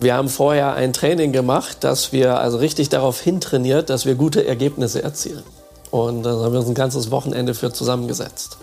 wir 0.00 0.14
haben 0.14 0.28
vorher 0.28 0.74
ein 0.74 0.92
Training 0.92 1.32
gemacht, 1.32 1.78
dass 1.80 2.12
wir 2.12 2.38
also 2.38 2.58
richtig 2.58 2.88
darauf 2.88 3.20
hintrainiert, 3.20 3.90
dass 3.90 4.06
wir 4.06 4.14
gute 4.14 4.46
Ergebnisse 4.46 5.02
erzielen. 5.02 5.42
Und 5.90 6.22
da 6.22 6.30
haben 6.30 6.52
wir 6.52 6.60
uns 6.60 6.68
ein 6.68 6.74
ganzes 6.74 7.10
Wochenende 7.10 7.54
für 7.54 7.72
zusammengesetzt. 7.72 8.58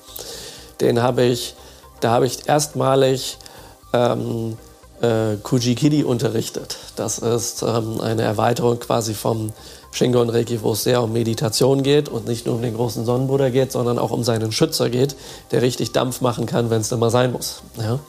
Den 0.79 1.01
habe 1.01 1.23
ich, 1.23 1.55
da 1.99 2.11
habe 2.11 2.25
ich 2.25 2.47
erstmalig 2.47 3.37
ähm, 3.93 4.57
äh, 5.01 5.35
Kujikiri 5.41 6.03
unterrichtet. 6.03 6.77
Das 6.95 7.19
ist 7.19 7.63
ähm, 7.63 7.99
eine 8.01 8.21
Erweiterung 8.21 8.79
quasi 8.79 9.13
vom 9.13 9.53
Shingon 9.95 10.29
Reiki, 10.29 10.61
wo 10.61 10.73
es 10.73 10.83
sehr 10.83 11.01
um 11.01 11.13
Meditation 11.13 11.81
geht 11.81 12.09
und 12.09 12.27
nicht 12.27 12.45
nur 12.45 12.55
um 12.55 12.61
den 12.61 12.73
großen 12.73 13.05
Sonnenbruder 13.05 13.49
geht, 13.49 13.71
sondern 13.71 13.97
auch 13.97 14.11
um 14.11 14.25
seinen 14.25 14.51
Schützer 14.51 14.89
geht, 14.89 15.15
der 15.51 15.61
richtig 15.61 15.93
Dampf 15.93 16.19
machen 16.19 16.45
kann, 16.45 16.69
wenn 16.69 16.81
es 16.81 16.91
immer 16.91 17.09
sein 17.09 17.31
muss. 17.31 17.61
Ja? 17.77 17.99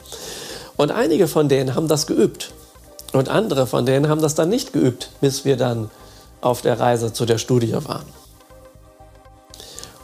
Und 0.75 0.91
einige 0.91 1.29
von 1.29 1.47
denen 1.47 1.75
haben 1.75 1.87
das 1.87 2.05
geübt. 2.05 2.51
Und 3.13 3.29
andere 3.29 3.67
von 3.67 3.85
denen 3.85 4.09
haben 4.09 4.21
das 4.21 4.35
dann 4.35 4.49
nicht 4.49 4.73
geübt, 4.73 5.11
bis 5.21 5.45
wir 5.45 5.55
dann 5.55 5.89
auf 6.41 6.61
der 6.61 6.77
Reise 6.77 7.13
zu 7.13 7.25
der 7.25 7.37
Studie 7.37 7.71
waren. 7.71 8.05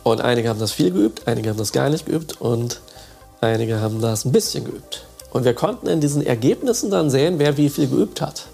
Und 0.03 0.21
einige 0.21 0.47
haben 0.47 0.59
das 0.59 0.71
viel 0.71 0.91
geübt, 0.91 1.27
einige 1.27 1.49
haben 1.49 1.57
das 1.57 1.73
gar 1.73 1.89
nicht 1.89 2.05
geübt 2.05 2.39
und 2.39 2.79
einige 3.41 3.81
haben 3.81 3.99
das 3.99 4.23
ein 4.23 4.31
bisschen 4.31 4.63
geübt. 4.63 5.05
Und 5.31 5.43
wir 5.43 5.53
konnten 5.53 5.87
in 5.87 5.99
diesen 5.99 6.25
Ergebnissen 6.25 6.91
dann 6.91 7.09
sehen, 7.09 7.39
wer 7.39 7.57
wie 7.57 7.69
viel 7.69 7.89
geübt 7.89 8.21
hat. 8.21 8.45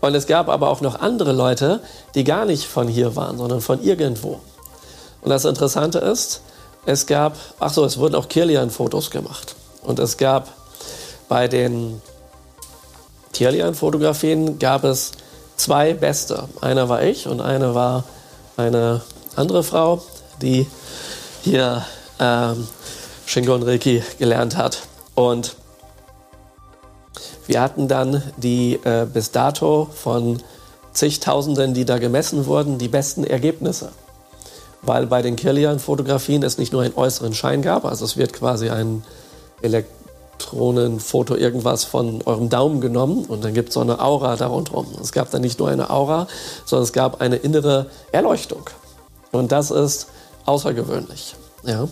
Und 0.00 0.14
es 0.14 0.26
gab 0.26 0.48
aber 0.48 0.68
auch 0.68 0.80
noch 0.80 1.00
andere 1.00 1.32
Leute, 1.32 1.80
die 2.14 2.24
gar 2.24 2.44
nicht 2.44 2.64
von 2.66 2.88
hier 2.88 3.16
waren, 3.16 3.38
sondern 3.38 3.60
von 3.60 3.82
irgendwo. 3.82 4.40
Und 5.22 5.30
das 5.30 5.44
Interessante 5.44 5.98
ist, 5.98 6.40
es 6.86 7.06
gab, 7.06 7.36
ach 7.58 7.72
so, 7.72 7.84
es 7.84 7.98
wurden 7.98 8.14
auch 8.14 8.28
Kirlian-Fotos 8.28 9.10
gemacht. 9.10 9.54
Und 9.82 9.98
es 9.98 10.16
gab 10.16 10.48
bei 11.28 11.46
den 11.46 12.00
Kirlian-Fotografien 13.32 14.58
gab 14.58 14.84
es 14.84 15.12
zwei 15.56 15.92
Beste. 15.92 16.48
Einer 16.60 16.88
war 16.88 17.02
ich 17.02 17.26
und 17.26 17.40
eine 17.40 17.74
war 17.74 18.04
eine 18.56 19.02
andere 19.36 19.62
Frau, 19.62 20.02
die 20.40 20.66
hier 21.42 21.84
ähm, 22.18 22.66
Shingon 23.26 23.62
Reiki 23.62 24.02
gelernt 24.18 24.56
hat. 24.56 24.78
Und 25.14 25.56
wir 27.50 27.60
hatten 27.60 27.86
dann 27.88 28.22
die 28.38 28.80
äh, 28.84 29.06
bis 29.12 29.30
dato 29.30 29.88
von 29.92 30.42
zigtausenden, 30.92 31.74
die 31.74 31.84
da 31.84 31.98
gemessen 31.98 32.46
wurden, 32.46 32.78
die 32.78 32.88
besten 32.88 33.24
Ergebnisse. 33.24 33.92
Weil 34.82 35.06
bei 35.06 35.20
den 35.20 35.36
Kirlian-Fotografien 35.36 36.42
es 36.42 36.56
nicht 36.56 36.72
nur 36.72 36.82
einen 36.82 36.96
äußeren 36.96 37.34
Schein 37.34 37.60
gab, 37.60 37.84
also 37.84 38.06
es 38.06 38.16
wird 38.16 38.32
quasi 38.32 38.70
ein, 38.70 39.02
Elektronenfoto 39.62 41.34
irgendwas 41.36 41.84
von 41.84 42.22
eurem 42.24 42.48
Daumen 42.48 42.80
genommen 42.80 43.24
und 43.26 43.44
dann 43.44 43.54
gibt 43.54 43.68
es 43.68 43.74
so 43.74 43.80
eine 43.80 44.00
Aura 44.00 44.36
da 44.36 44.46
rundherum. 44.46 44.86
Es 45.00 45.12
gab 45.12 45.30
dann 45.30 45.42
nicht 45.42 45.58
nur 45.58 45.68
eine 45.68 45.90
Aura, 45.90 46.26
sondern 46.64 46.84
es 46.84 46.92
gab 46.92 47.20
eine 47.20 47.36
innere 47.36 47.86
Erleuchtung. 48.12 48.62
Und 49.32 49.52
das 49.52 49.70
ist 49.70 50.08
außergewöhnlich. 50.46 51.34
Ja? 51.64 51.88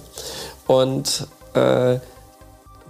Und 0.66 1.26
äh, 1.54 1.98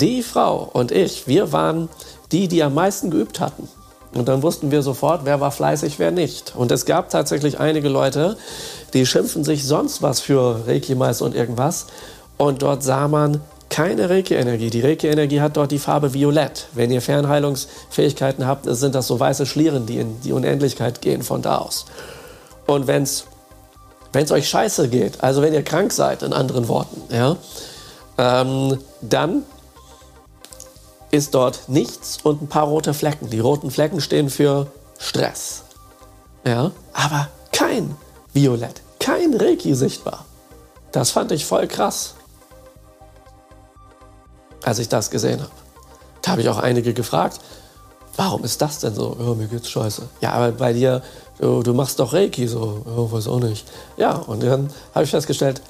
die 0.00 0.22
Frau 0.22 0.68
und 0.72 0.92
ich, 0.92 1.26
wir 1.26 1.52
waren 1.52 1.88
die, 2.32 2.48
die 2.48 2.62
am 2.62 2.74
meisten 2.74 3.10
geübt 3.10 3.40
hatten. 3.40 3.68
Und 4.14 4.28
dann 4.28 4.42
wussten 4.42 4.70
wir 4.70 4.82
sofort, 4.82 5.22
wer 5.24 5.40
war 5.40 5.50
fleißig, 5.50 5.98
wer 5.98 6.10
nicht. 6.10 6.54
Und 6.56 6.72
es 6.72 6.86
gab 6.86 7.10
tatsächlich 7.10 7.60
einige 7.60 7.88
Leute, 7.88 8.36
die 8.94 9.04
schimpfen 9.04 9.44
sich 9.44 9.66
sonst 9.66 10.02
was 10.02 10.20
für 10.20 10.66
Reiki-Meister 10.66 11.24
und 11.24 11.34
irgendwas. 11.34 11.86
Und 12.38 12.62
dort 12.62 12.82
sah 12.82 13.06
man 13.08 13.40
keine 13.68 14.08
Reiki-Energie. 14.08 14.70
Die 14.70 14.80
Reiki-Energie 14.80 15.40
hat 15.40 15.56
dort 15.56 15.70
die 15.70 15.78
Farbe 15.78 16.14
Violett. 16.14 16.68
Wenn 16.72 16.90
ihr 16.90 17.02
Fernheilungsfähigkeiten 17.02 18.46
habt, 18.46 18.64
sind 18.66 18.94
das 18.94 19.06
so 19.06 19.20
weiße 19.20 19.44
Schlieren, 19.44 19.84
die 19.84 19.98
in 19.98 20.20
die 20.22 20.32
Unendlichkeit 20.32 21.02
gehen 21.02 21.22
von 21.22 21.42
da 21.42 21.58
aus. 21.58 21.84
Und 22.66 22.86
wenn 22.86 23.02
es 23.02 23.24
euch 24.30 24.48
scheiße 24.48 24.88
geht, 24.88 25.22
also 25.22 25.42
wenn 25.42 25.52
ihr 25.52 25.62
krank 25.62 25.92
seid, 25.92 26.22
in 26.22 26.32
anderen 26.32 26.68
Worten, 26.68 27.02
ja, 27.12 27.36
ähm, 28.16 28.78
dann 29.02 29.42
ist 31.10 31.34
dort 31.34 31.68
nichts 31.68 32.18
und 32.22 32.42
ein 32.42 32.48
paar 32.48 32.66
rote 32.66 32.94
Flecken. 32.94 33.30
Die 33.30 33.40
roten 33.40 33.70
Flecken 33.70 34.00
stehen 34.00 34.30
für 34.30 34.66
Stress. 34.98 35.62
Ja, 36.44 36.72
aber 36.92 37.28
kein 37.52 37.96
Violett, 38.32 38.82
kein 39.00 39.34
Reiki 39.34 39.74
sichtbar. 39.74 40.24
Das 40.92 41.10
fand 41.10 41.32
ich 41.32 41.44
voll 41.44 41.66
krass, 41.66 42.14
als 44.64 44.78
ich 44.78 44.88
das 44.88 45.10
gesehen 45.10 45.40
habe. 45.40 45.50
Da 46.22 46.32
habe 46.32 46.42
ich 46.42 46.48
auch 46.48 46.58
einige 46.58 46.94
gefragt, 46.94 47.40
warum 48.16 48.44
ist 48.44 48.60
das 48.60 48.80
denn 48.80 48.94
so? 48.94 49.16
Ja, 49.18 49.34
mir 49.34 49.46
geht's 49.46 49.68
scheiße. 49.68 50.02
Ja, 50.20 50.32
aber 50.32 50.52
bei 50.52 50.72
dir, 50.72 51.02
du, 51.38 51.62
du 51.62 51.74
machst 51.74 51.98
doch 52.00 52.12
Reiki, 52.12 52.48
so, 52.48 52.82
ja, 52.86 53.12
weiß 53.12 53.28
auch 53.28 53.40
nicht. 53.40 53.66
Ja, 53.96 54.16
und 54.16 54.42
dann 54.42 54.70
habe 54.94 55.04
ich 55.04 55.10
festgestellt, 55.10 55.62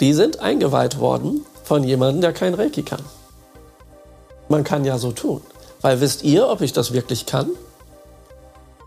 die 0.00 0.14
sind 0.14 0.40
eingeweiht 0.40 0.98
worden 0.98 1.46
von 1.64 1.84
jemandem, 1.84 2.22
der 2.22 2.32
kein 2.32 2.54
Reiki 2.54 2.82
kann. 2.82 3.02
Man 4.52 4.64
kann 4.64 4.84
ja 4.84 4.98
so 4.98 5.12
tun. 5.12 5.40
Weil 5.80 6.02
wisst 6.02 6.24
ihr, 6.24 6.46
ob 6.46 6.60
ich 6.60 6.74
das 6.74 6.92
wirklich 6.92 7.24
kann? 7.24 7.48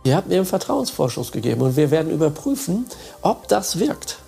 Ihr 0.03 0.15
habt 0.15 0.27
mir 0.27 0.35
einen 0.35 0.45
Vertrauensvorschuss 0.45 1.31
gegeben 1.31 1.63
und 1.63 1.75
wir 1.75 1.89
werden 1.89 2.11
überprüfen, 2.11 2.85
ob 3.23 3.47
das 3.47 3.79
wirkt. 3.79 4.19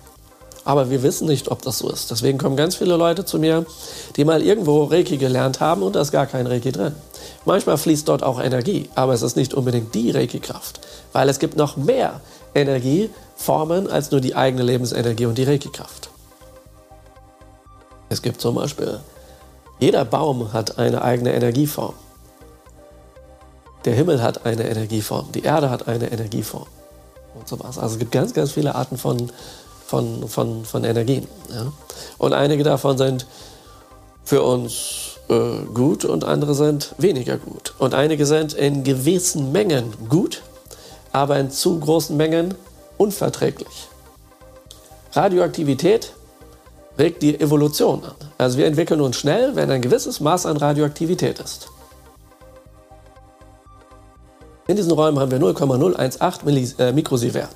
Aber 0.64 0.90
wir 0.90 1.04
wissen 1.04 1.28
nicht, 1.28 1.48
ob 1.48 1.62
das 1.62 1.78
so 1.78 1.90
ist. 1.90 2.10
Deswegen 2.10 2.38
kommen 2.38 2.56
ganz 2.56 2.74
viele 2.74 2.96
Leute 2.96 3.24
zu 3.24 3.38
mir, 3.38 3.64
die 4.16 4.24
mal 4.24 4.42
irgendwo 4.42 4.82
Reiki 4.82 5.16
gelernt 5.16 5.60
haben 5.60 5.84
und 5.84 5.94
da 5.94 6.00
ist 6.00 6.10
gar 6.10 6.26
kein 6.26 6.48
Reiki 6.48 6.72
drin. 6.72 6.96
Manchmal 7.44 7.78
fließt 7.78 8.08
dort 8.08 8.24
auch 8.24 8.42
Energie, 8.42 8.90
aber 8.96 9.12
es 9.12 9.22
ist 9.22 9.36
nicht 9.36 9.54
unbedingt 9.54 9.94
die 9.94 10.10
Reiki-Kraft, 10.10 10.80
weil 11.12 11.28
es 11.28 11.38
gibt 11.38 11.56
noch 11.56 11.76
mehr 11.76 12.20
Energieformen 12.56 13.88
als 13.88 14.10
nur 14.10 14.20
die 14.20 14.34
eigene 14.34 14.64
Lebensenergie 14.64 15.26
und 15.26 15.38
die 15.38 15.44
Reiki-Kraft. 15.44 16.10
Es 18.08 18.22
gibt 18.22 18.40
zum 18.40 18.56
Beispiel 18.56 18.98
jeder 19.78 20.04
Baum 20.04 20.52
hat 20.52 20.78
eine 20.78 21.02
eigene 21.02 21.32
Energieform. 21.32 21.94
Der 23.84 23.94
Himmel 23.94 24.22
hat 24.22 24.44
eine 24.44 24.68
Energieform, 24.68 25.30
die 25.32 25.44
Erde 25.44 25.70
hat 25.70 25.86
eine 25.88 26.10
Energieform 26.10 26.66
und 27.34 27.48
so 27.48 27.58
was. 27.60 27.78
Also 27.78 27.94
es 27.94 27.98
gibt 27.98 28.12
ganz, 28.12 28.34
ganz 28.34 28.52
viele 28.52 28.74
Arten 28.74 28.98
von, 28.98 29.30
von, 29.86 30.28
von, 30.28 30.64
von 30.64 30.84
Energien. 30.84 31.26
Ja? 31.50 31.72
Und 32.18 32.32
einige 32.32 32.64
davon 32.64 32.98
sind 32.98 33.26
für 34.24 34.42
uns 34.42 35.18
äh, 35.28 35.64
gut 35.72 36.04
und 36.04 36.24
andere 36.24 36.54
sind 36.54 36.94
weniger 36.98 37.38
gut. 37.38 37.74
Und 37.78 37.94
einige 37.94 38.26
sind 38.26 38.52
in 38.52 38.82
gewissen 38.82 39.52
Mengen 39.52 39.94
gut, 40.08 40.42
aber 41.12 41.38
in 41.38 41.50
zu 41.50 41.78
großen 41.78 42.16
Mengen 42.16 42.54
unverträglich. 42.98 43.88
Radioaktivität 45.12 46.12
regt 46.98 47.22
die 47.22 47.38
Evolution 47.40 48.04
an. 48.04 48.14
Also 48.36 48.58
wir 48.58 48.66
entwickeln 48.66 49.00
uns 49.00 49.16
schnell, 49.16 49.54
wenn 49.56 49.70
ein 49.70 49.82
gewisses 49.82 50.20
Maß 50.20 50.46
an 50.46 50.56
Radioaktivität 50.56 51.38
ist. 51.38 51.68
In 54.66 54.76
diesen 54.76 54.92
Räumen 54.92 55.18
haben 55.18 55.30
wir 55.30 55.38
0,018 55.38 56.74
äh, 56.78 56.92
Mikrosievert. 56.92 57.48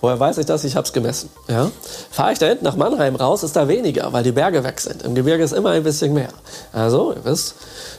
Woher 0.00 0.18
weiß 0.20 0.38
ich 0.38 0.46
das? 0.46 0.62
Ich 0.62 0.76
habe 0.76 0.86
es 0.86 0.92
gemessen. 0.92 1.28
Ja? 1.48 1.70
Fahre 2.10 2.32
ich 2.32 2.38
da 2.38 2.46
hinten 2.46 2.64
nach 2.64 2.76
Mannheim 2.76 3.16
raus, 3.16 3.42
ist 3.42 3.56
da 3.56 3.66
weniger, 3.66 4.12
weil 4.12 4.22
die 4.22 4.30
Berge 4.32 4.62
weg 4.62 4.80
sind. 4.80 5.02
Im 5.02 5.14
Gebirge 5.14 5.42
ist 5.42 5.52
immer 5.52 5.70
ein 5.70 5.82
bisschen 5.82 6.14
mehr. 6.14 6.28
Also, 6.72 7.12
ihr 7.12 7.24
wisst, 7.24 7.54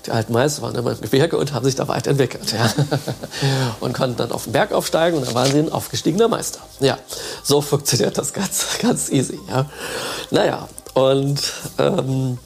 die 0.05 0.11
alten 0.11 0.31
Meister 0.31 0.61
waren 0.61 0.75
immer 0.75 0.91
im 0.93 1.01
Gebirge 1.01 1.37
und 1.37 1.53
haben 1.53 1.65
sich 1.65 1.75
da 1.75 1.87
weiterentwickelt. 1.89 2.53
Ja? 2.53 2.71
Und 3.81 3.93
konnten 3.93 4.17
dann 4.17 4.31
auf 4.31 4.43
den 4.43 4.53
Berg 4.53 4.71
aufsteigen 4.71 5.17
und 5.17 5.27
dann 5.27 5.33
waren 5.33 5.51
sie 5.51 5.59
ein 5.59 5.71
aufgestiegener 5.71 6.27
Meister. 6.27 6.59
Ja, 6.79 6.97
so 7.43 7.61
funktioniert 7.61 8.17
das 8.17 8.33
ganz, 8.33 8.65
ganz 8.81 9.09
easy. 9.09 9.39
Ja? 9.49 9.65
Naja, 10.31 10.67
und 10.93 11.41
ähm, 11.77 12.37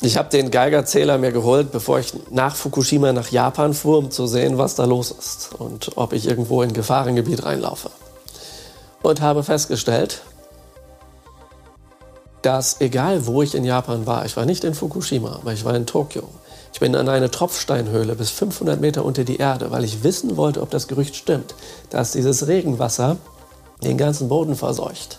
ich 0.00 0.16
habe 0.16 0.28
den 0.28 0.50
Geigerzähler 0.50 1.18
mir 1.18 1.32
geholt, 1.32 1.72
bevor 1.72 1.98
ich 1.98 2.12
nach 2.30 2.54
Fukushima 2.54 3.12
nach 3.12 3.30
Japan 3.30 3.74
fuhr, 3.74 3.98
um 3.98 4.10
zu 4.10 4.26
sehen, 4.26 4.56
was 4.56 4.76
da 4.76 4.84
los 4.84 5.10
ist 5.10 5.50
und 5.58 5.96
ob 5.96 6.12
ich 6.12 6.28
irgendwo 6.28 6.62
in 6.62 6.72
Gefahrengebiet 6.72 7.44
reinlaufe. 7.44 7.90
Und 9.02 9.20
habe 9.20 9.42
festgestellt, 9.42 10.22
dass 12.42 12.80
egal 12.80 13.26
wo 13.26 13.42
ich 13.42 13.54
in 13.54 13.64
Japan 13.64 14.06
war, 14.06 14.24
ich 14.24 14.36
war 14.36 14.46
nicht 14.46 14.62
in 14.62 14.74
Fukushima, 14.74 15.36
aber 15.36 15.52
ich 15.52 15.64
war 15.64 15.74
in 15.74 15.86
Tokio. 15.86 16.28
Ich 16.72 16.80
bin 16.80 16.94
an 16.94 17.08
eine 17.08 17.30
Tropfsteinhöhle 17.30 18.14
bis 18.14 18.30
500 18.30 18.80
Meter 18.80 19.04
unter 19.04 19.24
die 19.24 19.38
Erde, 19.38 19.72
weil 19.72 19.82
ich 19.82 20.04
wissen 20.04 20.36
wollte, 20.36 20.62
ob 20.62 20.70
das 20.70 20.86
Gerücht 20.86 21.16
stimmt, 21.16 21.56
dass 21.90 22.12
dieses 22.12 22.46
Regenwasser 22.46 23.16
den 23.82 23.98
ganzen 23.98 24.28
Boden 24.28 24.54
verseucht. 24.54 25.18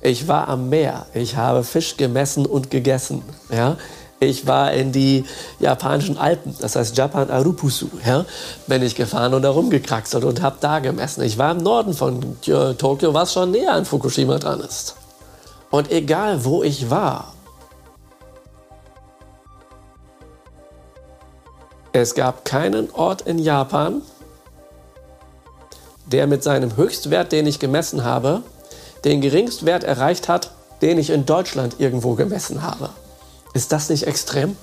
Ich 0.00 0.28
war 0.28 0.48
am 0.48 0.68
Meer, 0.68 1.06
ich 1.14 1.36
habe 1.36 1.64
Fisch 1.64 1.96
gemessen 1.96 2.46
und 2.46 2.70
gegessen. 2.70 3.22
Ja? 3.50 3.76
Ich 4.20 4.48
war 4.48 4.72
in 4.72 4.90
die 4.90 5.24
japanischen 5.60 6.18
Alpen, 6.18 6.54
das 6.60 6.74
heißt 6.74 6.96
Japan 6.96 7.30
Arupusu, 7.30 7.86
ja, 8.04 8.24
bin 8.66 8.82
ich 8.82 8.96
gefahren 8.96 9.32
und 9.32 9.42
da 9.42 9.50
rumgekraxelt 9.50 10.24
und 10.24 10.42
habe 10.42 10.56
da 10.60 10.80
gemessen. 10.80 11.22
Ich 11.22 11.38
war 11.38 11.52
im 11.52 11.58
Norden 11.58 11.94
von 11.94 12.36
Tokio, 12.42 13.14
was 13.14 13.32
schon 13.32 13.52
näher 13.52 13.74
an 13.74 13.84
Fukushima 13.84 14.38
dran 14.38 14.60
ist. 14.60 14.96
Und 15.70 15.92
egal 15.92 16.44
wo 16.44 16.64
ich 16.64 16.90
war, 16.90 17.32
es 21.92 22.14
gab 22.14 22.44
keinen 22.44 22.90
Ort 22.90 23.22
in 23.22 23.38
Japan, 23.38 24.02
der 26.06 26.26
mit 26.26 26.42
seinem 26.42 26.76
Höchstwert, 26.76 27.30
den 27.30 27.46
ich 27.46 27.60
gemessen 27.60 28.02
habe, 28.02 28.42
den 29.04 29.20
Geringstwert 29.20 29.84
erreicht 29.84 30.28
hat, 30.28 30.50
den 30.82 30.98
ich 30.98 31.10
in 31.10 31.24
Deutschland 31.24 31.76
irgendwo 31.78 32.14
gemessen 32.14 32.62
habe. 32.62 32.90
Ist 33.54 33.72
das 33.72 33.88
nicht 33.88 34.06
extrem? 34.06 34.56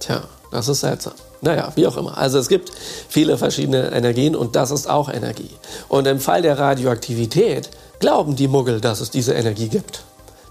Tja, 0.00 0.22
das 0.50 0.68
ist 0.68 0.80
seltsam. 0.80 1.14
Naja, 1.40 1.70
wie 1.74 1.86
auch 1.86 1.96
immer. 1.96 2.16
Also 2.16 2.38
es 2.38 2.48
gibt 2.48 2.72
viele 3.08 3.36
verschiedene 3.36 3.90
Energien 3.92 4.34
und 4.34 4.56
das 4.56 4.70
ist 4.70 4.88
auch 4.88 5.08
Energie. 5.08 5.50
Und 5.88 6.06
im 6.06 6.20
Fall 6.20 6.42
der 6.42 6.58
Radioaktivität 6.58 7.70
glauben 7.98 8.36
die 8.36 8.48
Muggel, 8.48 8.80
dass 8.80 9.00
es 9.00 9.10
diese 9.10 9.34
Energie 9.34 9.68
gibt. 9.68 10.04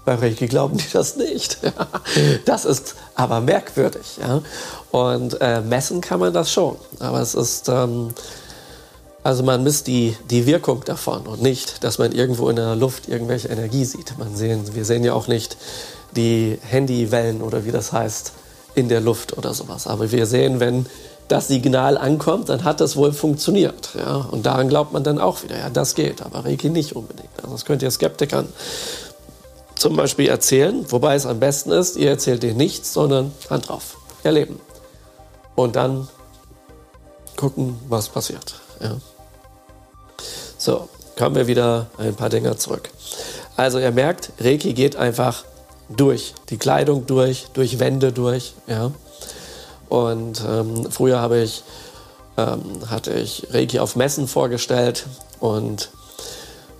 Bei 0.04 0.14
Reiki 0.14 0.46
glauben 0.46 0.76
die 0.78 0.90
das 0.92 1.16
nicht. 1.16 1.58
Das 2.44 2.64
ist 2.64 2.94
aber 3.16 3.40
merkwürdig. 3.40 4.18
Und 4.92 5.40
äh, 5.40 5.60
messen 5.60 6.00
kann 6.00 6.20
man 6.20 6.32
das 6.32 6.52
schon. 6.52 6.76
Aber 7.00 7.20
es 7.20 7.34
ist, 7.34 7.68
ähm, 7.68 8.14
also 9.26 9.42
man 9.42 9.64
misst 9.64 9.88
die, 9.88 10.16
die 10.30 10.46
Wirkung 10.46 10.84
davon 10.84 11.26
und 11.26 11.42
nicht, 11.42 11.82
dass 11.82 11.98
man 11.98 12.12
irgendwo 12.12 12.48
in 12.48 12.54
der 12.54 12.76
Luft 12.76 13.08
irgendwelche 13.08 13.48
Energie 13.48 13.84
sieht. 13.84 14.16
Man 14.18 14.36
sehen, 14.36 14.72
wir 14.72 14.84
sehen 14.84 15.02
ja 15.02 15.14
auch 15.14 15.26
nicht 15.26 15.56
die 16.14 16.60
Handywellen 16.62 17.42
oder 17.42 17.64
wie 17.64 17.72
das 17.72 17.92
heißt 17.92 18.32
in 18.76 18.88
der 18.88 19.00
Luft 19.00 19.36
oder 19.36 19.52
sowas. 19.52 19.88
Aber 19.88 20.12
wir 20.12 20.26
sehen, 20.26 20.60
wenn 20.60 20.86
das 21.26 21.48
Signal 21.48 21.98
ankommt, 21.98 22.50
dann 22.50 22.62
hat 22.62 22.80
das 22.80 22.94
wohl 22.94 23.12
funktioniert. 23.12 23.96
Ja? 23.98 24.28
Und 24.30 24.46
daran 24.46 24.68
glaubt 24.68 24.92
man 24.92 25.02
dann 25.02 25.18
auch 25.18 25.42
wieder, 25.42 25.58
ja, 25.58 25.70
das 25.70 25.96
geht, 25.96 26.22
aber 26.22 26.44
Reiki 26.44 26.70
nicht 26.70 26.94
unbedingt. 26.94 27.28
Also 27.38 27.50
das 27.50 27.64
könnt 27.64 27.82
ihr 27.82 27.90
Skeptikern 27.90 28.46
zum 29.74 29.96
Beispiel 29.96 30.28
erzählen, 30.28 30.86
wobei 30.88 31.16
es 31.16 31.26
am 31.26 31.40
besten 31.40 31.72
ist, 31.72 31.96
ihr 31.96 32.10
erzählt 32.10 32.44
denen 32.44 32.58
nichts, 32.58 32.92
sondern 32.92 33.32
Hand 33.50 33.70
drauf, 33.70 33.96
erleben. 34.22 34.60
Und 35.56 35.74
dann 35.74 36.06
gucken, 37.36 37.76
was 37.88 38.08
passiert. 38.08 38.54
Ja? 38.80 38.98
So, 40.66 40.88
kommen 41.16 41.36
wir 41.36 41.46
wieder 41.46 41.86
ein 41.96 42.16
paar 42.16 42.28
Dinger 42.28 42.56
zurück. 42.56 42.90
Also 43.54 43.78
ihr 43.78 43.92
merkt, 43.92 44.32
Reiki 44.40 44.72
geht 44.72 44.96
einfach 44.96 45.44
durch 45.88 46.34
die 46.48 46.56
Kleidung 46.56 47.06
durch, 47.06 47.46
durch 47.54 47.78
Wände 47.78 48.10
durch. 48.10 48.54
Ja? 48.66 48.90
Und 49.88 50.42
ähm, 50.44 50.90
früher 50.90 51.20
habe 51.20 51.38
ich, 51.38 51.62
ähm, 52.36 52.80
hatte 52.90 53.12
ich 53.12 53.46
Reiki 53.52 53.78
auf 53.78 53.94
Messen 53.94 54.26
vorgestellt 54.26 55.06
und 55.38 55.90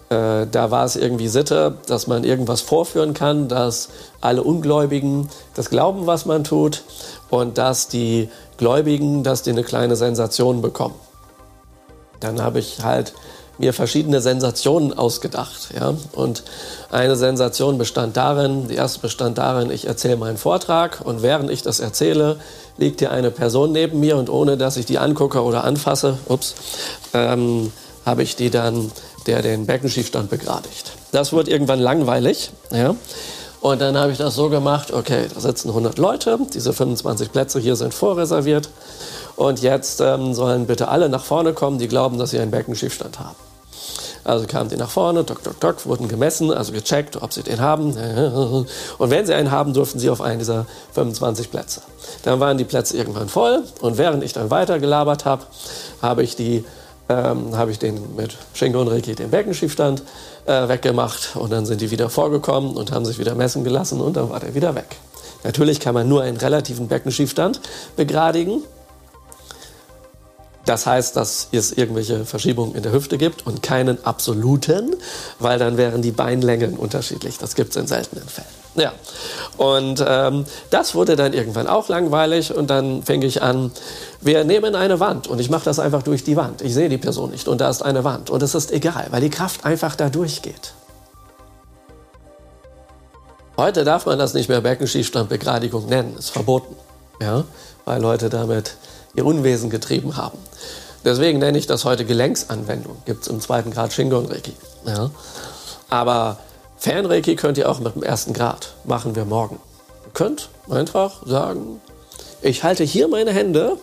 äh, 0.08 0.48
da 0.50 0.72
war 0.72 0.84
es 0.84 0.96
irgendwie 0.96 1.28
Sitte, 1.28 1.76
dass 1.86 2.08
man 2.08 2.24
irgendwas 2.24 2.62
vorführen 2.62 3.14
kann, 3.14 3.46
dass 3.46 3.90
alle 4.20 4.42
Ungläubigen 4.42 5.28
das 5.54 5.70
glauben, 5.70 6.08
was 6.08 6.26
man 6.26 6.42
tut 6.42 6.82
und 7.30 7.56
dass 7.56 7.86
die 7.86 8.30
Gläubigen, 8.56 9.22
dass 9.22 9.42
die 9.42 9.50
eine 9.50 9.62
kleine 9.62 9.94
Sensation 9.94 10.60
bekommen. 10.60 10.96
Dann 12.18 12.42
habe 12.42 12.58
ich 12.58 12.82
halt 12.82 13.12
mir 13.58 13.72
verschiedene 13.72 14.20
Sensationen 14.20 14.96
ausgedacht. 14.96 15.68
Ja? 15.74 15.94
Und 16.12 16.42
eine 16.90 17.16
Sensation 17.16 17.78
bestand 17.78 18.16
darin, 18.16 18.68
die 18.68 18.74
erste 18.74 19.00
bestand 19.00 19.38
darin, 19.38 19.70
ich 19.70 19.86
erzähle 19.86 20.16
meinen 20.16 20.36
Vortrag 20.36 21.00
und 21.04 21.22
während 21.22 21.50
ich 21.50 21.62
das 21.62 21.80
erzähle, 21.80 22.38
liegt 22.76 23.00
hier 23.00 23.10
eine 23.10 23.30
Person 23.30 23.72
neben 23.72 24.00
mir 24.00 24.16
und 24.16 24.28
ohne 24.28 24.56
dass 24.56 24.76
ich 24.76 24.86
die 24.86 24.98
angucke 24.98 25.42
oder 25.42 25.64
anfasse, 25.64 26.18
ups, 26.28 26.54
ähm, 27.14 27.72
habe 28.04 28.22
ich 28.22 28.36
die 28.36 28.50
dann, 28.50 28.90
der 29.26 29.42
den 29.42 29.66
Beckenschiefstand 29.66 30.30
begradigt. 30.30 30.92
Das 31.12 31.32
wird 31.32 31.48
irgendwann 31.48 31.80
langweilig. 31.80 32.50
Ja? 32.70 32.94
Und 33.60 33.80
dann 33.80 33.96
habe 33.96 34.12
ich 34.12 34.18
das 34.18 34.36
so 34.36 34.48
gemacht, 34.48 34.92
okay, 34.92 35.26
da 35.32 35.40
sitzen 35.40 35.70
100 35.70 35.98
Leute, 35.98 36.38
diese 36.54 36.72
25 36.72 37.32
Plätze 37.32 37.58
hier 37.58 37.74
sind 37.74 37.94
vorreserviert. 37.94 38.68
Und 39.34 39.60
jetzt 39.60 40.00
ähm, 40.00 40.34
sollen 40.34 40.66
bitte 40.66 40.88
alle 40.88 41.08
nach 41.08 41.24
vorne 41.24 41.52
kommen, 41.52 41.78
die 41.78 41.88
glauben, 41.88 42.16
dass 42.18 42.30
sie 42.30 42.38
einen 42.38 42.50
Beckenschiefstand 42.50 43.18
haben. 43.18 43.45
Also 44.26 44.46
kamen 44.46 44.68
die 44.68 44.76
nach 44.76 44.90
vorne, 44.90 45.24
tok, 45.24 45.44
tok, 45.44 45.60
tok, 45.60 45.86
wurden 45.86 46.08
gemessen, 46.08 46.52
also 46.52 46.72
gecheckt, 46.72 47.22
ob 47.22 47.32
sie 47.32 47.44
den 47.44 47.60
haben. 47.60 47.96
Und 48.98 49.10
wenn 49.10 49.24
sie 49.24 49.34
einen 49.34 49.52
haben, 49.52 49.72
durften 49.72 50.00
sie 50.00 50.10
auf 50.10 50.20
einen 50.20 50.40
dieser 50.40 50.66
25 50.94 51.50
Plätze. 51.50 51.82
Dann 52.24 52.40
waren 52.40 52.58
die 52.58 52.64
Plätze 52.64 52.96
irgendwann 52.96 53.28
voll 53.28 53.62
und 53.80 53.98
während 53.98 54.22
ich 54.22 54.32
dann 54.32 54.50
weiter 54.50 54.78
gelabert 54.78 55.24
habe, 55.24 55.44
habe 56.02 56.22
ich 56.22 56.36
die 56.36 56.64
ähm, 57.08 57.56
habe 57.56 57.70
ich 57.70 57.78
den 57.78 58.16
mit 58.16 58.36
Schenke 58.52 58.78
und 58.78 58.88
Reiki 58.88 59.14
den 59.14 59.30
Beckenschiefstand 59.30 60.02
äh, 60.46 60.68
weggemacht 60.68 61.36
und 61.36 61.52
dann 61.52 61.64
sind 61.64 61.80
die 61.80 61.90
wieder 61.90 62.10
vorgekommen 62.10 62.76
und 62.76 62.90
haben 62.90 63.04
sich 63.04 63.18
wieder 63.18 63.34
messen 63.34 63.62
gelassen 63.62 64.00
und 64.00 64.16
dann 64.16 64.30
war 64.30 64.40
der 64.40 64.54
wieder 64.54 64.74
weg. 64.74 64.96
Natürlich 65.44 65.78
kann 65.78 65.94
man 65.94 66.08
nur 66.08 66.22
einen 66.22 66.36
relativen 66.36 66.88
Beckenschiefstand 66.88 67.60
begradigen. 67.96 68.62
Das 70.66 70.84
heißt, 70.84 71.16
dass 71.16 71.48
es 71.52 71.72
irgendwelche 71.72 72.24
Verschiebungen 72.24 72.74
in 72.74 72.82
der 72.82 72.92
Hüfte 72.92 73.18
gibt 73.18 73.46
und 73.46 73.62
keinen 73.62 74.04
absoluten, 74.04 74.96
weil 75.38 75.60
dann 75.60 75.76
wären 75.76 76.02
die 76.02 76.10
Beinlängen 76.10 76.76
unterschiedlich. 76.76 77.38
Das 77.38 77.54
gibt 77.54 77.70
es 77.70 77.76
in 77.76 77.86
seltenen 77.86 78.26
Fällen. 78.26 78.48
Ja, 78.74 78.92
und 79.56 80.04
ähm, 80.06 80.44
das 80.70 80.94
wurde 80.94 81.16
dann 81.16 81.32
irgendwann 81.32 81.66
auch 81.66 81.88
langweilig 81.88 82.52
und 82.54 82.68
dann 82.68 83.04
fing 83.04 83.22
ich 83.22 83.42
an, 83.42 83.70
wir 84.20 84.44
nehmen 84.44 84.74
eine 84.74 85.00
Wand 85.00 85.28
und 85.28 85.40
ich 85.40 85.48
mache 85.48 85.64
das 85.64 85.78
einfach 85.78 86.02
durch 86.02 86.24
die 86.24 86.36
Wand. 86.36 86.60
Ich 86.60 86.74
sehe 86.74 86.90
die 86.90 86.98
Person 86.98 87.30
nicht 87.30 87.48
und 87.48 87.60
da 87.62 87.70
ist 87.70 87.82
eine 87.82 88.04
Wand 88.04 88.28
und 88.28 88.42
es 88.42 88.54
ist 88.54 88.72
egal, 88.72 89.06
weil 89.10 89.22
die 89.22 89.30
Kraft 89.30 89.64
einfach 89.64 89.96
da 89.96 90.10
durchgeht. 90.10 90.74
Heute 93.56 93.84
darf 93.84 94.04
man 94.04 94.18
das 94.18 94.34
nicht 94.34 94.50
mehr 94.50 94.60
Beckenschiefstandbegradigung 94.60 95.86
nennen, 95.86 96.16
ist 96.18 96.28
verboten, 96.30 96.76
ja, 97.22 97.44
weil 97.86 98.02
Leute 98.02 98.28
damit 98.28 98.76
ihr 99.16 99.26
Unwesen 99.26 99.70
getrieben 99.70 100.16
haben. 100.16 100.38
Deswegen 101.04 101.38
nenne 101.38 101.58
ich 101.58 101.66
das 101.66 101.84
heute 101.84 102.04
Gelenksanwendung. 102.04 102.96
Gibt 103.04 103.22
es 103.22 103.28
im 103.28 103.40
zweiten 103.40 103.70
Grad 103.70 103.92
Shingon 103.92 104.26
Reiki. 104.26 104.52
Ja. 104.84 105.10
Aber 105.88 106.38
Fernreiki 106.76 107.36
könnt 107.36 107.58
ihr 107.58 107.70
auch 107.70 107.80
mit 107.80 107.94
dem 107.94 108.02
ersten 108.02 108.32
Grad. 108.32 108.74
Machen 108.84 109.16
wir 109.16 109.24
morgen. 109.24 109.58
Ihr 110.04 110.12
könnt 110.12 110.48
einfach 110.68 111.26
sagen, 111.26 111.80
ich 112.42 112.62
halte 112.62 112.84
hier 112.84 113.08
meine 113.08 113.32
Hände, 113.32 113.78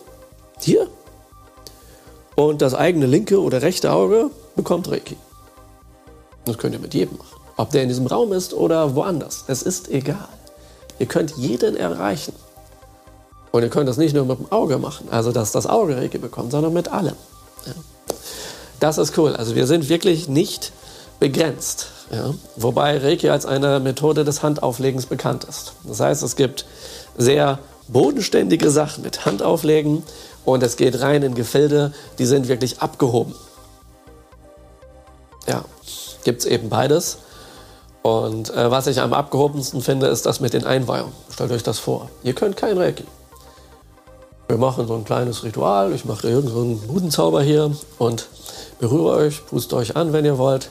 hier, 0.60 0.88
und 2.36 2.62
das 2.62 2.74
eigene 2.74 3.06
linke 3.06 3.40
oder 3.40 3.62
rechte 3.62 3.92
Auge 3.92 4.30
bekommt 4.56 4.90
Reiki. 4.90 5.16
Das 6.44 6.58
könnt 6.58 6.74
ihr 6.74 6.80
mit 6.80 6.94
jedem 6.94 7.16
machen. 7.16 7.40
Ob 7.56 7.70
der 7.70 7.82
in 7.82 7.88
diesem 7.88 8.06
Raum 8.06 8.32
ist 8.32 8.52
oder 8.52 8.96
woanders. 8.96 9.44
Es 9.46 9.62
ist 9.62 9.88
egal. 9.88 10.28
Ihr 10.98 11.06
könnt 11.06 11.36
jeden 11.36 11.76
erreichen. 11.76 12.34
Und 13.54 13.62
ihr 13.62 13.68
könnt 13.68 13.88
das 13.88 13.98
nicht 13.98 14.16
nur 14.16 14.24
mit 14.24 14.36
dem 14.36 14.50
Auge 14.50 14.78
machen, 14.78 15.06
also 15.12 15.30
dass 15.30 15.52
das 15.52 15.68
Auge 15.68 15.96
Reiki 15.96 16.18
bekommt, 16.18 16.50
sondern 16.50 16.72
mit 16.72 16.88
allem. 16.88 17.14
Ja. 17.64 17.72
Das 18.80 18.98
ist 18.98 19.16
cool. 19.16 19.36
Also 19.36 19.54
wir 19.54 19.68
sind 19.68 19.88
wirklich 19.88 20.28
nicht 20.28 20.72
begrenzt. 21.20 21.86
Ja. 22.10 22.34
Wobei 22.56 22.98
Reiki 22.98 23.28
als 23.28 23.46
eine 23.46 23.78
Methode 23.78 24.24
des 24.24 24.42
Handauflegens 24.42 25.06
bekannt 25.06 25.44
ist. 25.44 25.74
Das 25.84 26.00
heißt, 26.00 26.24
es 26.24 26.34
gibt 26.34 26.66
sehr 27.16 27.60
bodenständige 27.86 28.70
Sachen 28.70 29.04
mit 29.04 29.24
Handauflegen 29.24 30.02
und 30.44 30.64
es 30.64 30.76
geht 30.76 31.00
rein 31.00 31.22
in 31.22 31.36
Gefilde, 31.36 31.94
die 32.18 32.26
sind 32.26 32.48
wirklich 32.48 32.80
abgehoben. 32.80 33.36
Ja, 35.46 35.64
gibt 36.24 36.40
es 36.40 36.46
eben 36.46 36.70
beides. 36.70 37.18
Und 38.02 38.50
äh, 38.50 38.68
was 38.72 38.88
ich 38.88 39.00
am 39.00 39.12
abgehobensten 39.12 39.80
finde, 39.80 40.08
ist 40.08 40.26
das 40.26 40.40
mit 40.40 40.54
den 40.54 40.64
Einweihungen. 40.64 41.14
Stellt 41.32 41.52
euch 41.52 41.62
das 41.62 41.78
vor. 41.78 42.10
Ihr 42.24 42.34
könnt 42.34 42.56
kein 42.56 42.76
Reiki. 42.76 43.04
Wir 44.46 44.58
machen 44.58 44.86
so 44.86 44.94
ein 44.94 45.04
kleines 45.04 45.42
Ritual. 45.42 45.92
Ich 45.92 46.04
mache 46.04 46.28
irgendeinen 46.28 46.78
so 46.78 46.86
Budenzauber 46.86 47.42
hier 47.42 47.70
und 47.98 48.28
berühre 48.78 49.16
euch, 49.16 49.46
puste 49.46 49.76
euch 49.76 49.96
an, 49.96 50.12
wenn 50.12 50.24
ihr 50.24 50.36
wollt. 50.36 50.70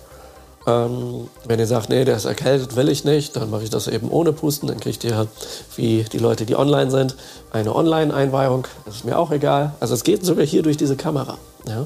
Ähm, 0.66 1.28
wenn 1.46 1.60
ihr 1.60 1.68
sagt, 1.68 1.90
nee, 1.90 2.06
der 2.06 2.16
ist 2.16 2.26
erkältet, 2.26 2.76
will 2.76 2.88
ich 2.88 3.04
nicht, 3.04 3.36
dann 3.36 3.50
mache 3.50 3.64
ich 3.64 3.70
das 3.70 3.88
eben 3.88 4.10
ohne 4.10 4.32
Pusten. 4.32 4.68
Dann 4.68 4.80
kriegt 4.80 5.04
ihr, 5.04 5.28
wie 5.76 6.04
die 6.04 6.20
Leute, 6.20 6.46
die 6.46 6.56
online 6.56 6.92
sind, 6.92 7.16
eine 7.52 7.76
Online-Einweihung. 7.76 8.68
Das 8.86 8.98
ist 8.98 9.06
mir 9.06 9.18
auch 9.18 9.32
egal. 9.32 9.74
Also 9.80 9.96
es 9.96 10.04
geht 10.04 10.24
sogar 10.24 10.46
hier 10.46 10.62
durch 10.62 10.78
diese 10.78 10.96
Kamera. 10.96 11.38
Ja? 11.68 11.86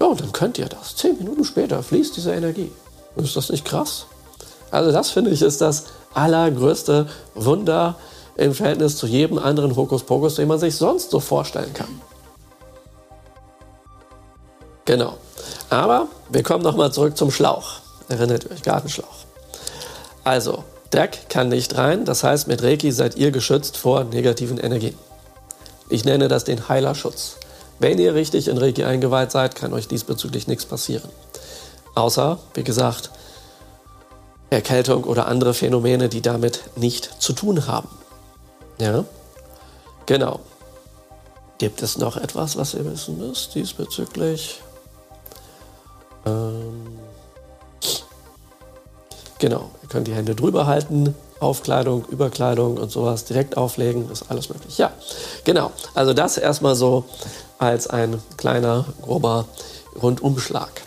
ja, 0.00 0.06
und 0.06 0.20
dann 0.20 0.32
könnt 0.32 0.58
ihr 0.58 0.66
das. 0.66 0.96
Zehn 0.96 1.16
Minuten 1.16 1.44
später 1.44 1.82
fließt 1.82 2.16
diese 2.16 2.34
Energie. 2.34 2.70
Ist 3.16 3.36
das 3.36 3.50
nicht 3.50 3.64
krass? 3.64 4.06
Also 4.70 4.92
das 4.92 5.10
finde 5.10 5.30
ich 5.30 5.42
ist 5.42 5.60
das 5.60 5.84
allergrößte 6.12 7.06
Wunder 7.34 7.96
im 8.38 8.54
Verhältnis 8.54 8.96
zu 8.96 9.06
jedem 9.06 9.38
anderen 9.38 9.76
Hokuspokus, 9.76 10.36
den 10.36 10.48
man 10.48 10.58
sich 10.58 10.76
sonst 10.76 11.10
so 11.10 11.20
vorstellen 11.20 11.74
kann. 11.74 12.00
Genau. 14.84 15.18
Aber 15.68 16.06
wir 16.30 16.42
kommen 16.42 16.62
nochmal 16.62 16.92
zurück 16.92 17.16
zum 17.16 17.30
Schlauch. 17.30 17.80
Erinnert 18.08 18.50
euch, 18.50 18.62
Gartenschlauch. 18.62 19.26
Also, 20.24 20.64
Dreck 20.90 21.28
kann 21.28 21.48
nicht 21.48 21.76
rein, 21.76 22.04
das 22.06 22.24
heißt, 22.24 22.48
mit 22.48 22.62
Reiki 22.62 22.92
seid 22.92 23.16
ihr 23.16 23.32
geschützt 23.32 23.76
vor 23.76 24.04
negativen 24.04 24.58
Energien. 24.58 24.96
Ich 25.90 26.04
nenne 26.04 26.28
das 26.28 26.44
den 26.44 26.68
Heilerschutz. 26.68 27.36
Wenn 27.78 27.98
ihr 27.98 28.14
richtig 28.14 28.48
in 28.48 28.56
Reiki 28.56 28.84
eingeweiht 28.84 29.32
seid, 29.32 29.56
kann 29.56 29.72
euch 29.72 29.88
diesbezüglich 29.88 30.46
nichts 30.46 30.64
passieren. 30.64 31.10
Außer, 31.94 32.38
wie 32.54 32.64
gesagt, 32.64 33.10
Erkältung 34.50 35.04
oder 35.04 35.26
andere 35.26 35.54
Phänomene, 35.54 36.08
die 36.08 36.22
damit 36.22 36.60
nicht 36.76 37.10
zu 37.18 37.32
tun 37.32 37.66
haben. 37.66 37.88
Ja, 38.80 39.04
genau. 40.06 40.40
Gibt 41.58 41.82
es 41.82 41.98
noch 41.98 42.16
etwas, 42.16 42.56
was 42.56 42.74
ihr 42.74 42.84
wissen 42.84 43.18
müsst 43.18 43.54
diesbezüglich? 43.56 44.60
Ähm, 46.24 46.98
genau, 49.38 49.70
ihr 49.82 49.88
könnt 49.88 50.06
die 50.06 50.14
Hände 50.14 50.36
drüber 50.36 50.66
halten, 50.66 51.16
Aufkleidung, 51.40 52.04
Überkleidung 52.06 52.76
und 52.76 52.90
sowas 52.90 53.24
direkt 53.24 53.56
auflegen, 53.56 54.10
ist 54.10 54.30
alles 54.30 54.48
möglich. 54.48 54.78
Ja, 54.78 54.92
genau. 55.44 55.72
Also 55.94 56.14
das 56.14 56.38
erstmal 56.38 56.76
so 56.76 57.04
als 57.58 57.88
ein 57.88 58.22
kleiner, 58.36 58.84
grober 59.02 59.46
Rundumschlag. 60.00 60.82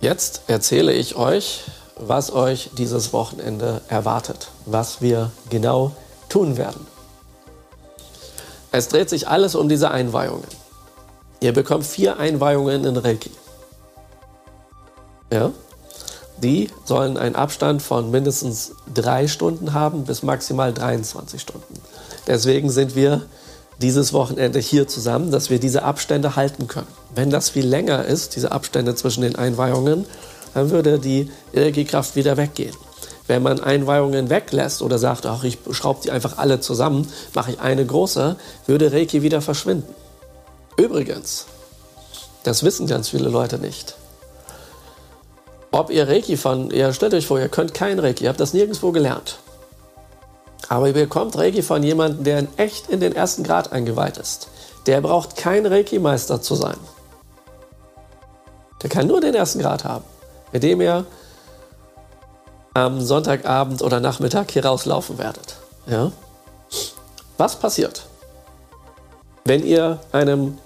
Jetzt 0.00 0.42
erzähle 0.48 0.92
ich 0.92 1.16
euch, 1.16 1.62
was 1.96 2.32
euch 2.32 2.70
dieses 2.76 3.12
Wochenende 3.12 3.80
erwartet, 3.88 4.48
was 4.66 5.00
wir 5.00 5.30
genau 5.50 5.92
tun 6.28 6.56
werden. 6.56 6.86
Es 8.72 8.88
dreht 8.88 9.08
sich 9.08 9.28
alles 9.28 9.54
um 9.54 9.68
diese 9.68 9.90
Einweihungen. 9.90 10.48
Ihr 11.40 11.52
bekommt 11.52 11.84
vier 11.84 12.18
Einweihungen 12.18 12.84
in 12.84 12.96
Reiki. 12.96 13.30
Ja? 15.32 15.52
Die 16.38 16.68
sollen 16.84 17.16
einen 17.16 17.36
Abstand 17.36 17.82
von 17.82 18.10
mindestens 18.10 18.72
drei 18.92 19.28
Stunden 19.28 19.72
haben 19.72 20.04
bis 20.04 20.22
maximal 20.22 20.72
23 20.72 21.40
Stunden. 21.40 21.74
Deswegen 22.26 22.70
sind 22.70 22.96
wir 22.96 23.22
dieses 23.80 24.12
Wochenende 24.12 24.58
hier 24.58 24.88
zusammen, 24.88 25.30
dass 25.30 25.50
wir 25.50 25.58
diese 25.58 25.82
Abstände 25.82 26.36
halten 26.36 26.66
können. 26.66 26.88
Wenn 27.14 27.30
das 27.30 27.50
viel 27.50 27.66
länger 27.66 28.04
ist, 28.04 28.36
diese 28.36 28.52
Abstände 28.52 28.94
zwischen 28.94 29.22
den 29.22 29.36
Einweihungen, 29.36 30.06
dann 30.54 30.70
würde 30.70 30.98
die 30.98 31.30
Energiekraft 31.52 32.16
wieder 32.16 32.36
weggehen. 32.36 32.74
Wenn 33.26 33.42
man 33.42 33.60
Einweihungen 33.60 34.30
weglässt 34.30 34.82
oder 34.82 34.98
sagt, 34.98 35.26
ach, 35.26 35.44
ich 35.44 35.58
schraube 35.70 36.00
die 36.02 36.10
einfach 36.10 36.38
alle 36.38 36.60
zusammen, 36.60 37.10
mache 37.34 37.52
ich 37.52 37.60
eine 37.60 37.84
große, 37.84 38.36
würde 38.66 38.92
Reiki 38.92 39.22
wieder 39.22 39.40
verschwinden. 39.40 39.94
Übrigens, 40.76 41.46
das 42.42 42.62
wissen 42.62 42.86
ganz 42.86 43.08
viele 43.08 43.28
Leute 43.28 43.58
nicht. 43.58 43.96
Ob 45.70 45.90
ihr 45.90 46.06
Reiki 46.06 46.36
von, 46.36 46.70
ihr 46.70 46.92
stellt 46.92 47.14
euch 47.14 47.26
vor, 47.26 47.40
ihr 47.40 47.48
könnt 47.48 47.74
kein 47.74 47.98
Reiki, 47.98 48.24
ihr 48.24 48.28
habt 48.28 48.40
das 48.40 48.52
nirgendwo 48.52 48.92
gelernt. 48.92 49.38
Aber 50.68 50.86
ihr 50.86 50.92
bekommt 50.92 51.36
Reiki 51.36 51.62
von 51.62 51.82
jemandem, 51.82 52.24
der 52.24 52.38
in 52.38 52.48
echt 52.56 52.88
in 52.88 53.00
den 53.00 53.14
ersten 53.14 53.42
Grad 53.42 53.72
eingeweiht 53.72 54.18
ist. 54.18 54.48
Der 54.86 55.00
braucht 55.00 55.36
kein 55.36 55.66
Reiki-Meister 55.66 56.42
zu 56.42 56.54
sein. 56.54 56.76
Der 58.82 58.90
kann 58.90 59.06
nur 59.06 59.20
den 59.20 59.34
ersten 59.34 59.60
Grad 59.60 59.84
haben, 59.84 60.04
indem 60.54 60.80
ihr 60.80 61.04
am 62.74 63.00
Sonntagabend 63.00 63.82
oder 63.82 64.00
Nachmittag 64.00 64.50
hier 64.52 64.64
rauslaufen 64.64 65.18
werdet. 65.18 65.56
Ja? 65.86 66.12
Was 67.36 67.56
passiert, 67.56 68.06
wenn 69.44 69.66
ihr 69.66 69.98
einem 70.12 70.56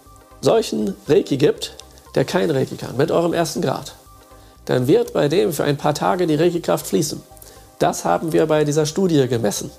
solchen 0.40 0.94
Reiki 1.08 1.38
gibt, 1.38 1.74
der 2.14 2.24
kein 2.24 2.50
Reiki 2.50 2.76
kann, 2.76 2.96
mit 2.96 3.10
eurem 3.10 3.32
ersten 3.32 3.62
Grad? 3.62 3.94
Dann 4.66 4.86
wird 4.86 5.14
bei 5.14 5.28
dem 5.28 5.52
für 5.54 5.64
ein 5.64 5.78
paar 5.78 5.94
Tage 5.94 6.26
die 6.26 6.34
Reiki-Kraft 6.34 6.86
fließen. 6.86 7.22
Das 7.78 8.04
haben 8.04 8.32
wir 8.32 8.46
bei 8.46 8.64
dieser 8.64 8.84
Studie 8.84 9.26
gemessen. 9.26 9.70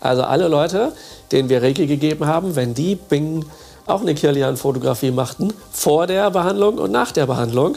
Also 0.00 0.22
alle 0.22 0.46
Leute, 0.46 0.92
denen 1.32 1.48
wir 1.48 1.60
Reiki 1.60 1.88
gegeben 1.88 2.26
haben, 2.26 2.54
wenn 2.54 2.74
die 2.74 2.94
Bing 2.94 3.44
auch 3.86 4.02
eine 4.02 4.14
Kirlian-Fotografie 4.14 5.10
machten, 5.10 5.52
vor 5.72 6.06
der 6.06 6.30
Behandlung 6.30 6.78
und 6.78 6.92
nach 6.92 7.10
der 7.10 7.26
Behandlung, 7.26 7.76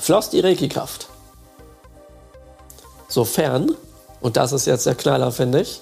floss 0.00 0.30
die 0.30 0.40
Reiki-Kraft. 0.40 1.08
Sofern, 3.08 3.74
und 4.20 4.36
das 4.36 4.52
ist 4.52 4.66
jetzt 4.66 4.86
der 4.86 4.94
Knaller, 4.94 5.32
finde 5.32 5.62
ich, 5.62 5.80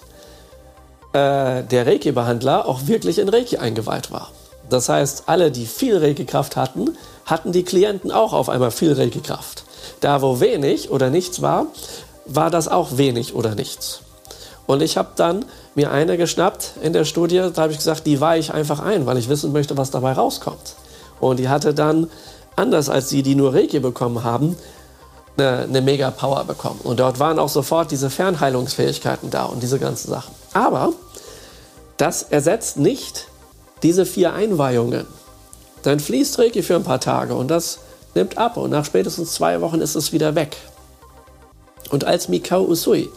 äh, 1.13 1.63
der 1.63 1.87
Reiki-Behandler 1.87 2.67
auch 2.67 2.87
wirklich 2.87 3.19
in 3.19 3.29
Reiki 3.29 3.59
eingeweiht 3.59 4.11
war. 4.11 4.31
Das 4.69 4.89
heißt, 4.89 5.25
alle, 5.27 5.51
die 5.51 5.67
viel 5.67 5.99
Reiki-Kraft 5.99 6.57
hatten, 6.57 6.97
hatten 7.27 7.53
die 7.53 7.65
Klienten 7.65 8.11
auch 8.11 8.33
auf 8.33 8.49
einmal 8.49 8.71
viel 8.71 8.93
Reiki-Kraft. 8.93 9.65
Da, 10.01 10.23
wo 10.23 10.41
wenig 10.41 10.91
oder 10.91 11.11
nichts 11.11 11.43
war, 11.43 11.67
war 12.27 12.51
das 12.51 12.69
auch 12.69 12.97
wenig 12.97 13.35
oder 13.35 13.55
nichts. 13.55 14.01
Und 14.67 14.83
ich 14.83 14.97
habe 14.97 15.11
dann 15.17 15.45
mir 15.75 15.91
eine 15.91 16.17
geschnappt 16.17 16.73
in 16.83 16.93
der 16.93 17.05
Studie, 17.05 17.51
da 17.55 17.63
habe 17.63 17.73
ich 17.73 17.79
gesagt, 17.79 18.07
die 18.07 18.21
weihe 18.21 18.41
ich 18.41 18.55
einfach 18.55 18.81
ein, 18.81 19.07
weil 19.07 19.19
ich 19.19 19.29
wissen 19.29 19.53
möchte, 19.53 19.77
was 19.77 19.91
dabei 19.91 20.13
rauskommt. 20.13 20.75
Und 21.21 21.39
die 21.39 21.49
hatte 21.49 21.75
dann, 21.75 22.11
anders 22.57 22.89
als 22.89 23.09
die, 23.09 23.23
die 23.23 23.35
nur 23.35 23.55
Reiki 23.55 23.81
bekommen 23.81 24.25
haben, 24.25 24.57
eine, 25.37 25.61
eine 25.63 25.81
mega 25.81 26.11
Power 26.11 26.45
bekommen. 26.45 26.81
Und 26.83 27.01
dort 27.01 27.19
waren 27.19 27.39
auch 27.39 27.49
sofort 27.49 27.91
diese 27.91 28.11
Fernheilungsfähigkeiten 28.11 29.31
da 29.31 29.45
und 29.45 29.63
diese 29.63 29.79
ganzen 29.79 30.11
Sachen. 30.11 30.35
Aber 30.53 30.93
das 31.97 32.23
ersetzt 32.23 32.77
nicht 32.77 33.29
diese 33.83 34.07
vier 34.07 34.33
Einweihungen. 34.33 35.07
Dann 35.83 36.01
fließt 36.01 36.39
Reiki 36.39 36.63
für 36.63 36.77
ein 36.77 36.85
paar 36.85 37.01
Tage 37.01 37.35
und 37.35 37.49
das 37.49 37.79
nimmt 38.15 38.39
ab 38.39 38.57
und 38.57 38.71
nach 38.71 38.85
spätestens 38.85 39.33
zwei 39.35 39.61
Wochen 39.61 39.81
ist 39.81 39.95
es 39.95 40.13
wieder 40.13 40.35
weg. 40.35 40.57
Und 41.91 42.05
als 42.05 42.29
Mikao 42.29 42.63
Usui 42.63 43.11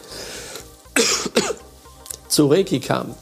zu 2.28 2.48
Reiki 2.48 2.80
kam, 2.80 3.16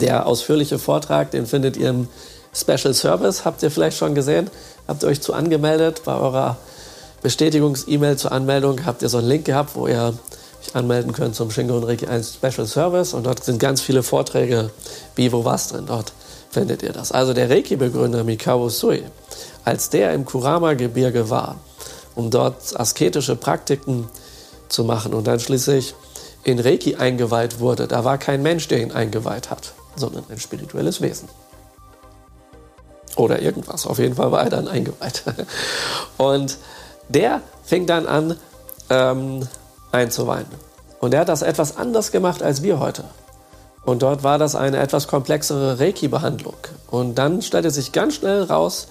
der 0.00 0.26
ausführliche 0.26 0.78
Vortrag, 0.78 1.30
den 1.30 1.46
findet 1.46 1.76
ihr 1.76 1.90
im 1.90 2.08
Special 2.52 2.92
Service, 2.94 3.44
habt 3.44 3.62
ihr 3.62 3.70
vielleicht 3.70 3.96
schon 3.96 4.14
gesehen, 4.14 4.50
habt 4.90 5.04
ihr 5.04 5.08
euch 5.08 5.22
zu 5.22 5.32
angemeldet 5.32 6.02
bei 6.04 6.16
eurer 6.16 6.56
Bestätigungs-E-Mail 7.22 8.16
zur 8.16 8.32
Anmeldung 8.32 8.84
habt 8.84 9.02
ihr 9.02 9.08
so 9.08 9.18
einen 9.18 9.28
Link 9.28 9.44
gehabt, 9.44 9.76
wo 9.76 9.86
ihr 9.86 10.14
euch 10.60 10.74
anmelden 10.74 11.12
könnt 11.12 11.36
zum 11.36 11.52
Shingo 11.52 11.76
und 11.76 11.84
Reiki 11.84 12.06
1 12.06 12.34
Special 12.34 12.66
Service 12.66 13.14
und 13.14 13.24
dort 13.24 13.44
sind 13.44 13.60
ganz 13.60 13.80
viele 13.80 14.02
Vorträge, 14.02 14.70
wie, 15.14 15.30
wo, 15.30 15.44
was 15.44 15.68
drin. 15.68 15.86
Dort 15.86 16.12
findet 16.50 16.82
ihr 16.82 16.92
das. 16.92 17.12
Also 17.12 17.34
der 17.34 17.48
Reiki-Begründer 17.48 18.24
Mikao 18.24 18.68
Sui, 18.68 19.04
als 19.64 19.90
der 19.90 20.12
im 20.12 20.24
Kurama-Gebirge 20.24 21.30
war, 21.30 21.54
um 22.16 22.30
dort 22.30 22.78
asketische 22.78 23.36
Praktiken 23.36 24.08
zu 24.68 24.82
machen 24.82 25.14
und 25.14 25.28
dann 25.28 25.38
schließlich 25.38 25.94
in 26.42 26.58
Reiki 26.58 26.96
eingeweiht 26.96 27.60
wurde, 27.60 27.86
da 27.86 28.04
war 28.04 28.18
kein 28.18 28.42
Mensch, 28.42 28.66
der 28.66 28.82
ihn 28.82 28.90
eingeweiht 28.90 29.50
hat, 29.50 29.72
sondern 29.94 30.24
ein 30.30 30.40
spirituelles 30.40 31.00
Wesen. 31.00 31.28
Oder 33.16 33.42
irgendwas. 33.42 33.86
Auf 33.86 33.98
jeden 33.98 34.14
Fall 34.14 34.32
war 34.32 34.44
er 34.44 34.50
dann 34.50 34.68
eingeweiht. 34.68 35.24
Und 36.16 36.58
der 37.08 37.40
fing 37.64 37.86
dann 37.86 38.06
an 38.06 38.36
ähm, 38.88 39.46
einzuweinen. 39.92 40.46
Und 41.00 41.14
er 41.14 41.20
hat 41.20 41.28
das 41.28 41.42
etwas 41.42 41.76
anders 41.76 42.12
gemacht 42.12 42.42
als 42.42 42.62
wir 42.62 42.78
heute. 42.78 43.04
Und 43.84 44.02
dort 44.02 44.22
war 44.22 44.38
das 44.38 44.54
eine 44.54 44.78
etwas 44.78 45.08
komplexere 45.08 45.80
Reiki-Behandlung. 45.80 46.56
Und 46.90 47.16
dann 47.16 47.42
stellte 47.42 47.70
sich 47.70 47.92
ganz 47.92 48.16
schnell 48.16 48.42
raus, 48.44 48.88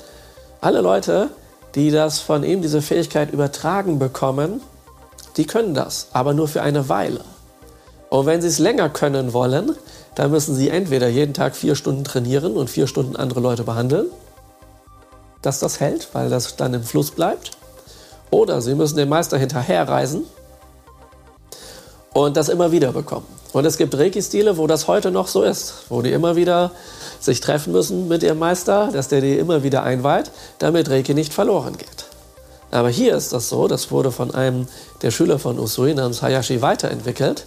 alle 0.61 0.81
Leute, 0.81 1.29
die 1.75 1.91
das 1.91 2.19
von 2.19 2.43
ihm, 2.43 2.61
diese 2.61 2.81
Fähigkeit 2.81 3.31
übertragen 3.31 3.99
bekommen, 3.99 4.61
die 5.37 5.45
können 5.45 5.73
das, 5.73 6.07
aber 6.11 6.33
nur 6.33 6.47
für 6.47 6.61
eine 6.61 6.89
Weile. 6.89 7.21
Und 8.09 8.25
wenn 8.25 8.41
sie 8.41 8.47
es 8.47 8.59
länger 8.59 8.89
können 8.89 9.33
wollen, 9.33 9.75
dann 10.19 10.31
müssen 10.31 10.53
sie 10.53 10.67
entweder 10.67 11.07
jeden 11.07 11.33
Tag 11.33 11.55
vier 11.55 11.75
Stunden 11.75 12.03
trainieren 12.03 12.57
und 12.57 12.69
vier 12.69 12.87
Stunden 12.87 13.15
andere 13.15 13.39
Leute 13.39 13.63
behandeln, 13.63 14.07
dass 15.41 15.59
das 15.59 15.79
hält, 15.79 16.09
weil 16.11 16.29
das 16.29 16.57
dann 16.57 16.73
im 16.73 16.83
Fluss 16.83 17.11
bleibt. 17.11 17.51
Oder 18.29 18.61
sie 18.61 18.75
müssen 18.75 18.97
dem 18.97 19.07
Meister 19.07 19.37
hinterherreisen 19.37 20.25
und 22.11 22.35
das 22.35 22.49
immer 22.49 22.73
wieder 22.73 22.91
bekommen. 22.91 23.27
Und 23.53 23.63
es 23.63 23.77
gibt 23.77 23.97
Reiki-Stile, 23.97 24.57
wo 24.57 24.67
das 24.67 24.89
heute 24.89 25.09
noch 25.09 25.29
so 25.29 25.41
ist, 25.41 25.85
wo 25.87 26.01
die 26.01 26.11
immer 26.11 26.35
wieder 26.35 26.71
sich 27.21 27.39
treffen 27.39 27.71
müssen 27.71 28.09
mit 28.09 28.21
ihrem 28.21 28.39
Meister, 28.39 28.89
dass 28.91 29.07
der 29.07 29.21
die 29.21 29.37
immer 29.37 29.63
wieder 29.63 29.83
einweiht, 29.83 30.31
damit 30.57 30.89
Reiki 30.89 31.13
nicht 31.13 31.33
verloren 31.33 31.77
geht. 31.77 32.07
Aber 32.71 32.89
hier 32.89 33.15
ist 33.15 33.31
das 33.31 33.47
so, 33.47 33.69
das 33.69 33.89
wurde 33.89 34.11
von 34.11 34.35
einem 34.35 34.67
der 35.01 35.11
Schüler 35.11 35.39
von 35.39 35.57
Usui 35.57 35.93
namens 35.93 36.21
Hayashi 36.21 36.61
weiterentwickelt, 36.61 37.45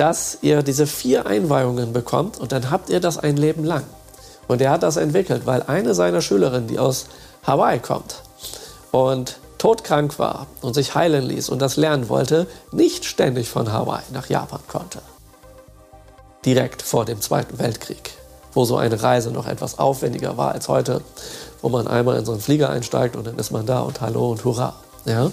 dass 0.00 0.38
ihr 0.40 0.62
diese 0.62 0.86
vier 0.86 1.26
Einweihungen 1.26 1.92
bekommt 1.92 2.40
und 2.40 2.52
dann 2.52 2.70
habt 2.70 2.88
ihr 2.88 3.00
das 3.00 3.18
ein 3.18 3.36
Leben 3.36 3.64
lang. 3.64 3.84
Und 4.48 4.62
er 4.62 4.70
hat 4.70 4.82
das 4.82 4.96
entwickelt, 4.96 5.42
weil 5.44 5.62
eine 5.64 5.94
seiner 5.94 6.22
Schülerinnen, 6.22 6.68
die 6.68 6.78
aus 6.78 7.04
Hawaii 7.46 7.80
kommt 7.80 8.22
und 8.92 9.36
todkrank 9.58 10.18
war 10.18 10.46
und 10.62 10.72
sich 10.72 10.94
heilen 10.94 11.24
ließ 11.26 11.50
und 11.50 11.60
das 11.60 11.76
lernen 11.76 12.08
wollte, 12.08 12.46
nicht 12.72 13.04
ständig 13.04 13.50
von 13.50 13.74
Hawaii 13.74 14.02
nach 14.14 14.30
Japan 14.30 14.62
konnte. 14.68 15.02
Direkt 16.46 16.80
vor 16.80 17.04
dem 17.04 17.20
Zweiten 17.20 17.58
Weltkrieg, 17.58 18.12
wo 18.54 18.64
so 18.64 18.78
eine 18.78 19.02
Reise 19.02 19.30
noch 19.30 19.46
etwas 19.46 19.78
aufwendiger 19.78 20.38
war 20.38 20.52
als 20.52 20.68
heute, 20.68 21.02
wo 21.60 21.68
man 21.68 21.86
einmal 21.86 22.16
in 22.16 22.24
so 22.24 22.32
einen 22.32 22.40
Flieger 22.40 22.70
einsteigt 22.70 23.16
und 23.16 23.26
dann 23.26 23.38
ist 23.38 23.50
man 23.50 23.66
da 23.66 23.80
und 23.80 24.00
hallo 24.00 24.30
und 24.30 24.46
hurra. 24.46 24.76
Ja? 25.04 25.30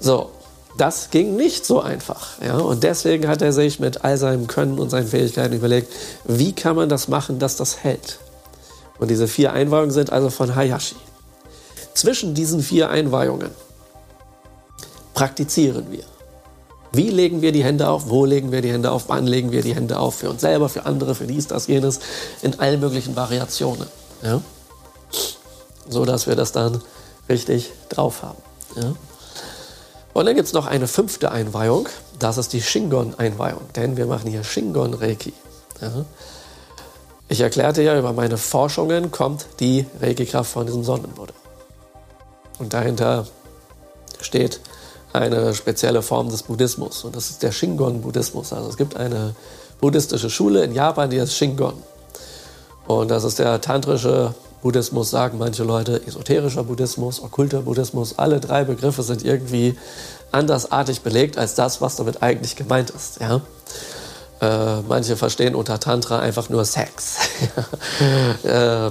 So, 0.00 0.30
das 0.78 1.10
ging 1.10 1.36
nicht 1.36 1.66
so 1.66 1.80
einfach. 1.80 2.40
Ja? 2.40 2.56
Und 2.56 2.82
deswegen 2.82 3.28
hat 3.28 3.42
er 3.42 3.52
sich 3.52 3.78
mit 3.78 4.04
all 4.04 4.16
seinem 4.16 4.46
Können 4.46 4.78
und 4.78 4.90
seinen 4.90 5.06
Fähigkeiten 5.06 5.54
überlegt, 5.54 5.92
wie 6.24 6.52
kann 6.52 6.76
man 6.76 6.88
das 6.88 7.08
machen, 7.08 7.38
dass 7.38 7.56
das 7.56 7.84
hält. 7.84 8.18
Und 8.98 9.10
diese 9.10 9.28
vier 9.28 9.52
Einweihungen 9.52 9.90
sind 9.90 10.12
also 10.12 10.30
von 10.30 10.54
Hayashi 10.54 10.96
zwischen 11.94 12.34
diesen 12.34 12.62
vier 12.62 12.90
Einweihungen 12.90 13.50
praktizieren 15.14 15.90
wir. 15.90 16.04
Wie 16.92 17.08
legen 17.08 17.40
wir 17.40 17.52
die 17.52 17.64
Hände 17.64 17.88
auf? 17.88 18.08
Wo 18.08 18.24
legen 18.24 18.52
wir 18.52 18.60
die 18.60 18.70
Hände 18.70 18.90
auf? 18.90 19.04
Wann 19.08 19.26
legen 19.26 19.50
wir 19.50 19.62
die 19.62 19.74
Hände 19.74 19.98
auf? 19.98 20.16
Für 20.16 20.30
uns 20.30 20.42
selber, 20.42 20.68
für 20.68 20.84
andere, 20.84 21.14
für 21.14 21.26
dies, 21.26 21.46
das, 21.46 21.66
jenes, 21.66 22.00
in 22.42 22.58
allen 22.60 22.80
möglichen 22.80 23.16
Variationen. 23.16 23.86
Ja? 24.22 24.42
So 25.88 26.04
dass 26.04 26.26
wir 26.26 26.36
das 26.36 26.52
dann 26.52 26.82
richtig 27.28 27.72
drauf 27.88 28.22
haben. 28.22 28.42
Ja? 28.76 28.94
Und 30.12 30.26
dann 30.26 30.34
gibt 30.34 30.46
es 30.46 30.52
noch 30.52 30.66
eine 30.66 30.86
fünfte 30.86 31.32
Einweihung. 31.32 31.88
Das 32.18 32.38
ist 32.38 32.52
die 32.52 32.60
Shingon-Einweihung. 32.60 33.62
Denn 33.76 33.96
wir 33.96 34.06
machen 34.06 34.30
hier 34.30 34.44
Shingon-Reiki. 34.44 35.32
Ja? 35.80 36.04
Ich 37.28 37.40
erklärte 37.40 37.82
ja, 37.82 37.98
über 37.98 38.12
meine 38.12 38.36
Forschungen 38.36 39.10
kommt 39.10 39.46
die 39.60 39.86
Reiki-Kraft 40.00 40.52
von 40.52 40.66
diesem 40.66 40.84
Sonnenbuddha. 40.84 41.32
Und 42.58 42.74
dahinter 42.74 43.26
steht 44.20 44.60
eine 45.14 45.54
spezielle 45.54 46.02
Form 46.02 46.28
des 46.28 46.42
Buddhismus. 46.42 47.04
Und 47.04 47.16
das 47.16 47.30
ist 47.30 47.42
der 47.42 47.52
Shingon-Buddhismus. 47.52 48.52
Also 48.52 48.68
es 48.68 48.76
gibt 48.76 48.96
eine 48.96 49.34
buddhistische 49.80 50.30
Schule 50.30 50.62
in 50.62 50.74
Japan, 50.74 51.08
die 51.08 51.20
heißt 51.20 51.34
Shingon. 51.34 51.74
Und 52.86 53.10
das 53.10 53.24
ist 53.24 53.38
der 53.38 53.60
tantrische 53.60 54.34
Buddhismus, 54.62 55.10
sagen 55.10 55.38
manche 55.38 55.64
Leute, 55.64 56.00
esoterischer 56.06 56.64
Buddhismus, 56.64 57.20
okkulter 57.20 57.62
Buddhismus. 57.62 58.18
Alle 58.18 58.40
drei 58.40 58.64
Begriffe 58.64 59.02
sind 59.02 59.24
irgendwie 59.24 59.76
andersartig 60.30 61.02
belegt 61.02 61.36
als 61.36 61.54
das, 61.54 61.80
was 61.80 61.96
damit 61.96 62.22
eigentlich 62.22 62.56
gemeint 62.56 62.90
ist. 62.90 63.20
Ja? 63.20 63.40
Äh, 64.40 64.82
manche 64.88 65.16
verstehen 65.16 65.54
unter 65.54 65.78
Tantra 65.80 66.20
einfach 66.20 66.48
nur 66.48 66.64
Sex. 66.64 67.16
äh, 68.44 68.90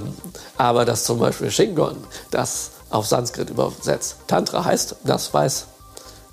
aber 0.56 0.84
das 0.84 1.04
zum 1.04 1.18
Beispiel 1.18 1.50
Shingon, 1.50 1.96
das 2.30 2.70
auf 2.90 3.06
Sanskrit 3.06 3.50
übersetzt. 3.50 4.16
Tantra 4.26 4.64
heißt, 4.64 4.96
das 5.04 5.32
weiß 5.32 5.66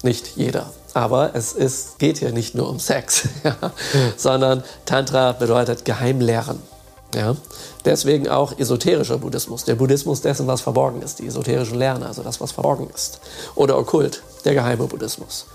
nicht 0.03 0.35
jeder. 0.35 0.71
Aber 0.93 1.31
es 1.33 1.53
ist, 1.53 1.99
geht 1.99 2.17
hier 2.17 2.31
nicht 2.31 2.55
nur 2.55 2.69
um 2.69 2.79
Sex, 2.79 3.27
ja, 3.43 3.55
sondern 4.17 4.63
Tantra 4.85 5.33
bedeutet 5.33 5.85
Geheimlehren. 5.85 6.59
Ja. 7.15 7.35
Deswegen 7.85 8.29
auch 8.29 8.57
esoterischer 8.57 9.17
Buddhismus, 9.17 9.63
der 9.63 9.75
Buddhismus 9.75 10.21
dessen, 10.21 10.45
was 10.47 10.61
verborgen 10.61 11.01
ist, 11.01 11.19
die 11.19 11.27
esoterischen 11.27 11.79
Lehren, 11.79 12.03
also 12.03 12.21
das, 12.21 12.39
was 12.39 12.51
verborgen 12.51 12.89
ist. 12.93 13.19
Oder 13.55 13.77
Okkult, 13.77 14.21
der 14.45 14.53
geheime 14.53 14.85
Buddhismus. 14.85 15.47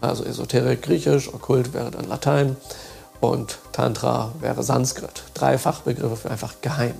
Also 0.00 0.24
Esoterik 0.24 0.82
griechisch, 0.82 1.32
Okkult 1.32 1.74
wäre 1.74 1.90
dann 1.90 2.08
Latein 2.08 2.56
und 3.20 3.58
Tantra 3.72 4.32
wäre 4.40 4.62
Sanskrit. 4.62 5.22
Drei 5.34 5.58
Fachbegriffe 5.58 6.16
für 6.16 6.30
einfach 6.30 6.54
geheim. 6.60 6.94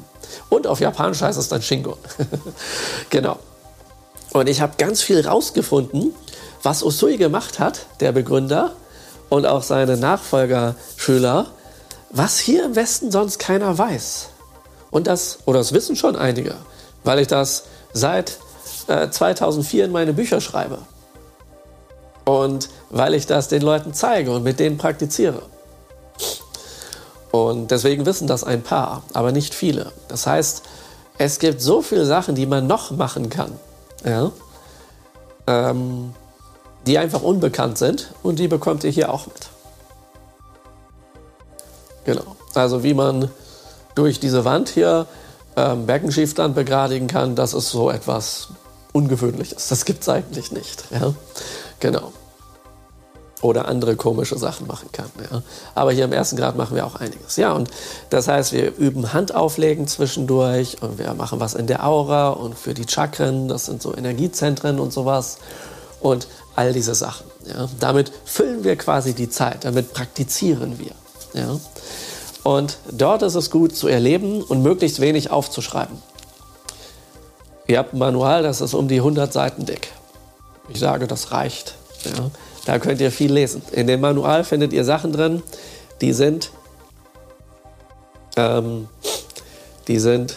Und 0.49 0.67
auf 0.67 0.81
Japanisch 0.81 1.21
heißt 1.21 1.39
es 1.39 1.49
dann 1.49 1.63
Shingon. 1.63 1.99
genau. 3.11 3.39
Und 4.33 4.49
ich 4.49 4.61
habe 4.61 4.75
ganz 4.79 5.03
viel 5.03 5.27
rausgefunden, 5.27 6.15
was 6.63 6.83
Usui 6.83 7.17
gemacht 7.17 7.59
hat, 7.59 7.87
der 8.01 8.13
Begründer 8.13 8.73
und 9.29 9.47
auch 9.47 9.63
seine 9.63 9.97
Nachfolgerschüler, 9.97 11.47
was 12.13 12.39
hier 12.39 12.65
im 12.65 12.77
Westen 12.77 13.11
sonst 13.11 13.39
keiner 13.39 13.77
weiß. 13.77 14.29
Und 14.91 15.07
das, 15.07 15.39
oder 15.47 15.59
das 15.59 15.73
wissen 15.73 15.97
schon 15.97 16.15
einige, 16.15 16.55
weil 17.03 17.19
ich 17.19 17.27
das 17.27 17.65
seit 17.93 18.39
äh, 18.87 19.09
2004 19.09 19.87
in 19.87 19.93
meine 19.93 20.13
Bücher 20.13 20.41
schreibe. 20.41 20.79
Und 22.25 22.69
weil 22.91 23.15
ich 23.15 23.27
das 23.27 23.49
den 23.49 23.63
Leuten 23.63 23.95
zeige 23.95 24.31
und 24.31 24.45
mit 24.45 24.61
denen 24.61 24.79
praktiziere. 24.79 25.43
Und 27.33 27.71
deswegen 27.71 28.05
wissen 28.05 28.27
das 28.27 28.45
ein 28.45 28.63
paar, 28.63 29.03
aber 29.15 29.33
nicht 29.33 29.55
viele. 29.55 29.91
Das 30.09 30.27
heißt, 30.27 30.63
es 31.17 31.39
gibt 31.39 31.63
so 31.63 31.81
viele 31.81 32.05
Sachen, 32.05 32.35
die 32.35 32.47
man 32.47 32.67
noch 32.67 32.91
machen 32.91 33.31
kann, 33.31 33.53
ja? 34.05 34.31
ähm, 35.47 36.15
die 36.87 36.99
einfach 36.99 37.23
unbekannt 37.23 37.79
sind 37.79 38.13
und 38.23 38.39
die 38.39 38.49
bekommt 38.49 38.85
ihr 38.85 38.91
hier 38.91 39.13
auch 39.13 39.27
mit. 39.27 39.52
Genau. 42.05 42.37
Also 42.55 42.83
wie 42.83 42.95
man 42.95 43.31
durch 43.95 44.21
diese 44.21 44.45
Wand 44.45 44.69
hier 44.69 45.07
ähm, 45.57 45.87
Beckenschiefstand 45.87 46.55
begradigen 46.55 47.07
kann, 47.07 47.35
das 47.35 47.55
ist 47.55 47.71
so 47.71 47.91
etwas 47.91 48.49
Ungewöhnliches. 48.93 49.69
Das 49.69 49.85
gibt 49.85 50.03
es 50.03 50.09
eigentlich 50.09 50.53
nicht. 50.53 50.85
Ja? 50.91 51.15
Genau. 51.81 52.13
Oder 53.41 53.67
andere 53.67 53.97
komische 53.97 54.39
Sachen 54.39 54.67
machen 54.67 54.91
kann. 54.93 55.11
Ja? 55.31 55.43
Aber 55.75 55.93
hier 55.93 56.05
im 56.05 56.13
ersten 56.13 56.37
Grad 56.37 56.57
machen 56.57 56.77
wir 56.77 56.87
auch 56.87 56.97
einiges. 56.97 57.37
Ja, 57.37 57.53
und 57.53 57.71
das 58.11 58.29
heißt, 58.29 58.53
wir 58.53 58.77
üben 58.77 59.13
Handauflegen 59.13 59.89
zwischendurch 59.89 60.81
und 60.81 60.99
wir 60.99 61.13
machen 61.15 61.41
was 61.41 61.55
in 61.55 61.67
der 61.67 61.85
Aura 61.87 62.31
und 62.31 62.57
für 62.57 62.75
die 62.75 62.87
Chakren, 62.89 63.49
das 63.49 63.67
sind 63.67 63.83
so 63.83 63.97
Energiezentren 63.97 64.79
und 64.79 64.93
sowas. 64.93 65.39
Und 66.01 66.29
all 66.55 66.73
diese 66.73 66.95
Sachen. 66.95 67.27
Ja? 67.47 67.69
Damit 67.81 68.13
füllen 68.25 68.65
wir 68.65 68.77
quasi 68.77 69.15
die 69.15 69.31
Zeit, 69.31 69.65
damit 69.65 69.93
praktizieren 69.93 70.79
wir. 70.79 70.93
Ja? 71.35 71.59
Und 72.43 72.79
dort 72.91 73.23
ist 73.23 73.35
es 73.35 73.51
gut 73.51 73.77
zu 73.77 73.89
erleben 73.89 74.43
und 74.43 74.63
möglichst 74.63 75.01
wenig 75.01 75.31
aufzuschreiben. 75.31 75.97
Ihr 77.69 77.79
habt 77.79 77.95
ein 77.95 77.99
Manual, 77.99 78.43
das 78.43 78.61
ist 78.61 78.75
um 78.75 78.89
die 78.89 78.99
100 78.99 79.33
Seiten 79.33 79.65
dick. 79.65 79.89
Ich 80.69 80.79
sage, 80.79 81.07
das 81.07 81.33
reicht. 81.33 81.75
Ja. 82.05 82.31
Da 82.65 82.79
könnt 82.79 83.01
ihr 83.01 83.11
viel 83.11 83.33
lesen. 83.33 83.63
In 83.73 83.87
dem 83.87 84.01
Manual 84.01 84.45
findet 84.45 84.73
ihr 84.73 84.85
Sachen 84.85 85.13
drin, 85.13 85.43
die 86.01 86.13
sind, 86.13 86.51
ähm, 88.37 88.89
die 89.89 89.99
sind, 89.99 90.37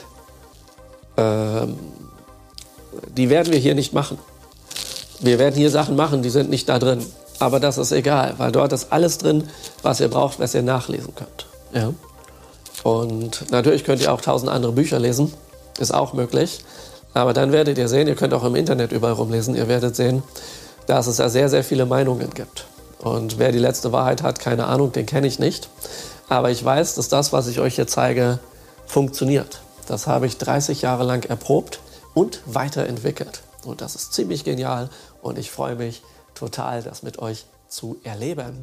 ähm, 1.17 1.77
die 3.15 3.29
werden 3.29 3.51
wir 3.51 3.59
hier 3.59 3.75
nicht 3.75 3.93
machen. 3.93 4.17
Wir 5.19 5.39
werden 5.39 5.55
hier 5.55 5.69
Sachen 5.69 5.95
machen, 5.95 6.21
die 6.23 6.29
sind 6.29 6.49
nicht 6.49 6.69
da 6.69 6.79
drin. 6.79 7.05
Aber 7.39 7.59
das 7.59 7.77
ist 7.77 7.91
egal, 7.91 8.35
weil 8.37 8.51
dort 8.51 8.71
ist 8.73 8.91
alles 8.91 9.17
drin, 9.17 9.47
was 9.81 9.99
ihr 9.99 10.07
braucht, 10.07 10.39
was 10.39 10.53
ihr 10.53 10.63
nachlesen 10.63 11.13
könnt. 11.15 11.47
Ja. 11.73 11.93
Und 12.83 13.51
natürlich 13.51 13.83
könnt 13.83 14.01
ihr 14.01 14.13
auch 14.13 14.21
tausend 14.21 14.51
andere 14.51 14.71
Bücher 14.71 14.99
lesen, 14.99 15.33
ist 15.79 15.93
auch 15.93 16.13
möglich. 16.13 16.59
Aber 17.13 17.33
dann 17.33 17.51
werdet 17.51 17.77
ihr 17.77 17.87
sehen, 17.87 18.07
ihr 18.07 18.15
könnt 18.15 18.33
auch 18.33 18.43
im 18.43 18.55
Internet 18.55 18.91
überall 18.91 19.13
rumlesen, 19.13 19.55
ihr 19.55 19.67
werdet 19.67 19.95
sehen, 19.95 20.23
dass 20.87 21.07
es 21.07 21.17
ja 21.17 21.29
sehr, 21.29 21.49
sehr 21.49 21.63
viele 21.63 21.85
Meinungen 21.85 22.33
gibt. 22.33 22.67
Und 22.99 23.39
wer 23.39 23.51
die 23.51 23.59
letzte 23.59 23.91
Wahrheit 23.91 24.23
hat, 24.23 24.39
keine 24.39 24.67
Ahnung, 24.67 24.91
den 24.91 25.05
kenne 25.05 25.27
ich 25.27 25.39
nicht. 25.39 25.69
Aber 26.27 26.51
ich 26.51 26.63
weiß, 26.63 26.95
dass 26.95 27.07
das, 27.07 27.33
was 27.33 27.47
ich 27.47 27.59
euch 27.59 27.75
hier 27.75 27.87
zeige, 27.87 28.39
funktioniert. 28.85 29.61
Das 29.87 30.07
habe 30.07 30.25
ich 30.25 30.37
30 30.37 30.81
Jahre 30.81 31.03
lang 31.03 31.23
erprobt 31.25 31.79
und 32.13 32.41
weiterentwickelt. 32.45 33.41
Und 33.65 33.81
das 33.81 33.95
ist 33.95 34.13
ziemlich 34.13 34.43
genial 34.43 34.89
und 35.21 35.37
ich 35.37 35.51
freue 35.51 35.75
mich 35.75 36.01
total, 36.35 36.83
das 36.83 37.01
mit 37.01 37.19
euch 37.19 37.45
zu 37.67 37.97
erleben. 38.03 38.61